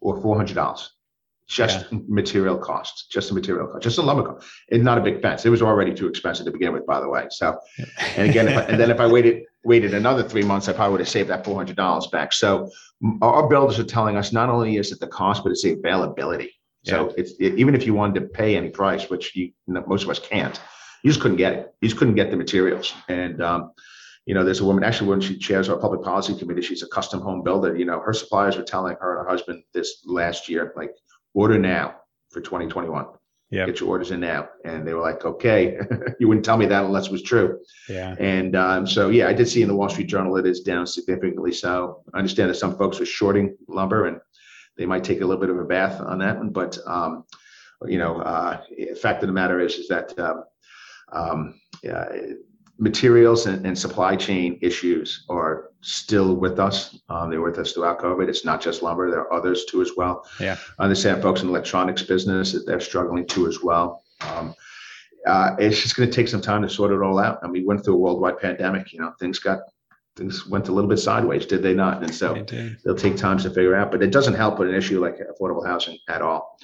or 0.00 0.18
$400 0.18 0.88
just 1.48 1.86
yeah. 1.90 1.98
material 2.06 2.58
costs, 2.58 3.06
just 3.06 3.28
the 3.28 3.34
material 3.34 3.66
cost, 3.66 3.82
just 3.82 3.96
the 3.96 4.02
lumber 4.02 4.22
cost. 4.22 4.46
It's 4.68 4.84
not 4.84 4.98
a 4.98 5.00
big 5.00 5.22
fence. 5.22 5.46
It 5.46 5.48
was 5.48 5.62
already 5.62 5.94
too 5.94 6.06
expensive 6.06 6.44
to 6.44 6.52
begin 6.52 6.74
with, 6.74 6.86
by 6.86 7.00
the 7.00 7.08
way. 7.08 7.26
So, 7.30 7.58
and 8.16 8.28
again, 8.28 8.48
I, 8.48 8.62
and 8.64 8.78
then 8.78 8.90
if 8.90 9.00
I 9.00 9.06
waited 9.06 9.44
waited 9.64 9.94
another 9.94 10.22
three 10.22 10.42
months, 10.42 10.68
I 10.68 10.74
probably 10.74 10.92
would 10.92 11.00
have 11.00 11.08
saved 11.08 11.30
that 11.30 11.46
four 11.46 11.56
hundred 11.56 11.76
dollars 11.76 12.06
back. 12.08 12.34
So, 12.34 12.70
our 13.22 13.48
builders 13.48 13.78
are 13.78 13.84
telling 13.84 14.16
us 14.18 14.30
not 14.30 14.50
only 14.50 14.76
is 14.76 14.92
it 14.92 15.00
the 15.00 15.06
cost, 15.06 15.42
but 15.42 15.50
it's 15.50 15.62
the 15.62 15.72
availability. 15.72 16.52
So 16.84 17.08
yeah. 17.08 17.14
it's 17.16 17.32
it, 17.40 17.54
even 17.58 17.74
if 17.74 17.86
you 17.86 17.94
wanted 17.94 18.20
to 18.20 18.26
pay 18.28 18.56
any 18.56 18.68
price, 18.68 19.08
which 19.08 19.34
you 19.34 19.52
most 19.66 20.04
of 20.04 20.10
us 20.10 20.18
can't, 20.18 20.60
you 21.02 21.10
just 21.10 21.20
couldn't 21.20 21.38
get 21.38 21.52
it. 21.54 21.74
You 21.80 21.88
just 21.88 21.98
couldn't 21.98 22.14
get 22.14 22.30
the 22.30 22.36
materials. 22.36 22.92
And 23.08 23.42
um, 23.42 23.72
you 24.28 24.34
know, 24.34 24.44
there's 24.44 24.60
a 24.60 24.64
woman 24.64 24.84
actually 24.84 25.08
when 25.08 25.22
she 25.22 25.38
chairs 25.38 25.70
our 25.70 25.78
public 25.78 26.02
policy 26.02 26.38
committee, 26.38 26.60
she's 26.60 26.82
a 26.82 26.88
custom 26.88 27.18
home 27.18 27.42
builder. 27.42 27.74
You 27.74 27.86
know, 27.86 27.98
her 27.98 28.12
suppliers 28.12 28.58
were 28.58 28.62
telling 28.62 28.94
her 29.00 29.16
and 29.16 29.24
her 29.24 29.30
husband 29.30 29.62
this 29.72 30.02
last 30.04 30.50
year, 30.50 30.74
like 30.76 30.90
order 31.32 31.58
now 31.58 31.96
for 32.28 32.42
2021. 32.42 33.06
Yeah. 33.48 33.64
Get 33.64 33.80
your 33.80 33.88
orders 33.88 34.10
in 34.10 34.20
now. 34.20 34.50
And 34.66 34.86
they 34.86 34.92
were 34.92 35.00
like, 35.00 35.24
okay, 35.24 35.78
you 36.20 36.28
wouldn't 36.28 36.44
tell 36.44 36.58
me 36.58 36.66
that 36.66 36.84
unless 36.84 37.06
it 37.06 37.12
was 37.12 37.22
true. 37.22 37.58
Yeah. 37.88 38.16
And 38.18 38.54
um, 38.54 38.86
so, 38.86 39.08
yeah, 39.08 39.28
I 39.28 39.32
did 39.32 39.48
see 39.48 39.62
in 39.62 39.68
the 39.68 39.74
Wall 39.74 39.88
Street 39.88 40.08
Journal 40.08 40.36
it 40.36 40.46
is 40.46 40.60
down 40.60 40.86
significantly. 40.86 41.52
So 41.52 42.02
I 42.12 42.18
understand 42.18 42.50
that 42.50 42.56
some 42.56 42.76
folks 42.76 43.00
are 43.00 43.06
shorting 43.06 43.56
lumber 43.66 44.08
and 44.08 44.20
they 44.76 44.84
might 44.84 45.04
take 45.04 45.22
a 45.22 45.24
little 45.24 45.40
bit 45.40 45.48
of 45.48 45.58
a 45.58 45.64
bath 45.64 46.02
on 46.02 46.18
that 46.18 46.36
one. 46.36 46.50
But, 46.50 46.76
um, 46.86 47.24
you 47.86 47.96
know, 47.96 48.20
uh, 48.20 48.60
fact 49.00 49.22
of 49.22 49.28
the 49.28 49.32
matter 49.32 49.58
is, 49.58 49.76
is 49.76 49.88
that 49.88 50.12
um, 50.18 50.44
um 51.12 51.60
yeah, 51.82 52.04
materials 52.78 53.46
and, 53.46 53.66
and, 53.66 53.76
supply 53.76 54.14
chain 54.14 54.58
issues 54.62 55.24
are 55.28 55.70
still 55.80 56.36
with 56.36 56.58
us. 56.58 56.98
Um, 57.08 57.30
they're 57.30 57.40
with 57.40 57.58
us 57.58 57.72
throughout 57.72 57.98
COVID. 58.00 58.28
It's 58.28 58.44
not 58.44 58.60
just 58.60 58.82
lumber; 58.82 59.10
there 59.10 59.20
are 59.20 59.32
others 59.32 59.64
too 59.64 59.82
as 59.82 59.92
well. 59.96 60.24
Yeah, 60.40 60.56
I 60.78 60.84
understand 60.84 61.22
folks 61.22 61.40
in 61.40 61.48
the 61.48 61.52
electronics 61.52 62.02
business 62.02 62.52
that 62.52 62.66
they're 62.66 62.80
struggling 62.80 63.26
too 63.26 63.48
as 63.48 63.62
well. 63.62 64.02
Um, 64.20 64.54
uh, 65.26 65.56
it's 65.58 65.82
just 65.82 65.96
going 65.96 66.08
to 66.08 66.14
take 66.14 66.28
some 66.28 66.40
time 66.40 66.62
to 66.62 66.68
sort 66.68 66.92
it 66.92 67.02
all 67.02 67.18
out. 67.18 67.40
And 67.42 67.52
we 67.52 67.64
went 67.64 67.84
through 67.84 67.94
a 67.94 67.98
worldwide 67.98 68.38
pandemic. 68.38 68.92
You 68.92 69.00
know, 69.00 69.12
things 69.18 69.38
got 69.38 69.60
things 70.16 70.46
went 70.46 70.68
a 70.68 70.72
little 70.72 70.90
bit 70.90 70.98
sideways, 70.98 71.46
did 71.46 71.62
they 71.62 71.74
not? 71.74 72.02
And 72.02 72.14
so 72.14 72.44
they'll 72.84 72.96
take 72.96 73.16
time 73.16 73.38
to 73.38 73.50
figure 73.50 73.74
out. 73.74 73.90
But 73.90 74.02
it 74.02 74.10
doesn't 74.10 74.34
help 74.34 74.58
with 74.58 74.68
an 74.68 74.74
issue 74.74 75.00
like 75.00 75.18
affordable 75.18 75.66
housing 75.66 75.98
at 76.08 76.22
all. 76.22 76.58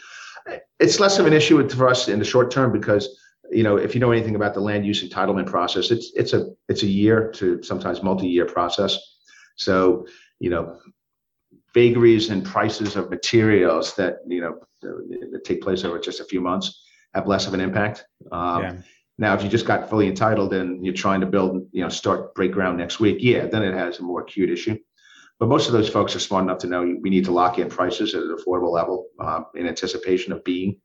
It's 0.79 1.01
less 1.01 1.19
of 1.19 1.27
an 1.27 1.33
issue 1.33 1.67
for 1.69 1.89
us 1.89 2.09
in 2.09 2.19
the 2.19 2.25
short 2.25 2.51
term 2.51 2.73
because 2.73 3.09
you 3.51 3.63
know, 3.63 3.77
if 3.77 3.95
you 3.95 4.01
know 4.01 4.11
anything 4.11 4.37
about 4.37 4.55
the 4.55 4.61
land 4.61 4.87
use 4.87 5.07
entitlement 5.07 5.47
process, 5.47 5.91
it's 5.91 6.13
it's 6.15 6.33
a 6.33 6.51
it's 6.69 6.83
a 6.83 6.87
year 6.87 7.31
to 7.33 7.63
sometimes 7.63 8.03
multi-year 8.03 8.47
process. 8.47 8.99
So, 9.57 10.07
you 10.41 10.51
know, 10.51 10.79
vagaries 11.75 12.31
and 12.31 12.45
prices 12.45 12.97
of 12.97 13.11
materials 13.11 13.95
that 13.97 14.19
you 14.27 14.41
know 14.41 14.61
that 14.83 15.43
take 15.45 15.63
place 15.63 15.85
over 15.85 15.99
just 15.99 16.21
a 16.21 16.25
few 16.25 16.41
months 16.41 16.83
have 17.15 17.27
less 17.27 17.47
of 17.47 17.55
an 17.55 17.61
impact. 17.61 18.05
Um, 18.33 18.63
yeah. 18.63 18.77
Now, 19.17 19.35
if 19.35 19.43
you 19.45 19.49
just 19.49 19.67
got 19.67 19.89
fully 19.89 20.09
entitled 20.09 20.53
and 20.55 20.85
you're 20.85 20.95
trying 20.95 21.21
to 21.21 21.27
build, 21.27 21.69
you 21.71 21.83
know, 21.83 21.89
start 21.89 22.35
break 22.35 22.51
ground 22.51 22.79
next 22.79 22.99
week, 22.99 23.19
yeah, 23.21 23.47
then 23.47 23.63
it 23.63 23.73
has 23.73 24.01
a 24.01 24.03
more 24.03 24.23
acute 24.23 24.51
issue. 24.51 24.77
But 25.39 25.49
most 25.49 25.67
of 25.69 25.73
those 25.73 25.89
folks 25.89 26.17
are 26.17 26.21
smart 26.21 26.45
enough 26.45 26.59
to 26.59 26.67
know 26.67 26.97
we 27.01 27.11
need 27.11 27.25
to 27.27 27.33
lock 27.33 27.59
in 27.59 27.69
prices 27.69 28.15
at 28.15 28.23
an 28.23 28.37
affordable 28.37 28.73
level 28.73 29.07
um, 29.21 29.47
in 29.55 29.69
anticipation 29.69 30.33
of 30.33 30.43
being 30.43 30.81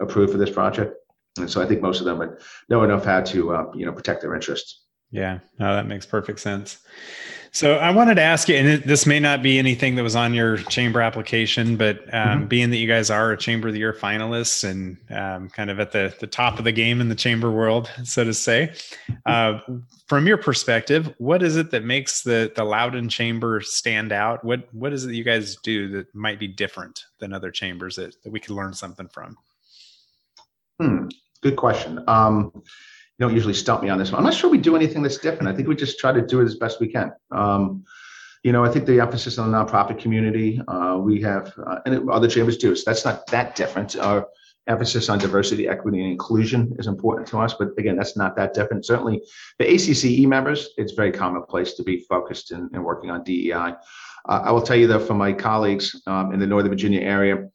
approved 0.00 0.32
for 0.32 0.38
this 0.38 0.50
project. 0.50 0.94
And 1.40 1.50
so 1.50 1.62
I 1.62 1.66
think 1.66 1.80
most 1.80 2.00
of 2.00 2.06
them 2.06 2.18
would 2.18 2.38
know 2.68 2.82
enough 2.82 3.04
how 3.04 3.20
to, 3.22 3.54
uh, 3.54 3.72
you 3.74 3.86
know, 3.86 3.92
protect 3.92 4.22
their 4.22 4.34
interests. 4.34 4.84
Yeah, 5.10 5.38
no, 5.58 5.74
that 5.74 5.86
makes 5.86 6.04
perfect 6.04 6.40
sense. 6.40 6.78
So 7.50 7.76
I 7.76 7.90
wanted 7.90 8.16
to 8.16 8.22
ask 8.22 8.48
you, 8.48 8.56
and 8.56 8.68
it, 8.68 8.86
this 8.86 9.06
may 9.06 9.18
not 9.18 9.42
be 9.42 9.58
anything 9.58 9.94
that 9.94 10.02
was 10.02 10.14
on 10.14 10.34
your 10.34 10.58
chamber 10.58 11.00
application, 11.00 11.76
but 11.76 12.02
um, 12.12 12.40
mm-hmm. 12.40 12.46
being 12.46 12.70
that 12.70 12.76
you 12.76 12.86
guys 12.86 13.10
are 13.10 13.32
a 13.32 13.38
chamber 13.38 13.68
of 13.68 13.74
the 13.74 13.80
year 13.80 13.94
finalists 13.94 14.68
and 14.68 14.98
um, 15.10 15.48
kind 15.48 15.70
of 15.70 15.80
at 15.80 15.92
the 15.92 16.14
the 16.20 16.26
top 16.26 16.58
of 16.58 16.64
the 16.64 16.72
game 16.72 17.00
in 17.00 17.08
the 17.08 17.14
chamber 17.14 17.50
world, 17.50 17.90
so 18.04 18.22
to 18.22 18.34
say, 18.34 18.74
uh, 19.26 19.60
from 20.06 20.26
your 20.26 20.36
perspective, 20.36 21.14
what 21.18 21.42
is 21.42 21.56
it 21.56 21.70
that 21.70 21.84
makes 21.84 22.22
the 22.22 22.52
the 22.54 22.64
Loudoun 22.64 23.08
chamber 23.08 23.60
stand 23.62 24.12
out? 24.12 24.44
What 24.44 24.72
what 24.74 24.92
is 24.92 25.04
it 25.04 25.08
that 25.08 25.16
you 25.16 25.24
guys 25.24 25.56
do 25.56 25.88
that 25.88 26.14
might 26.14 26.38
be 26.38 26.48
different 26.48 27.04
than 27.18 27.32
other 27.32 27.50
chambers 27.50 27.96
that, 27.96 28.14
that 28.22 28.30
we 28.30 28.40
could 28.40 28.54
learn 28.54 28.74
something 28.74 29.08
from? 29.08 29.36
Hmm. 30.80 31.08
Good 31.42 31.56
question. 31.56 32.02
Um, 32.08 32.52
you 32.54 33.26
don't 33.26 33.34
usually 33.34 33.54
stump 33.54 33.82
me 33.82 33.88
on 33.88 33.98
this 33.98 34.12
one. 34.12 34.18
I'm 34.18 34.24
not 34.24 34.34
sure 34.34 34.50
we 34.50 34.58
do 34.58 34.76
anything 34.76 35.02
that's 35.02 35.18
different. 35.18 35.48
I 35.48 35.54
think 35.54 35.68
we 35.68 35.74
just 35.74 35.98
try 35.98 36.12
to 36.12 36.22
do 36.22 36.40
it 36.40 36.44
as 36.44 36.56
best 36.56 36.80
we 36.80 36.88
can. 36.88 37.12
Um, 37.30 37.84
you 38.44 38.52
know, 38.52 38.64
I 38.64 38.70
think 38.70 38.86
the 38.86 39.00
emphasis 39.00 39.38
on 39.38 39.50
the 39.50 39.58
nonprofit 39.58 39.98
community, 39.98 40.60
uh, 40.68 40.96
we 41.00 41.20
have, 41.22 41.52
uh, 41.66 41.80
and 41.86 42.08
other 42.08 42.28
chambers 42.28 42.56
do. 42.56 42.74
So 42.76 42.84
that's 42.86 43.04
not 43.04 43.26
that 43.28 43.56
different. 43.56 43.96
Our 43.96 44.28
emphasis 44.68 45.08
on 45.08 45.18
diversity, 45.18 45.66
equity, 45.66 46.00
and 46.00 46.12
inclusion 46.12 46.74
is 46.78 46.86
important 46.86 47.26
to 47.28 47.38
us. 47.38 47.54
But 47.54 47.70
again, 47.78 47.96
that's 47.96 48.16
not 48.16 48.36
that 48.36 48.54
different. 48.54 48.86
Certainly, 48.86 49.22
the 49.58 49.64
ACCE 49.64 50.26
members, 50.26 50.68
it's 50.76 50.92
very 50.92 51.10
commonplace 51.10 51.74
to 51.74 51.82
be 51.82 52.04
focused 52.08 52.52
and 52.52 52.70
working 52.84 53.10
on 53.10 53.24
DEI. 53.24 53.52
Uh, 54.28 54.40
I 54.44 54.52
will 54.52 54.62
tell 54.62 54.76
you 54.76 54.86
though, 54.86 55.00
from 55.00 55.18
my 55.18 55.32
colleagues 55.32 56.00
um, 56.06 56.32
in 56.32 56.38
the 56.38 56.46
Northern 56.46 56.70
Virginia 56.70 57.00
area, 57.00 57.48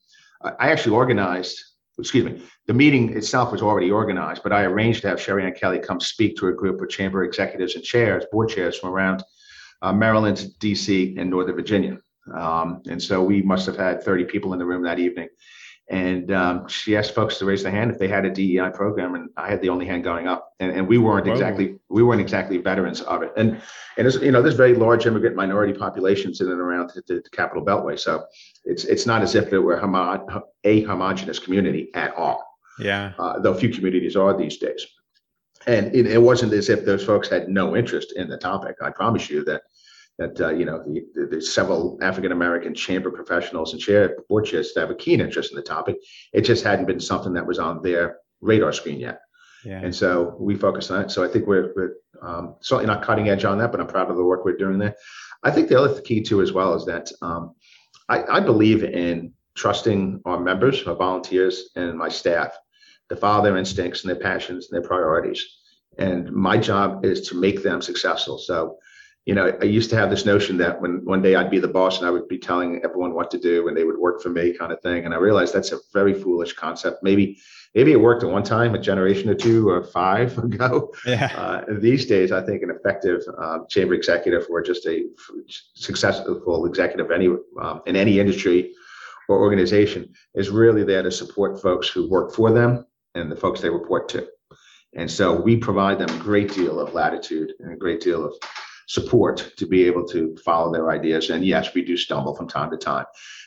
I 0.43 0.71
actually 0.71 0.95
organized, 0.95 1.63
excuse 1.99 2.25
me, 2.25 2.41
the 2.67 2.73
meeting 2.73 3.15
itself 3.15 3.51
was 3.51 3.61
already 3.61 3.91
organized, 3.91 4.43
but 4.43 4.51
I 4.51 4.63
arranged 4.63 5.01
to 5.01 5.09
have 5.09 5.21
Sherry 5.21 5.45
Ann 5.45 5.53
Kelly 5.53 5.79
come 5.79 5.99
speak 5.99 6.35
to 6.37 6.47
a 6.47 6.53
group 6.53 6.81
of 6.81 6.89
chamber 6.89 7.23
executives 7.23 7.75
and 7.75 7.83
chairs, 7.83 8.25
board 8.31 8.49
chairs 8.49 8.77
from 8.77 8.89
around 8.89 9.23
uh, 9.81 9.93
Maryland, 9.93 10.47
DC, 10.59 11.19
and 11.19 11.29
Northern 11.29 11.55
Virginia. 11.55 11.97
Um, 12.33 12.81
and 12.89 13.01
so 13.01 13.21
we 13.23 13.41
must 13.41 13.65
have 13.65 13.75
had 13.75 14.01
30 14.03 14.25
people 14.25 14.53
in 14.53 14.59
the 14.59 14.65
room 14.65 14.83
that 14.83 14.99
evening. 14.99 15.27
And 15.93 16.31
um, 16.31 16.67
she 16.67 16.97
asked 16.97 17.13
folks 17.13 17.37
to 17.37 17.45
raise 17.45 17.61
their 17.61 17.71
hand 17.71 17.91
if 17.91 17.99
they 17.99 18.07
had 18.07 18.25
a 18.25 18.31
DEI 18.31 18.71
program, 18.73 19.13
and 19.13 19.29
I 19.37 19.47
had 19.47 19.61
the 19.61 19.69
only 19.69 19.85
hand 19.85 20.03
going 20.03 20.27
up. 20.27 20.51
And, 20.59 20.71
and 20.71 20.87
we 20.87 20.97
weren't 20.97 21.27
Whoa. 21.27 21.33
exactly 21.33 21.75
we 21.87 22.01
weren't 22.01 22.19
exactly 22.19 22.57
veterans 22.57 23.01
of 23.01 23.21
it. 23.21 23.31
And 23.37 23.61
and 23.97 24.05
there's 24.05 24.15
you 24.15 24.31
know 24.31 24.41
there's 24.41 24.55
very 24.55 24.73
large 24.73 25.05
immigrant 25.05 25.35
minority 25.35 25.71
populations 25.71 26.41
in 26.41 26.49
and 26.49 26.59
around 26.59 26.89
the, 26.95 27.03
the, 27.05 27.21
the 27.21 27.29
Capital 27.29 27.63
Beltway, 27.63 27.99
so 27.99 28.25
it's 28.65 28.85
it's 28.85 29.05
not 29.05 29.21
as 29.21 29.35
if 29.35 29.53
it 29.53 29.59
were 29.59 29.77
homo- 29.77 30.43
a 30.63 30.81
homogenous 30.81 31.37
community 31.37 31.91
at 31.93 32.15
all. 32.15 32.43
Yeah. 32.79 33.13
Uh, 33.19 33.37
though 33.37 33.53
few 33.53 33.69
communities 33.69 34.15
are 34.15 34.35
these 34.35 34.57
days. 34.57 34.83
And 35.67 35.95
it, 35.95 36.07
it 36.07 36.21
wasn't 36.21 36.53
as 36.53 36.69
if 36.69 36.85
those 36.85 37.05
folks 37.05 37.29
had 37.29 37.49
no 37.49 37.77
interest 37.77 38.13
in 38.15 38.27
the 38.27 38.37
topic. 38.37 38.77
I 38.81 38.89
promise 38.89 39.29
you 39.29 39.45
that 39.45 39.61
that 40.19 40.39
uh, 40.39 40.49
you 40.49 40.65
know 40.65 40.83
the, 40.85 41.27
there's 41.29 41.53
several 41.53 41.97
African 42.01 42.31
American 42.31 42.73
chamber 42.73 43.09
professionals 43.11 43.73
and 43.73 43.81
chair 43.81 44.17
board 44.29 44.45
chairs 44.45 44.73
that 44.73 44.81
have 44.81 44.89
a 44.91 44.95
keen 44.95 45.21
interest 45.21 45.51
in 45.51 45.55
the 45.55 45.63
topic. 45.63 45.97
It 46.33 46.41
just 46.41 46.63
hadn't 46.63 46.85
been 46.85 46.99
something 46.99 47.33
that 47.33 47.45
was 47.45 47.59
on 47.59 47.81
their 47.81 48.17
radar 48.41 48.73
screen 48.73 48.99
yet. 48.99 49.21
Yeah. 49.65 49.79
And 49.81 49.95
so 49.95 50.35
we 50.39 50.55
focus 50.55 50.91
on 50.91 51.03
it. 51.03 51.11
So 51.11 51.23
I 51.23 51.27
think 51.27 51.47
we're, 51.47 51.73
we're 51.75 51.93
um, 52.21 52.55
certainly 52.61 52.93
not 52.93 53.03
cutting 53.03 53.29
edge 53.29 53.45
on 53.45 53.57
that, 53.59 53.71
but 53.71 53.79
I'm 53.79 53.87
proud 53.87 54.11
of 54.11 54.17
the 54.17 54.23
work 54.23 54.43
we're 54.43 54.57
doing 54.57 54.77
there. 54.77 54.95
I 55.43 55.51
think 55.51 55.69
the 55.69 55.79
other 55.79 56.01
key 56.01 56.21
too, 56.21 56.41
as 56.41 56.51
well, 56.51 56.73
is 56.75 56.85
that 56.85 57.11
um, 57.21 57.55
I, 58.09 58.23
I 58.23 58.39
believe 58.39 58.83
in 58.83 59.33
trusting 59.55 60.21
our 60.25 60.39
members, 60.39 60.85
our 60.85 60.95
volunteers, 60.95 61.69
and 61.75 61.97
my 61.97 62.09
staff 62.09 62.57
to 63.09 63.15
follow 63.15 63.43
their 63.43 63.57
instincts 63.57 64.03
and 64.03 64.09
their 64.09 64.19
passions 64.19 64.69
and 64.69 64.75
their 64.75 64.87
priorities. 64.87 65.45
And 65.97 66.31
my 66.31 66.57
job 66.57 67.05
is 67.05 67.27
to 67.29 67.35
make 67.35 67.61
them 67.63 67.81
successful. 67.81 68.37
So 68.37 68.77
you 69.25 69.33
know, 69.33 69.57
I 69.61 69.65
used 69.65 69.89
to 69.91 69.95
have 69.95 70.09
this 70.09 70.25
notion 70.25 70.57
that 70.57 70.81
when 70.81 71.03
one 71.05 71.21
day 71.21 71.35
I'd 71.35 71.49
be 71.49 71.59
the 71.59 71.67
boss 71.67 71.97
and 71.97 72.07
I 72.07 72.11
would 72.11 72.27
be 72.27 72.37
telling 72.37 72.81
everyone 72.83 73.13
what 73.13 73.31
to 73.31 73.39
do 73.39 73.69
and 73.69 73.77
they 73.77 73.85
would 73.85 73.97
work 73.97 74.21
for 74.21 74.29
me 74.29 74.51
kind 74.51 74.73
of 74.73 74.81
thing. 74.81 75.05
And 75.05 75.13
I 75.13 75.17
realized 75.17 75.53
that's 75.53 75.71
a 75.71 75.79
very 75.93 76.13
foolish 76.13 76.53
concept. 76.53 77.03
Maybe, 77.03 77.39
maybe 77.73 77.93
it 77.93 78.01
worked 78.01 78.23
at 78.23 78.29
one 78.29 78.43
time, 78.43 78.75
a 78.75 78.79
generation 78.79 79.29
or 79.29 79.35
two 79.35 79.69
or 79.69 79.85
five 79.85 80.37
ago. 80.39 80.93
Yeah. 81.05 81.31
Uh, 81.37 81.63
these 81.79 82.05
days, 82.05 82.33
I 82.33 82.45
think 82.45 82.63
an 82.63 82.69
effective 82.69 83.21
uh, 83.37 83.59
chamber 83.69 83.93
executive 83.93 84.45
or 84.49 84.61
just 84.61 84.85
a 84.87 85.05
successful 85.73 86.65
executive 86.65 87.09
any 87.09 87.29
um, 87.61 87.81
in 87.85 87.95
any 87.95 88.19
industry 88.19 88.73
or 89.29 89.39
organization 89.39 90.13
is 90.35 90.49
really 90.49 90.83
there 90.83 91.01
to 91.01 91.11
support 91.11 91.61
folks 91.61 91.87
who 91.87 92.09
work 92.09 92.33
for 92.33 92.51
them 92.51 92.85
and 93.15 93.31
the 93.31 93.37
folks 93.37 93.61
they 93.61 93.69
report 93.69 94.09
to. 94.09 94.27
And 94.95 95.09
so 95.09 95.33
we 95.33 95.55
provide 95.55 95.97
them 95.97 96.09
a 96.09 96.21
great 96.21 96.53
deal 96.53 96.79
of 96.79 96.93
latitude 96.93 97.53
and 97.59 97.71
a 97.71 97.75
great 97.77 98.01
deal 98.01 98.25
of 98.25 98.35
support 98.87 99.51
to 99.57 99.65
be 99.65 99.83
able 99.85 100.05
to 100.07 100.35
follow 100.43 100.71
their 100.71 100.91
ideas. 100.91 101.29
And 101.29 101.45
yes, 101.45 101.73
we 101.73 101.83
do 101.83 101.97
stumble 101.97 102.35
from 102.35 102.47
time 102.47 102.71
to 102.71 102.77
time, 102.77 103.05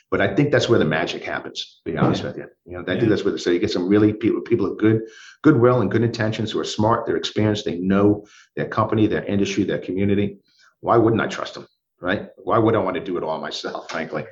but 0.09 0.21
I 0.21 0.33
think 0.35 0.51
that's 0.51 0.69
where 0.69 0.79
the 0.79 0.85
magic 0.85 1.23
happens. 1.23 1.81
To 1.85 1.91
be 1.91 1.97
honest 1.97 2.21
yeah. 2.21 2.27
with 2.27 2.37
you, 2.37 2.47
you 2.65 2.73
know, 2.73 2.81
I 2.81 2.97
think 2.97 3.09
that's 3.09 3.23
where 3.23 3.31
the 3.31 3.39
so 3.39 3.51
you 3.51 3.59
get 3.59 3.71
some 3.71 3.87
really 3.87 4.13
people 4.13 4.41
people 4.41 4.65
of 4.65 4.77
good 4.77 5.01
goodwill 5.43 5.81
and 5.81 5.91
good 5.91 6.03
intentions 6.03 6.51
who 6.51 6.59
are 6.59 6.65
smart, 6.65 7.05
they're 7.05 7.17
experienced, 7.17 7.65
they 7.65 7.77
know 7.77 8.25
their 8.55 8.67
company, 8.67 9.07
their 9.07 9.25
industry, 9.25 9.63
their 9.63 9.79
community. 9.79 10.39
Why 10.81 10.97
wouldn't 10.97 11.21
I 11.21 11.27
trust 11.27 11.55
them? 11.55 11.67
Right? 11.99 12.29
Why 12.37 12.59
would 12.59 12.75
I 12.75 12.79
want 12.79 12.95
to 12.95 13.03
do 13.03 13.17
it 13.17 13.23
all 13.23 13.39
myself? 13.39 13.89
Frankly, 13.91 14.25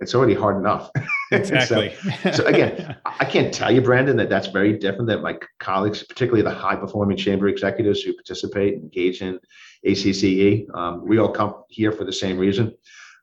it's 0.00 0.14
already 0.14 0.34
hard 0.34 0.56
enough. 0.56 0.90
Exactly. 1.32 1.94
so, 2.22 2.30
so, 2.30 2.44
again, 2.44 2.94
I 3.06 3.24
can't 3.24 3.54
tell 3.54 3.72
you, 3.72 3.80
Brandon, 3.80 4.18
that 4.18 4.28
that's 4.28 4.48
very 4.48 4.78
different. 4.78 5.06
That 5.06 5.22
my 5.22 5.38
colleagues, 5.60 6.02
particularly 6.02 6.42
the 6.42 6.50
high 6.50 6.76
performing 6.76 7.16
chamber 7.16 7.48
executives 7.48 8.02
who 8.02 8.12
participate, 8.12 8.74
and 8.74 8.82
engage 8.82 9.22
in 9.22 9.40
ACCE. 9.86 10.66
Um, 10.74 11.08
we 11.08 11.16
all 11.16 11.30
come 11.30 11.64
here 11.70 11.90
for 11.90 12.04
the 12.04 12.12
same 12.12 12.36
reason. 12.36 12.74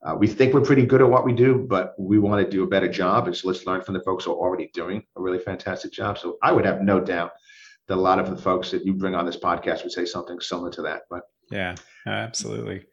Uh, 0.04 0.15
we 0.15 0.28
think 0.28 0.54
we're 0.54 0.62
pretty 0.62 0.86
good 0.86 1.02
at 1.02 1.10
what 1.10 1.25
we 1.25 1.34
do, 1.34 1.65
but 1.69 1.93
we 1.99 2.17
want 2.17 2.43
to 2.43 2.49
do 2.49 2.63
a 2.63 2.67
better 2.67 2.88
job. 2.88 3.28
And 3.28 3.36
so 3.36 3.47
let's 3.47 3.65
learn 3.65 3.84
from 3.84 3.93
the 3.93 4.02
folks 4.02 4.23
who 4.23 4.32
are 4.32 4.38
already 4.38 4.71
doing 4.73 5.04
a 5.17 5.21
really 5.21 5.39
fantastic 5.39 5.91
job. 5.91 6.17
So 6.17 6.38
I 6.41 6.52
would 6.52 6.65
have 6.65 6.82
no 6.82 6.99
doubt 6.99 7.34
that 7.88 7.95
a 7.95 8.02
lot 8.02 8.19
of 8.19 8.30
the 8.30 8.38
folks 8.38 8.71
that 8.71 8.86
you 8.86 8.93
bring 8.93 9.13
on 9.13 9.25
this 9.25 9.38
podcast 9.38 9.84
would 9.84 9.91
say 9.91 10.06
something 10.06 10.39
similar 10.39 10.71
to 10.71 10.82
that. 10.84 11.02
But 11.10 11.23
yeah, 11.52 11.76
absolutely. 12.06 12.86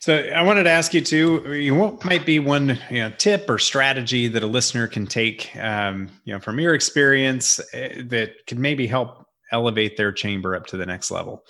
So 0.00 0.16
I 0.16 0.42
wanted 0.42 0.64
to 0.64 0.70
ask 0.70 0.92
you 0.92 1.00
too. 1.00 1.74
What 1.74 2.04
might 2.04 2.26
be 2.26 2.38
one 2.38 2.78
you 2.90 2.98
know 2.98 3.12
tip 3.16 3.48
or 3.48 3.58
strategy 3.58 4.28
that 4.28 4.42
a 4.42 4.46
listener 4.46 4.86
can 4.86 5.06
take, 5.06 5.54
um, 5.56 6.08
you 6.24 6.34
know, 6.34 6.40
from 6.40 6.60
your 6.60 6.74
experience 6.74 7.58
uh, 7.72 8.02
that 8.06 8.46
could 8.46 8.58
maybe 8.58 8.86
help 8.86 9.26
elevate 9.52 9.96
their 9.96 10.12
chamber 10.12 10.54
up 10.54 10.66
to 10.66 10.76
the 10.76 10.86
next 10.86 11.10
level? 11.10 11.44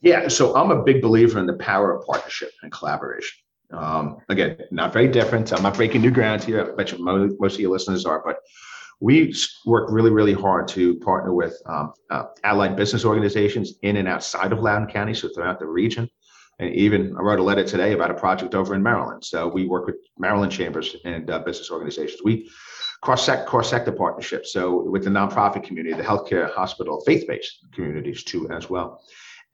Yeah, 0.00 0.28
so 0.28 0.54
I'm 0.56 0.70
a 0.70 0.82
big 0.82 1.00
believer 1.00 1.38
in 1.38 1.46
the 1.46 1.54
power 1.54 1.96
of 1.96 2.04
partnership 2.06 2.50
and 2.62 2.72
collaboration. 2.72 3.38
Um, 3.72 4.18
again, 4.28 4.58
not 4.70 4.92
very 4.92 5.08
different. 5.08 5.52
I'm 5.52 5.62
not 5.62 5.74
breaking 5.74 6.02
new 6.02 6.10
ground 6.10 6.44
here. 6.44 6.72
I 6.72 6.76
bet 6.76 6.92
you 6.92 6.98
most 6.98 7.54
of 7.54 7.60
your 7.60 7.70
listeners 7.70 8.04
are, 8.04 8.22
but 8.24 8.36
we 9.02 9.34
work 9.66 9.90
really, 9.90 10.10
really 10.10 10.32
hard 10.32 10.68
to 10.68 10.94
partner 11.00 11.34
with 11.34 11.60
um, 11.66 11.92
uh, 12.08 12.22
allied 12.44 12.76
business 12.76 13.04
organizations 13.04 13.74
in 13.82 13.96
and 13.96 14.06
outside 14.06 14.52
of 14.52 14.60
Loudoun 14.60 14.86
County, 14.86 15.12
so 15.12 15.28
throughout 15.28 15.58
the 15.58 15.66
region. 15.66 16.08
And 16.60 16.72
even 16.72 17.16
I 17.18 17.20
wrote 17.22 17.40
a 17.40 17.42
letter 17.42 17.64
today 17.64 17.94
about 17.94 18.12
a 18.12 18.14
project 18.14 18.54
over 18.54 18.76
in 18.76 18.82
Maryland. 18.82 19.24
So 19.24 19.48
we 19.48 19.66
work 19.66 19.86
with 19.86 19.96
Maryland 20.18 20.52
chambers 20.52 20.94
and 21.04 21.28
uh, 21.28 21.40
business 21.40 21.68
organizations. 21.72 22.22
We 22.24 22.48
cross 23.00 23.26
sector 23.26 23.90
partnerships. 23.90 24.52
So 24.52 24.88
with 24.88 25.02
the 25.02 25.10
nonprofit 25.10 25.64
community, 25.64 25.96
the 25.96 26.04
healthcare, 26.04 26.48
hospital, 26.54 27.02
faith 27.04 27.26
based 27.26 27.66
communities 27.72 28.22
too 28.22 28.48
as 28.50 28.70
well. 28.70 29.02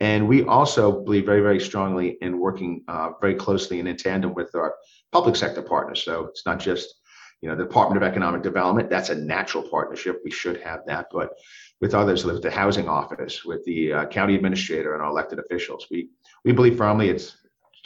And 0.01 0.29
we 0.29 0.45
also 0.45 1.01
believe 1.01 1.25
very, 1.25 1.41
very 1.41 1.59
strongly 1.59 2.19
in 2.21 2.39
working 2.39 2.85
uh, 2.87 3.13
very 3.19 3.35
closely 3.35 3.81
and 3.81 3.89
in 3.89 3.97
tandem 3.97 4.35
with 4.35 4.55
our 4.55 4.75
public 5.11 5.37
sector 5.37 5.63
partners. 5.63 6.03
So 6.03 6.27
it's 6.27 6.45
not 6.45 6.61
just, 6.61 6.97
you 7.41 7.49
know, 7.49 7.57
the 7.57 7.65
Department 7.65 8.03
of 8.03 8.09
Economic 8.09 8.43
Development. 8.43 8.91
That's 8.91 9.11
a 9.11 9.15
natural 9.15 9.63
partnership. 9.69 10.21
We 10.25 10.31
should 10.31 10.61
have 10.63 10.81
that, 10.87 11.07
but 11.13 11.31
with 11.81 11.95
others, 11.95 12.25
with 12.25 12.43
the 12.43 12.51
housing 12.51 12.89
office, 12.89 13.45
with 13.45 13.65
the 13.65 13.93
uh, 13.93 14.07
county 14.07 14.35
administrator, 14.35 14.95
and 14.95 15.03
our 15.03 15.11
elected 15.11 15.39
officials, 15.39 15.87
we 15.91 16.11
we 16.45 16.53
believe 16.53 16.77
firmly 16.77 17.11
it's 17.11 17.37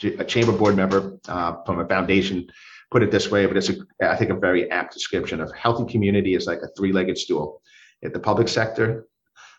a 0.03 0.25
chamber 0.25 0.51
board 0.51 0.75
member 0.75 1.19
uh, 1.27 1.63
from 1.65 1.79
a 1.79 1.87
foundation 1.87 2.49
put 2.93 3.01
it 3.01 3.09
this 3.09 3.31
way, 3.31 3.47
but 3.47 3.57
it's 3.57 3.69
a, 3.69 3.75
I 4.07 4.15
think 4.15 4.29
a 4.29 4.35
very 4.35 4.69
apt 4.69 4.93
description 4.93 5.41
of 5.41 5.51
healthy 5.55 5.91
community 5.91 6.35
is 6.35 6.45
like 6.45 6.59
a 6.61 6.67
three-legged 6.77 7.17
stool. 7.17 7.61
At 8.03 8.13
the 8.13 8.19
public 8.19 8.47
sector, 8.47 9.07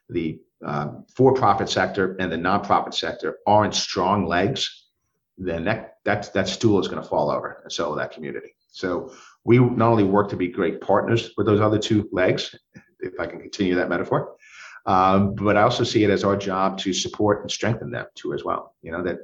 the 0.09 0.39
uh, 0.65 0.93
for-profit 1.17 1.69
sector 1.69 2.17
and 2.21 2.31
the 2.31 2.37
nonprofit 2.37 2.95
sector 2.95 3.39
aren't 3.45 3.75
strong 3.75 4.27
legs, 4.27 4.87
then 5.37 5.65
that 5.65 5.97
that 6.05 6.33
that 6.33 6.49
stool 6.49 6.79
is 6.79 6.87
going 6.87 7.03
to 7.03 7.09
fall 7.09 7.29
over 7.29 7.61
and 7.65 7.73
so 7.73 7.89
will 7.89 7.97
that 7.97 8.13
community. 8.13 8.55
So 8.75 9.13
we 9.45 9.59
not 9.59 9.89
only 9.89 10.05
work 10.05 10.29
to 10.31 10.37
be 10.37 10.49
great 10.49 10.81
partners 10.81 11.31
with 11.37 11.47
those 11.47 11.61
other 11.61 11.79
two 11.79 12.09
legs, 12.13 12.55
if 13.01 13.19
I 13.21 13.27
can 13.27 13.41
continue 13.41 13.77
that 13.77 13.89
metaphor, 13.89 14.35
um, 14.87 15.35
but 15.37 15.57
I 15.57 15.63
also 15.63 15.85
see 15.85 16.03
it 16.03 16.11
as 16.11 16.25
our 16.25 16.37
job 16.37 16.77
to 16.79 16.93
support 16.93 17.43
and 17.43 17.51
strengthen 17.51 17.91
them 17.91 18.07
too 18.17 18.35
as 18.35 18.45
well. 18.45 18.75
You 18.83 18.93
know 18.93 19.03
that, 19.05 19.19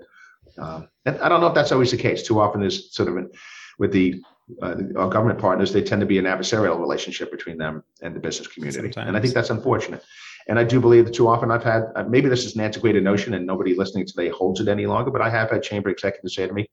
um, 0.56 0.88
and 1.04 1.18
I 1.18 1.28
don't 1.28 1.40
know 1.40 1.48
if 1.48 1.54
that's 1.54 1.72
always 1.72 1.90
the 1.90 1.96
case. 1.96 2.22
Too 2.22 2.40
often 2.40 2.60
there's 2.60 2.94
sort 2.94 3.08
of 3.08 3.16
an, 3.16 3.30
with 3.78 3.92
the 3.92 4.22
uh, 4.62 4.76
our 4.96 5.08
government 5.08 5.38
partners, 5.38 5.72
they 5.72 5.82
tend 5.82 6.00
to 6.00 6.06
be 6.06 6.18
an 6.18 6.24
adversarial 6.24 6.78
relationship 6.78 7.30
between 7.30 7.56
them 7.58 7.82
and 8.02 8.14
the 8.14 8.20
business 8.20 8.48
community, 8.48 8.80
Sometimes. 8.80 9.08
and 9.08 9.16
I 9.16 9.20
think 9.20 9.34
that's 9.34 9.50
unfortunate. 9.50 10.04
And 10.48 10.58
I 10.58 10.64
do 10.64 10.80
believe 10.80 11.04
that 11.04 11.14
too 11.14 11.28
often 11.28 11.50
I've 11.52 11.62
had, 11.62 11.84
uh, 11.94 12.04
maybe 12.04 12.28
this 12.28 12.44
is 12.44 12.56
an 12.56 12.60
antiquated 12.60 13.04
notion 13.04 13.34
and 13.34 13.46
nobody 13.46 13.76
listening 13.76 14.06
today 14.06 14.28
holds 14.28 14.60
it 14.60 14.66
any 14.66 14.86
longer, 14.86 15.12
but 15.12 15.22
I 15.22 15.30
have 15.30 15.50
had 15.50 15.62
chamber 15.62 15.88
executives 15.88 16.34
say 16.34 16.48
to 16.48 16.52
me, 16.52 16.68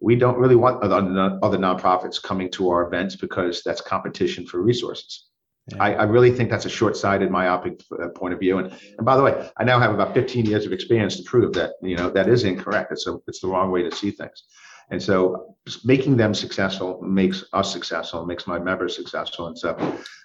we 0.00 0.16
don't 0.16 0.38
really 0.38 0.56
want 0.56 0.82
other, 0.82 1.38
other 1.42 1.58
nonprofits 1.58 2.22
coming 2.22 2.50
to 2.52 2.70
our 2.70 2.86
events 2.86 3.16
because 3.16 3.62
that's 3.64 3.80
competition 3.80 4.46
for 4.46 4.62
resources. 4.62 5.24
Yeah. 5.68 5.82
I, 5.82 5.92
I, 5.94 6.02
really 6.04 6.30
think 6.30 6.50
that's 6.50 6.64
a 6.64 6.70
short-sighted, 6.70 7.30
myopic 7.30 7.82
uh, 8.02 8.08
point 8.08 8.32
of 8.32 8.40
view. 8.40 8.58
And, 8.58 8.72
and 8.96 9.04
by 9.04 9.16
the 9.16 9.22
way, 9.22 9.50
I 9.58 9.64
now 9.64 9.78
have 9.78 9.92
about 9.92 10.14
15 10.14 10.46
years 10.46 10.64
of 10.64 10.72
experience 10.72 11.16
to 11.16 11.22
prove 11.24 11.52
that 11.54 11.72
you 11.82 11.94
know 11.94 12.08
that 12.10 12.26
is 12.26 12.44
incorrect. 12.44 12.90
It's 12.90 13.06
a, 13.06 13.18
it's 13.26 13.40
the 13.40 13.48
wrong 13.48 13.70
way 13.70 13.82
to 13.82 13.94
see 13.94 14.10
things. 14.10 14.44
And 14.90 15.02
so 15.02 15.56
making 15.84 16.16
them 16.16 16.32
successful 16.32 17.00
makes 17.02 17.44
us 17.52 17.72
successful, 17.72 18.24
makes 18.24 18.46
my 18.46 18.58
members 18.58 18.96
successful. 18.96 19.48
And 19.48 19.58
so 19.58 19.76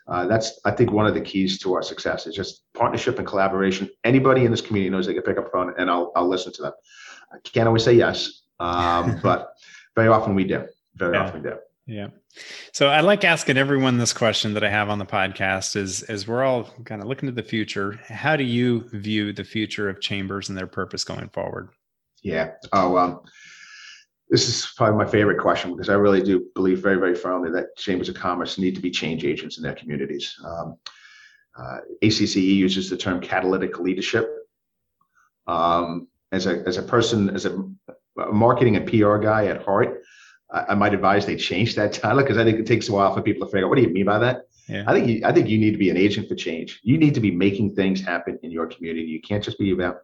uh, 0.07 0.25
that's, 0.27 0.59
I 0.63 0.71
think, 0.71 0.91
one 0.91 1.05
of 1.05 1.13
the 1.13 1.21
keys 1.21 1.59
to 1.59 1.73
our 1.73 1.81
success 1.81 2.27
is 2.27 2.35
just 2.35 2.63
partnership 2.73 3.19
and 3.19 3.27
collaboration. 3.27 3.89
Anybody 4.03 4.45
in 4.45 4.51
this 4.51 4.61
community 4.61 4.89
knows 4.89 5.05
they 5.05 5.13
can 5.13 5.23
pick 5.23 5.37
up 5.37 5.47
a 5.47 5.49
phone 5.49 5.73
and 5.77 5.89
I'll, 5.89 6.11
I'll 6.15 6.29
listen 6.29 6.53
to 6.53 6.61
them. 6.61 6.73
I 7.33 7.37
can't 7.43 7.67
always 7.67 7.83
say 7.83 7.93
yes, 7.93 8.42
um, 8.63 9.19
but 9.23 9.53
very 9.95 10.07
often 10.07 10.35
we 10.35 10.43
do. 10.43 10.65
Very 10.95 11.15
yeah. 11.15 11.23
often 11.23 11.43
we 11.43 11.49
do. 11.49 11.55
Yeah. 11.85 12.07
So 12.71 12.87
I 12.87 13.01
like 13.01 13.25
asking 13.25 13.57
everyone 13.57 13.97
this 13.97 14.13
question 14.13 14.53
that 14.53 14.63
I 14.63 14.69
have 14.69 14.89
on 14.89 14.99
the 14.99 15.05
podcast 15.05 15.75
is 15.75 16.01
as 16.03 16.27
we're 16.27 16.43
all 16.43 16.63
kind 16.85 17.01
of 17.01 17.07
looking 17.07 17.27
to 17.27 17.35
the 17.35 17.43
future, 17.43 17.99
how 18.07 18.35
do 18.35 18.43
you 18.43 18.89
view 18.93 19.33
the 19.33 19.43
future 19.43 19.89
of 19.89 19.99
chambers 19.99 20.49
and 20.49 20.57
their 20.57 20.67
purpose 20.67 21.03
going 21.03 21.29
forward? 21.29 21.69
Yeah. 22.23 22.51
Oh, 22.71 22.97
um, 22.97 23.21
this 24.29 24.47
is 24.47 24.73
probably 24.77 25.03
my 25.03 25.11
favorite 25.11 25.39
question 25.39 25.71
because 25.71 25.89
I 25.89 25.95
really 25.95 26.23
do 26.23 26.47
believe 26.55 26.79
very, 26.79 26.97
very 26.97 27.15
firmly 27.15 27.51
that 27.51 27.75
chambers 27.75 28.07
of 28.07 28.15
commerce 28.15 28.57
need 28.57 28.75
to 28.75 28.81
be 28.81 28.89
change 28.89 29.25
agents 29.25 29.57
in 29.57 29.63
their 29.63 29.75
communities. 29.75 30.33
Um, 30.43 30.77
uh, 31.55 31.79
ACCE 32.01 32.37
uses 32.37 32.89
the 32.89 32.97
term 32.97 33.19
catalytic 33.19 33.79
leadership. 33.79 34.27
Um, 35.45 36.07
as 36.31 36.47
a 36.47 36.63
as 36.65 36.77
a 36.77 36.81
person, 36.81 37.29
as 37.29 37.45
a, 37.45 37.55
a 37.87 37.93
marketing 38.15 38.75
and 38.75 38.87
PR 38.87 39.17
guy 39.17 39.47
at 39.47 39.63
heart, 39.63 40.01
I, 40.51 40.65
I 40.69 40.75
might 40.75 40.93
advise 40.93 41.25
they 41.25 41.35
change 41.35 41.75
that 41.75 41.93
title 42.01 42.21
because 42.21 42.37
I 42.37 42.43
think 42.43 42.59
it 42.59 42.65
takes 42.65 42.89
a 42.89 42.91
while 42.91 43.13
for 43.13 43.21
people 43.21 43.45
to 43.45 43.51
figure 43.51 43.65
out 43.65 43.69
what 43.69 43.75
do 43.77 43.81
you 43.81 43.89
mean 43.89 44.05
by 44.05 44.19
that. 44.19 44.43
Yeah. 44.69 44.85
I 44.87 44.93
think 44.93 45.07
you, 45.07 45.21
I 45.25 45.33
think 45.33 45.49
you 45.49 45.57
need 45.57 45.71
to 45.71 45.77
be 45.77 45.89
an 45.89 45.97
agent 45.97 46.29
for 46.29 46.35
change. 46.35 46.79
You 46.83 46.97
need 46.97 47.13
to 47.15 47.19
be 47.19 47.31
making 47.31 47.75
things 47.75 48.01
happen 48.01 48.39
in 48.43 48.51
your 48.51 48.65
community. 48.67 49.05
You 49.05 49.21
can't 49.21 49.43
just 49.43 49.59
be 49.59 49.71
about 49.71 49.97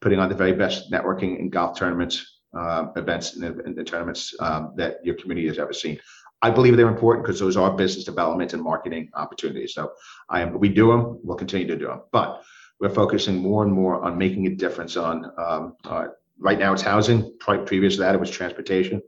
putting 0.00 0.18
on 0.18 0.28
the 0.28 0.34
very 0.34 0.52
best 0.52 0.90
networking 0.90 1.38
and 1.38 1.52
golf 1.52 1.78
tournaments, 1.78 2.38
uh, 2.56 2.86
events, 2.96 3.36
and, 3.36 3.44
and, 3.44 3.86
tournaments 3.86 4.34
um, 4.40 4.72
that 4.76 5.04
your 5.04 5.16
community 5.16 5.46
has 5.48 5.58
ever 5.58 5.74
seen. 5.74 5.98
I 6.42 6.50
believe 6.50 6.76
they're 6.76 6.88
important 6.88 7.26
because 7.26 7.40
those 7.40 7.56
are 7.56 7.70
business 7.70 8.04
development 8.04 8.52
and 8.54 8.62
marketing 8.62 9.10
opportunities. 9.14 9.74
So 9.74 9.92
I 10.28 10.40
am, 10.40 10.58
we 10.58 10.68
do 10.68 10.88
them, 10.88 11.18
we'll 11.22 11.36
continue 11.36 11.66
to 11.66 11.76
do 11.76 11.86
them, 11.86 12.02
but 12.12 12.42
we're 12.80 12.90
focusing 12.90 13.36
more 13.36 13.64
and 13.64 13.72
more 13.72 14.02
on 14.02 14.18
making 14.18 14.46
a 14.46 14.50
difference 14.50 14.96
on, 14.96 15.30
um, 15.38 15.76
uh, 15.84 16.08
right 16.38 16.58
now 16.58 16.72
it's 16.72 16.82
housing, 16.82 17.36
previous 17.38 17.94
to 17.96 18.00
that 18.00 18.14
it 18.14 18.20
was 18.20 18.30
transportation. 18.30 19.02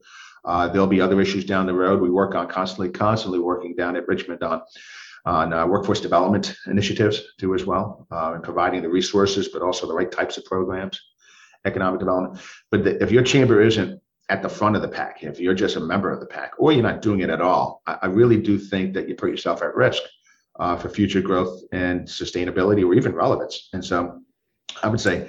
Uh, 0.45 0.68
there'll 0.68 0.87
be 0.87 1.01
other 1.01 1.20
issues 1.20 1.45
down 1.45 1.66
the 1.66 1.74
road. 1.74 2.01
We 2.01 2.11
work 2.11 2.35
on 2.35 2.49
constantly, 2.49 2.91
constantly 2.91 3.39
working 3.39 3.74
down 3.74 3.97
at 3.97 4.09
Richmond 4.09 4.43
on 4.43 4.62
on 5.26 5.53
uh, 5.53 5.66
workforce 5.66 6.01
development 6.01 6.55
initiatives 6.68 7.22
too 7.39 7.55
as 7.55 7.66
well, 7.66 8.07
uh, 8.11 8.33
and 8.35 8.43
providing 8.43 8.81
the 8.83 8.89
resources, 8.89 9.49
but 9.49 9.62
also 9.62 9.87
the 9.87 9.93
right 9.93 10.11
types 10.11 10.39
of 10.39 10.45
programs, 10.45 11.01
economic 11.66 12.01
development. 12.01 12.41
But 12.70 12.85
the, 12.85 13.03
if 13.03 13.11
your 13.11 13.22
chamber 13.22 13.61
isn't 13.61 14.01
at 14.31 14.43
the 14.43 14.49
front 14.49 14.76
of 14.76 14.83
the 14.83 14.89
pack, 14.89 15.22
if 15.22 15.39
you're 15.39 15.55
just 15.55 15.76
a 15.76 15.81
member 15.81 16.11
of 16.11 16.20
the 16.20 16.26
pack, 16.26 16.53
or 16.59 16.72
you're 16.72 16.83
not 16.83 17.03
doing 17.03 17.20
it 17.20 17.31
at 17.31 17.43
all, 17.43 17.83
I, 17.87 17.99
I 18.03 18.07
really 18.07 18.41
do 18.41 18.59
think 18.59 18.95
that 18.95 19.09
you 19.09 19.16
put 19.16 19.31
yourself 19.31 19.61
at 19.61 19.74
risk 19.74 20.03
uh, 20.59 20.76
for 20.76 20.89
future 20.89 21.20
growth 21.20 21.62
and 21.72 22.07
sustainability, 22.07 22.87
or 22.87 22.95
even 22.95 23.14
relevance. 23.14 23.68
And 23.72 23.85
so, 23.85 24.20
I 24.83 24.89
would 24.89 25.01
say, 25.01 25.29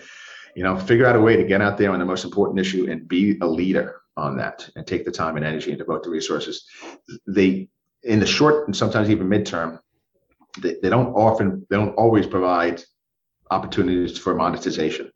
you 0.56 0.64
know, 0.64 0.78
figure 0.78 1.06
out 1.06 1.16
a 1.16 1.22
way 1.22 1.36
to 1.36 1.44
get 1.44 1.62
out 1.62 1.78
there 1.78 1.92
on 1.92 2.00
the 2.00 2.06
most 2.06 2.26
important 2.26 2.60
issue 2.60 2.90
and 2.90 3.08
be 3.08 3.38
a 3.42 3.48
leader 3.48 4.02
on 4.18 4.38
that 4.38 4.70
and 4.76 4.86
take 4.86 5.06
the 5.06 5.12
time 5.12 5.38
and 5.38 5.46
energy 5.46 5.72
and 5.72 5.80
devote 5.80 6.04
the 6.04 6.10
resources. 6.10 6.66
They, 7.28 7.70
in 8.04 8.20
the 8.20 8.26
short 8.26 8.68
and 8.68 8.76
sometimes 8.76 9.10
even 9.10 9.28
midterm, 9.28 9.80
they, 10.60 10.76
they 10.82 10.90
don't 10.90 11.14
often, 11.14 11.66
they 11.70 11.78
don't 11.78 11.96
always 11.96 12.28
provide 12.28 12.82
opportunities 13.52 14.18
for 14.18 14.36
monetization. 14.36 15.12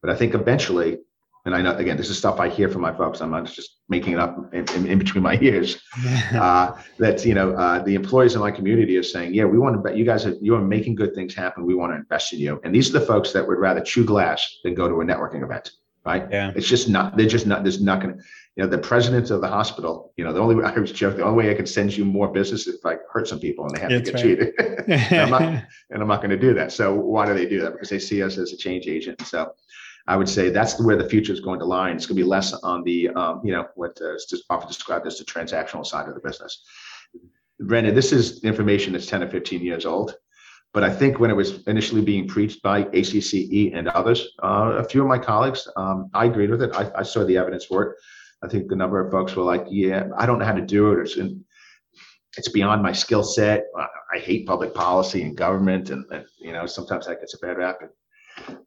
But 0.00 0.10
I 0.10 0.16
think 0.16 0.34
eventually, 0.34 0.98
and 1.44 1.54
I 1.54 1.62
know 1.62 1.76
again, 1.76 1.96
this 1.96 2.08
is 2.08 2.18
stuff 2.18 2.38
I 2.40 2.48
hear 2.48 2.68
from 2.68 2.82
my 2.82 2.92
folks. 2.92 3.20
I'm 3.20 3.30
not 3.30 3.46
just 3.46 3.78
making 3.88 4.14
it 4.14 4.18
up 4.18 4.52
in, 4.54 4.64
in, 4.76 4.86
in 4.86 4.98
between 4.98 5.22
my 5.22 5.38
ears. 5.42 5.80
uh, 6.34 6.72
that 6.98 7.24
you 7.24 7.34
know, 7.34 7.52
uh, 7.52 7.82
the 7.82 7.94
employees 7.94 8.34
in 8.34 8.40
my 8.40 8.50
community 8.50 8.96
are 8.96 9.02
saying, 9.02 9.34
"Yeah, 9.34 9.44
we 9.44 9.58
want 9.58 9.74
to 9.74 9.80
bet 9.80 9.96
you 9.96 10.04
guys 10.04 10.26
are 10.26 10.34
you 10.40 10.54
are 10.54 10.62
making 10.62 10.94
good 10.94 11.14
things 11.14 11.34
happen. 11.34 11.66
We 11.66 11.74
want 11.74 11.92
to 11.92 11.96
invest 11.96 12.32
in 12.32 12.38
you." 12.38 12.60
And 12.64 12.74
these 12.74 12.94
are 12.94 12.98
the 12.98 13.06
folks 13.06 13.32
that 13.32 13.46
would 13.46 13.58
rather 13.58 13.80
chew 13.80 14.04
glass 14.04 14.58
than 14.64 14.74
go 14.74 14.88
to 14.88 15.00
a 15.00 15.04
networking 15.04 15.42
event 15.42 15.70
right? 16.04 16.26
Yeah. 16.30 16.52
It's 16.54 16.66
just 16.66 16.88
not, 16.88 17.16
they're 17.16 17.26
just 17.26 17.46
not, 17.46 17.62
there's 17.62 17.80
not 17.80 18.00
going 18.00 18.16
to, 18.16 18.22
you 18.56 18.62
know, 18.62 18.68
the 18.68 18.78
president 18.78 19.30
of 19.30 19.40
the 19.40 19.48
hospital, 19.48 20.12
you 20.16 20.24
know, 20.24 20.32
the 20.32 20.40
only 20.40 20.54
way 20.54 20.64
I 20.76 20.78
was 20.78 20.92
joking, 20.92 21.18
the 21.18 21.24
only 21.24 21.44
way 21.44 21.50
I 21.50 21.54
can 21.54 21.66
send 21.66 21.96
you 21.96 22.04
more 22.04 22.28
business 22.28 22.66
is 22.66 22.76
if 22.76 22.86
I 22.86 22.96
hurt 23.10 23.28
some 23.28 23.40
people 23.40 23.66
and 23.66 23.74
they 23.74 23.80
have 23.80 23.90
That's 23.90 24.10
to 24.10 24.12
get 24.12 24.14
right. 24.14 24.56
cheated. 24.88 25.10
and, 25.12 25.20
I'm 25.20 25.30
not, 25.30 25.42
and 25.90 26.02
I'm 26.02 26.08
not 26.08 26.20
going 26.20 26.30
to 26.30 26.38
do 26.38 26.54
that. 26.54 26.72
So 26.72 26.94
why 26.94 27.26
do 27.26 27.34
they 27.34 27.46
do 27.46 27.60
that? 27.60 27.72
Because 27.72 27.88
they 27.88 27.98
see 27.98 28.22
us 28.22 28.38
as 28.38 28.52
a 28.52 28.56
change 28.56 28.88
agent. 28.88 29.20
So 29.22 29.52
I 30.06 30.16
would 30.16 30.28
say 30.28 30.50
that's 30.50 30.80
where 30.80 30.96
the 30.96 31.08
future 31.08 31.32
is 31.32 31.40
going 31.40 31.60
to 31.60 31.64
lie. 31.64 31.90
And 31.90 31.96
it's 31.96 32.06
going 32.06 32.16
to 32.16 32.22
be 32.22 32.28
less 32.28 32.52
on 32.52 32.82
the, 32.82 33.08
um, 33.10 33.40
you 33.44 33.52
know, 33.52 33.68
what 33.76 33.98
uh, 34.00 34.14
is 34.14 34.26
just 34.28 34.44
often 34.50 34.68
described 34.68 35.06
as 35.06 35.18
the 35.18 35.24
transactional 35.24 35.86
side 35.86 36.08
of 36.08 36.14
the 36.14 36.20
business. 36.20 36.64
Brandon, 37.60 37.94
this 37.94 38.12
is 38.12 38.42
information 38.42 38.92
that's 38.92 39.06
10 39.06 39.22
or 39.22 39.28
15 39.28 39.62
years 39.62 39.86
old. 39.86 40.16
But 40.72 40.84
I 40.84 40.90
think 40.90 41.20
when 41.20 41.30
it 41.30 41.34
was 41.34 41.62
initially 41.66 42.00
being 42.00 42.26
preached 42.26 42.62
by 42.62 42.84
ACCE 42.84 43.72
and 43.74 43.88
others, 43.88 44.28
uh, 44.42 44.78
a 44.78 44.84
few 44.84 45.02
of 45.02 45.08
my 45.08 45.18
colleagues, 45.18 45.68
um, 45.76 46.08
I 46.14 46.24
agreed 46.24 46.50
with 46.50 46.62
it. 46.62 46.70
I, 46.74 46.90
I, 46.96 47.02
saw 47.02 47.24
the 47.24 47.36
evidence 47.36 47.66
for 47.66 47.82
it. 47.82 47.96
I 48.42 48.48
think 48.48 48.68
the 48.68 48.76
number 48.76 48.98
of 48.98 49.12
folks 49.12 49.36
were 49.36 49.44
like, 49.44 49.66
"Yeah, 49.68 50.08
I 50.16 50.24
don't 50.24 50.38
know 50.38 50.46
how 50.46 50.54
to 50.54 50.62
do 50.62 50.92
it. 50.92 51.00
It's, 51.00 51.18
it's 52.38 52.48
beyond 52.48 52.82
my 52.82 52.92
skill 52.92 53.22
set. 53.22 53.66
I, 53.76 53.86
I, 54.14 54.18
hate 54.18 54.46
public 54.46 54.72
policy 54.72 55.22
and 55.22 55.36
government, 55.36 55.90
and, 55.90 56.06
and, 56.10 56.24
you 56.38 56.52
know 56.52 56.64
sometimes 56.64 57.06
that 57.06 57.20
gets 57.20 57.34
a 57.34 57.38
bad 57.38 57.58
rap." 57.58 57.78
And 57.82 57.90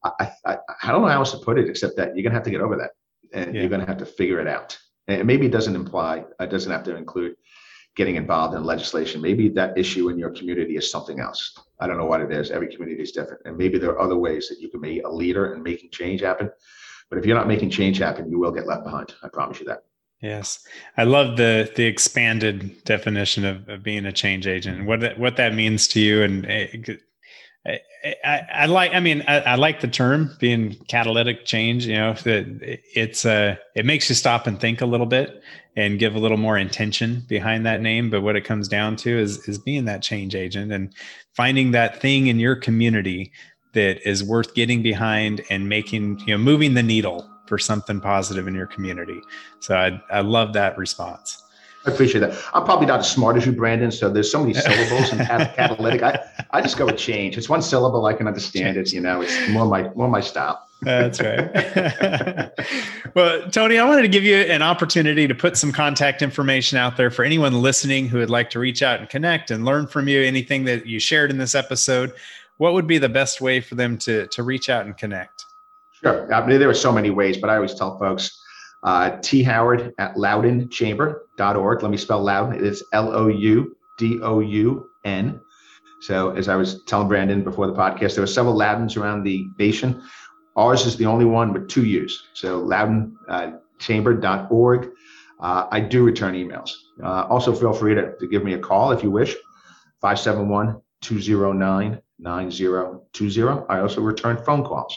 I, 0.04 0.32
I, 0.46 0.58
I 0.84 0.92
don't 0.92 1.02
know 1.02 1.08
how 1.08 1.20
else 1.20 1.32
to 1.32 1.38
put 1.38 1.58
it 1.58 1.70
except 1.70 1.96
that 1.98 2.16
you're 2.16 2.24
gonna 2.24 2.36
have 2.36 2.44
to 2.44 2.52
get 2.52 2.62
over 2.62 2.76
that, 2.78 2.92
and 3.34 3.54
yeah. 3.54 3.62
you're 3.62 3.70
gonna 3.70 3.86
have 3.86 3.98
to 3.98 4.06
figure 4.06 4.40
it 4.40 4.48
out. 4.48 4.78
And 5.08 5.26
maybe 5.26 5.46
it 5.46 5.52
doesn't 5.52 5.76
imply, 5.76 6.26
it 6.40 6.50
doesn't 6.50 6.72
have 6.72 6.84
to 6.84 6.96
include 6.96 7.36
getting 7.96 8.16
involved 8.16 8.56
in 8.56 8.64
legislation. 8.64 9.22
Maybe 9.22 9.50
that 9.50 9.78
issue 9.78 10.10
in 10.10 10.20
your 10.20 10.30
community 10.32 10.76
is 10.76 10.92
something 10.92 11.20
else. 11.20 11.58
I 11.80 11.88
don't 11.88 11.98
know 11.98 12.06
what 12.06 12.22
it 12.22 12.32
is. 12.32 12.52
Every 12.52 12.68
community 12.68 13.02
is 13.02 13.12
different. 13.12 13.42
And 13.46 13.58
maybe 13.58 13.78
there 13.78 13.92
are 13.92 14.02
other 14.02 14.18
ways 14.18 14.50
that 14.50 14.60
you 14.60 14.70
can 14.70 14.82
be 14.82 15.00
a 15.00 15.10
leader 15.10 15.54
and 15.54 15.64
making 15.64 15.92
change 15.92 16.22
happen. 16.22 16.50
But 17.10 17.20
if 17.20 17.26
you're 17.26 17.38
not 17.38 17.48
making 17.48 17.70
change 17.70 18.00
happen, 18.00 18.30
you 18.30 18.40
will 18.40 18.52
get 18.52 18.68
left 18.68 18.84
behind. 18.84 19.14
I 19.24 19.30
promise 19.30 19.60
you 19.60 19.66
that. 19.68 19.84
Yes, 20.22 20.66
I 20.98 21.04
love 21.04 21.38
the 21.38 21.72
the 21.76 21.84
expanded 21.84 22.84
definition 22.84 23.46
of, 23.46 23.68
of 23.70 23.84
being 23.84 24.06
a 24.06 24.12
change 24.12 24.48
agent 24.48 24.86
what 24.86 25.02
that, 25.02 25.20
what 25.20 25.36
that 25.38 25.54
means 25.54 25.88
to 25.90 26.00
you. 26.00 26.24
And 26.24 26.46
eh, 26.50 26.68
I, 27.66 27.80
I, 28.24 28.42
I 28.54 28.66
like. 28.68 28.94
I 28.94 29.00
mean, 29.00 29.24
I, 29.28 29.40
I, 29.40 29.56
like 29.56 29.82
the 29.82 29.88
term 29.88 30.36
being 30.40 30.76
catalytic 30.88 31.46
change. 31.46 31.88
You 31.88 31.96
know, 31.96 32.14
that 32.14 32.80
it's 32.94 33.26
uh, 33.26 33.56
it 33.76 33.86
makes 33.86 34.08
you 34.10 34.16
stop 34.16 34.46
and 34.46 34.60
think 34.60 34.82
a 34.82 34.86
little 34.86 35.08
bit 35.08 35.42
and 35.76 36.00
give 36.00 36.16
a 36.16 36.20
little 36.20 36.38
more 36.38 36.58
intention 36.58 37.24
behind 37.28 37.66
that 37.66 37.82
name. 37.82 38.10
But 38.10 38.22
what 38.22 38.36
it 38.36 38.42
comes 38.42 38.68
down 38.68 38.96
to 38.98 39.18
is 39.18 39.48
is 39.48 39.58
being 39.58 39.86
that 39.86 40.04
change 40.04 40.36
agent 40.36 40.72
and 40.72 40.94
finding 41.34 41.72
that 41.72 42.00
thing 42.00 42.28
in 42.28 42.40
your 42.40 42.56
community 42.56 43.32
that 43.74 44.08
is 44.08 44.24
worth 44.24 44.54
getting 44.54 44.84
behind 44.84 45.44
and 45.50 45.68
making 45.68 46.20
you 46.20 46.34
know 46.34 46.38
moving 46.38 46.76
the 46.76 46.84
needle 46.84 47.30
for 47.48 47.58
something 47.58 48.00
positive 48.00 48.48
in 48.48 48.54
your 48.54 48.68
community. 48.68 49.20
So 49.60 49.76
I 49.76 50.02
I 50.12 50.22
love 50.22 50.54
that 50.54 50.78
response. 50.78 51.42
I 51.86 51.92
appreciate 51.92 52.22
that. 52.22 52.36
I'm 52.54 52.64
probably 52.64 52.88
not 52.88 53.02
as 53.02 53.12
smart 53.12 53.38
as 53.38 53.46
you, 53.46 53.52
Brandon. 53.52 53.92
So 53.92 54.10
there's 54.10 54.32
so 54.32 54.42
many 54.42 54.54
syllables 54.56 55.12
and 55.12 55.22
catalytic. 55.56 56.02
I, 56.02 56.20
I 56.52 56.62
just 56.62 56.78
go 56.78 56.86
with 56.86 56.98
change. 56.98 57.38
It's 57.38 57.50
one 57.50 57.62
syllable. 57.62 58.06
I 58.06 58.14
can 58.14 58.28
understand 58.28 58.78
it. 58.78 58.92
You 58.92 59.02
know, 59.02 59.22
it's 59.22 59.50
more 59.50 59.66
my 59.66 59.90
more 59.94 60.08
my 60.08 60.22
style. 60.22 60.68
That's 60.82 61.22
right. 61.22 62.52
well, 63.16 63.50
Tony, 63.50 63.78
I 63.78 63.86
wanted 63.88 64.04
to 64.04 64.08
give 64.08 64.24
you 64.24 64.38
an 64.38 64.62
opportunity 64.62 65.28
to 65.28 65.34
put 65.34 65.58
some 65.58 65.72
contact 65.72 66.22
information 66.22 66.78
out 66.78 66.98
there 66.98 67.10
for 67.10 67.24
anyone 67.24 67.62
listening 67.62 68.08
who 68.08 68.18
would 68.18 68.30
like 68.30 68.50
to 68.52 68.60
reach 68.60 68.84
out 68.84 69.00
and 69.00 69.10
connect 69.10 69.52
and 69.52 69.64
learn 69.64 69.88
from 69.88 70.08
you. 70.08 70.22
Anything 70.22 70.66
that 70.66 70.86
you 70.86 71.00
shared 71.00 71.32
in 71.32 71.38
this 71.38 71.56
episode, 71.56 72.14
what 72.58 72.74
would 72.74 72.88
be 72.88 72.98
the 72.98 73.10
best 73.10 73.42
way 73.42 73.62
for 73.62 73.76
them 73.76 73.98
to 74.00 74.28
to 74.28 74.44
reach 74.44 74.70
out 74.70 74.86
and 74.86 74.98
connect? 74.98 75.46
Sure. 75.92 76.32
I 76.34 76.46
mean, 76.46 76.60
there 76.60 76.70
are 76.70 76.74
so 76.74 76.92
many 76.92 77.10
ways, 77.10 77.38
but 77.38 77.50
I 77.50 77.56
always 77.56 77.74
tell 77.74 77.98
folks 77.98 78.42
uh, 78.86 79.18
T 79.22 79.44
Howard 79.44 79.94
at 79.98 80.16
loudoun.chamber.org. 80.16 81.84
Let 81.84 81.92
me 81.92 81.98
spell 81.98 82.24
Loudoun. 82.24 82.56
It 82.56 82.64
is 82.64 82.82
L 82.94 83.14
O 83.14 83.28
U 83.28 83.76
D 83.98 84.22
O 84.22 84.40
U 84.40 84.90
N. 85.04 85.42
So, 86.02 86.30
as 86.32 86.48
I 86.48 86.56
was 86.56 86.84
telling 86.84 87.08
Brandon 87.08 87.44
before 87.44 87.66
the 87.68 87.74
podcast, 87.74 88.14
there 88.14 88.24
are 88.24 88.28
several 88.28 88.56
Loudons 88.56 88.96
around 88.96 89.24
the 89.24 89.44
nation. 89.58 90.04
Ours 90.56 90.86
is 90.86 90.98
the 90.98 91.08
only 91.08 91.26
one 91.26 91.52
with 91.52 91.68
two 91.68 91.84
U's. 91.84 92.28
So, 92.34 92.60
loudoun.chamber.org. 92.60 94.90
Uh, 95.40 95.68
I 95.72 95.80
do 95.80 96.04
return 96.04 96.36
emails. 96.36 96.70
Uh, 97.04 97.26
also, 97.28 97.54
feel 97.54 97.74
free 97.74 97.96
to, 97.96 98.16
to 98.20 98.28
give 98.28 98.44
me 98.44 98.54
a 98.54 98.60
call 98.60 98.92
if 98.92 99.02
you 99.02 99.10
wish. 99.10 99.36
571 100.02 100.80
209 101.02 102.00
9020. 102.20 103.66
I 103.68 103.80
also 103.80 104.02
return 104.02 104.38
phone 104.38 104.64
calls. 104.64 104.96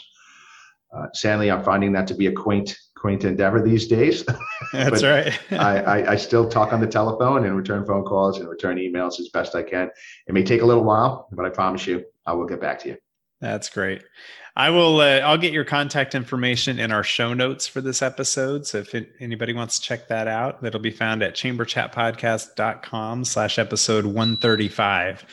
Uh, 0.95 1.07
sadly, 1.13 1.49
I'm 1.51 1.63
finding 1.63 1.91
that 1.93 2.05
to 2.07 2.13
be 2.13 2.27
a 2.27 2.31
quaint 2.31 2.77
quaint 2.99 3.23
endeavor 3.23 3.61
these 3.61 3.87
days. 3.87 4.25
That's 4.73 5.03
right. 5.03 5.39
I, 5.51 5.79
I, 5.79 6.11
I, 6.11 6.15
still 6.17 6.49
talk 6.49 6.73
on 6.73 6.81
the 6.81 6.87
telephone 6.87 7.45
and 7.45 7.55
return 7.55 7.85
phone 7.85 8.03
calls 8.03 8.39
and 8.39 8.49
return 8.49 8.77
emails 8.77 9.19
as 9.19 9.29
best 9.29 9.55
I 9.55 9.63
can. 9.63 9.89
It 10.27 10.33
may 10.33 10.43
take 10.43 10.61
a 10.61 10.65
little 10.65 10.83
while, 10.83 11.29
but 11.31 11.45
I 11.45 11.49
promise 11.49 11.87
you, 11.87 12.03
I 12.25 12.33
will 12.33 12.45
get 12.45 12.59
back 12.59 12.79
to 12.79 12.89
you. 12.89 12.97
That's 13.39 13.69
great. 13.69 14.03
I 14.55 14.71
will. 14.71 14.99
Uh, 14.99 15.19
I'll 15.19 15.37
get 15.37 15.53
your 15.53 15.63
contact 15.63 16.13
information 16.13 16.79
in 16.79 16.91
our 16.91 17.03
show 17.03 17.33
notes 17.33 17.65
for 17.65 17.79
this 17.79 18.01
episode. 18.01 18.67
So 18.67 18.79
if 18.79 18.93
it, 18.93 19.13
anybody 19.21 19.53
wants 19.53 19.79
to 19.79 19.85
check 19.85 20.09
that 20.09 20.27
out, 20.27 20.61
that'll 20.61 20.81
be 20.81 20.91
found 20.91 21.23
at 21.23 21.35
chamberchatpodcast.com 21.35 23.23
slash 23.23 23.57
episode 23.57 24.05
135. 24.05 25.25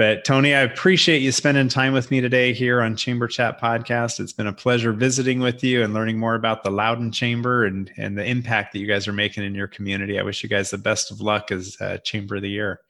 But 0.00 0.24
Tony, 0.24 0.54
I 0.54 0.60
appreciate 0.60 1.20
you 1.20 1.30
spending 1.30 1.68
time 1.68 1.92
with 1.92 2.10
me 2.10 2.22
today 2.22 2.54
here 2.54 2.80
on 2.80 2.96
Chamber 2.96 3.28
Chat 3.28 3.60
Podcast. 3.60 4.18
It's 4.18 4.32
been 4.32 4.46
a 4.46 4.52
pleasure 4.52 4.94
visiting 4.94 5.40
with 5.40 5.62
you 5.62 5.82
and 5.82 5.92
learning 5.92 6.18
more 6.18 6.36
about 6.36 6.64
the 6.64 6.70
Loudoun 6.70 7.12
Chamber 7.12 7.66
and, 7.66 7.92
and 7.98 8.16
the 8.16 8.24
impact 8.24 8.72
that 8.72 8.78
you 8.78 8.86
guys 8.86 9.06
are 9.06 9.12
making 9.12 9.44
in 9.44 9.54
your 9.54 9.66
community. 9.66 10.18
I 10.18 10.22
wish 10.22 10.42
you 10.42 10.48
guys 10.48 10.70
the 10.70 10.78
best 10.78 11.10
of 11.10 11.20
luck 11.20 11.52
as 11.52 11.76
uh, 11.82 11.98
Chamber 11.98 12.36
of 12.36 12.42
the 12.42 12.48
Year. 12.48 12.80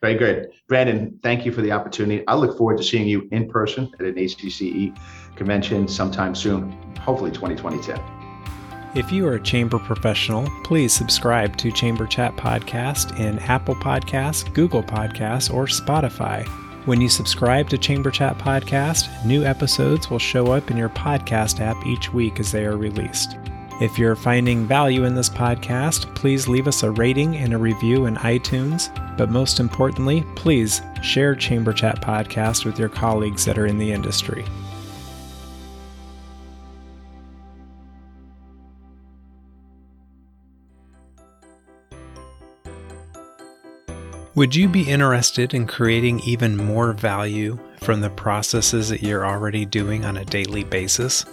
Very 0.00 0.14
good. 0.14 0.48
Brandon, 0.66 1.20
thank 1.22 1.44
you 1.44 1.52
for 1.52 1.60
the 1.60 1.72
opportunity. 1.72 2.26
I 2.26 2.36
look 2.36 2.56
forward 2.56 2.78
to 2.78 2.84
seeing 2.84 3.06
you 3.06 3.28
in 3.32 3.46
person 3.46 3.92
at 4.00 4.06
an 4.06 4.14
ACCE 4.14 4.96
convention 5.36 5.86
sometime 5.88 6.34
soon, 6.34 6.72
hopefully 7.00 7.32
2022. 7.32 8.19
If 8.92 9.12
you 9.12 9.24
are 9.28 9.34
a 9.34 9.40
chamber 9.40 9.78
professional, 9.78 10.50
please 10.64 10.92
subscribe 10.92 11.56
to 11.58 11.70
Chamber 11.70 12.08
Chat 12.08 12.34
Podcast 12.34 13.20
in 13.20 13.38
Apple 13.38 13.76
Podcasts, 13.76 14.52
Google 14.52 14.82
Podcasts, 14.82 15.52
or 15.52 15.66
Spotify. 15.66 16.44
When 16.86 17.00
you 17.00 17.08
subscribe 17.08 17.68
to 17.68 17.78
Chamber 17.78 18.10
Chat 18.10 18.36
Podcast, 18.36 19.24
new 19.24 19.44
episodes 19.44 20.10
will 20.10 20.18
show 20.18 20.50
up 20.50 20.72
in 20.72 20.76
your 20.76 20.88
podcast 20.88 21.60
app 21.60 21.76
each 21.86 22.12
week 22.12 22.40
as 22.40 22.50
they 22.50 22.66
are 22.66 22.76
released. 22.76 23.36
If 23.80 23.96
you're 23.96 24.16
finding 24.16 24.66
value 24.66 25.04
in 25.04 25.14
this 25.14 25.30
podcast, 25.30 26.12
please 26.16 26.48
leave 26.48 26.66
us 26.66 26.82
a 26.82 26.90
rating 26.90 27.36
and 27.36 27.54
a 27.54 27.58
review 27.58 28.06
in 28.06 28.16
iTunes. 28.16 28.90
But 29.16 29.30
most 29.30 29.60
importantly, 29.60 30.24
please 30.34 30.82
share 31.00 31.36
Chamber 31.36 31.72
Chat 31.72 32.02
Podcast 32.02 32.64
with 32.64 32.76
your 32.76 32.88
colleagues 32.88 33.44
that 33.44 33.56
are 33.56 33.66
in 33.66 33.78
the 33.78 33.92
industry. 33.92 34.44
Would 44.36 44.54
you 44.54 44.68
be 44.68 44.88
interested 44.88 45.54
in 45.54 45.66
creating 45.66 46.20
even 46.20 46.56
more 46.56 46.92
value 46.92 47.58
from 47.80 48.00
the 48.00 48.10
processes 48.10 48.88
that 48.88 49.02
you're 49.02 49.26
already 49.26 49.64
doing 49.64 50.04
on 50.04 50.18
a 50.18 50.24
daily 50.24 50.62
basis? 50.62 51.26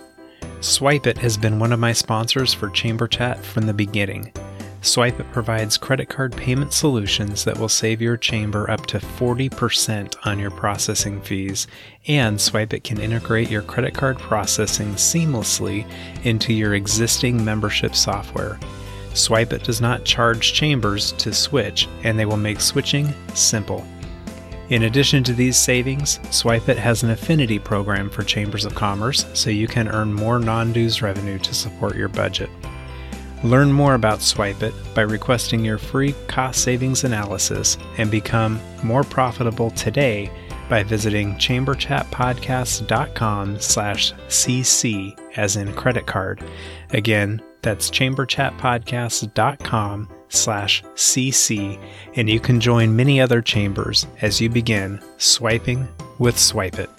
SwipeIt 0.62 1.18
has 1.20 1.38
been 1.38 1.60
one 1.60 1.72
of 1.72 1.80
my 1.80 1.94
sponsors 1.94 2.56
for 2.56 2.72
Chamber 2.72 3.08
Chat 3.08 3.46
from 3.46 3.68
the 3.68 3.74
beginning. 3.74 4.34
SwipeIt 4.82 5.32
provides 5.32 5.78
credit 5.78 6.10
card 6.10 6.36
payment 6.36 6.74
solutions 6.74 7.44
that 7.44 7.60
will 7.60 7.70
save 7.70 8.02
your 8.02 8.18
chamber 8.18 8.68
up 8.72 8.88
to 8.88 8.98
40% 8.98 10.16
on 10.26 10.40
your 10.40 10.52
processing 10.52 11.22
fees, 11.22 11.68
and 12.08 12.40
SwipeIt 12.40 12.84
can 12.84 13.00
integrate 13.00 13.52
your 13.52 13.62
credit 13.62 13.94
card 13.94 14.18
processing 14.18 14.94
seamlessly 14.94 15.86
into 16.24 16.52
your 16.52 16.74
existing 16.74 17.46
membership 17.46 17.94
software. 17.94 18.58
SwipeIt 19.18 19.64
does 19.64 19.82
not 19.82 20.06
charge 20.06 20.54
chambers 20.54 21.12
to 21.14 21.34
switch, 21.34 21.88
and 22.04 22.18
they 22.18 22.26
will 22.26 22.38
make 22.38 22.62
switching 22.62 23.14
simple. 23.34 23.86
In 24.70 24.84
addition 24.84 25.24
to 25.24 25.34
these 25.34 25.58
savings, 25.58 26.20
SwipeIt 26.26 26.76
has 26.76 27.04
an 27.04 27.12
affinity 27.12 27.58
program 27.58 28.10
for 28.10 28.24
chambers 28.24 28.66
of 28.66 28.76
commerce 28.76 29.26
so 29.34 29.50
you 29.50 29.68
can 29.68 29.88
earn 29.88 30.14
more 30.14 30.40
non 30.40 30.74
dues 30.74 31.02
revenue 31.02 31.40
to 31.40 31.54
support 31.54 31.96
your 31.96 32.10
budget. 32.10 32.50
Learn 33.44 33.72
more 33.72 33.94
about 33.94 34.20
SwipeIt 34.20 34.74
by 34.94 35.04
requesting 35.04 35.64
your 35.64 35.78
free 35.78 36.14
cost 36.28 36.64
savings 36.64 37.04
analysis 37.04 37.78
and 37.98 38.12
become 38.12 38.60
more 38.84 39.04
profitable 39.04 39.70
today 39.72 40.30
by 40.70 40.84
visiting 40.84 41.34
chamberchatpodcast.com 41.36 43.60
slash 43.60 44.14
cc 44.28 45.18
as 45.38 45.56
in 45.56 45.72
credit 45.74 46.08
card. 46.08 46.44
Again, 46.92 47.42
that's 47.68 47.90
chamberchatpodcast.com 47.90 50.10
slash 50.30 50.84
cc 50.96 51.78
and 52.16 52.30
you 52.30 52.40
can 52.40 52.62
join 52.62 52.96
many 52.96 53.20
other 53.20 53.42
chambers 53.42 54.08
as 54.22 54.40
you 54.40 54.50
begin 54.50 55.02
swiping 55.18 55.86
with 56.18 56.38
SwipeIt. 56.38 56.97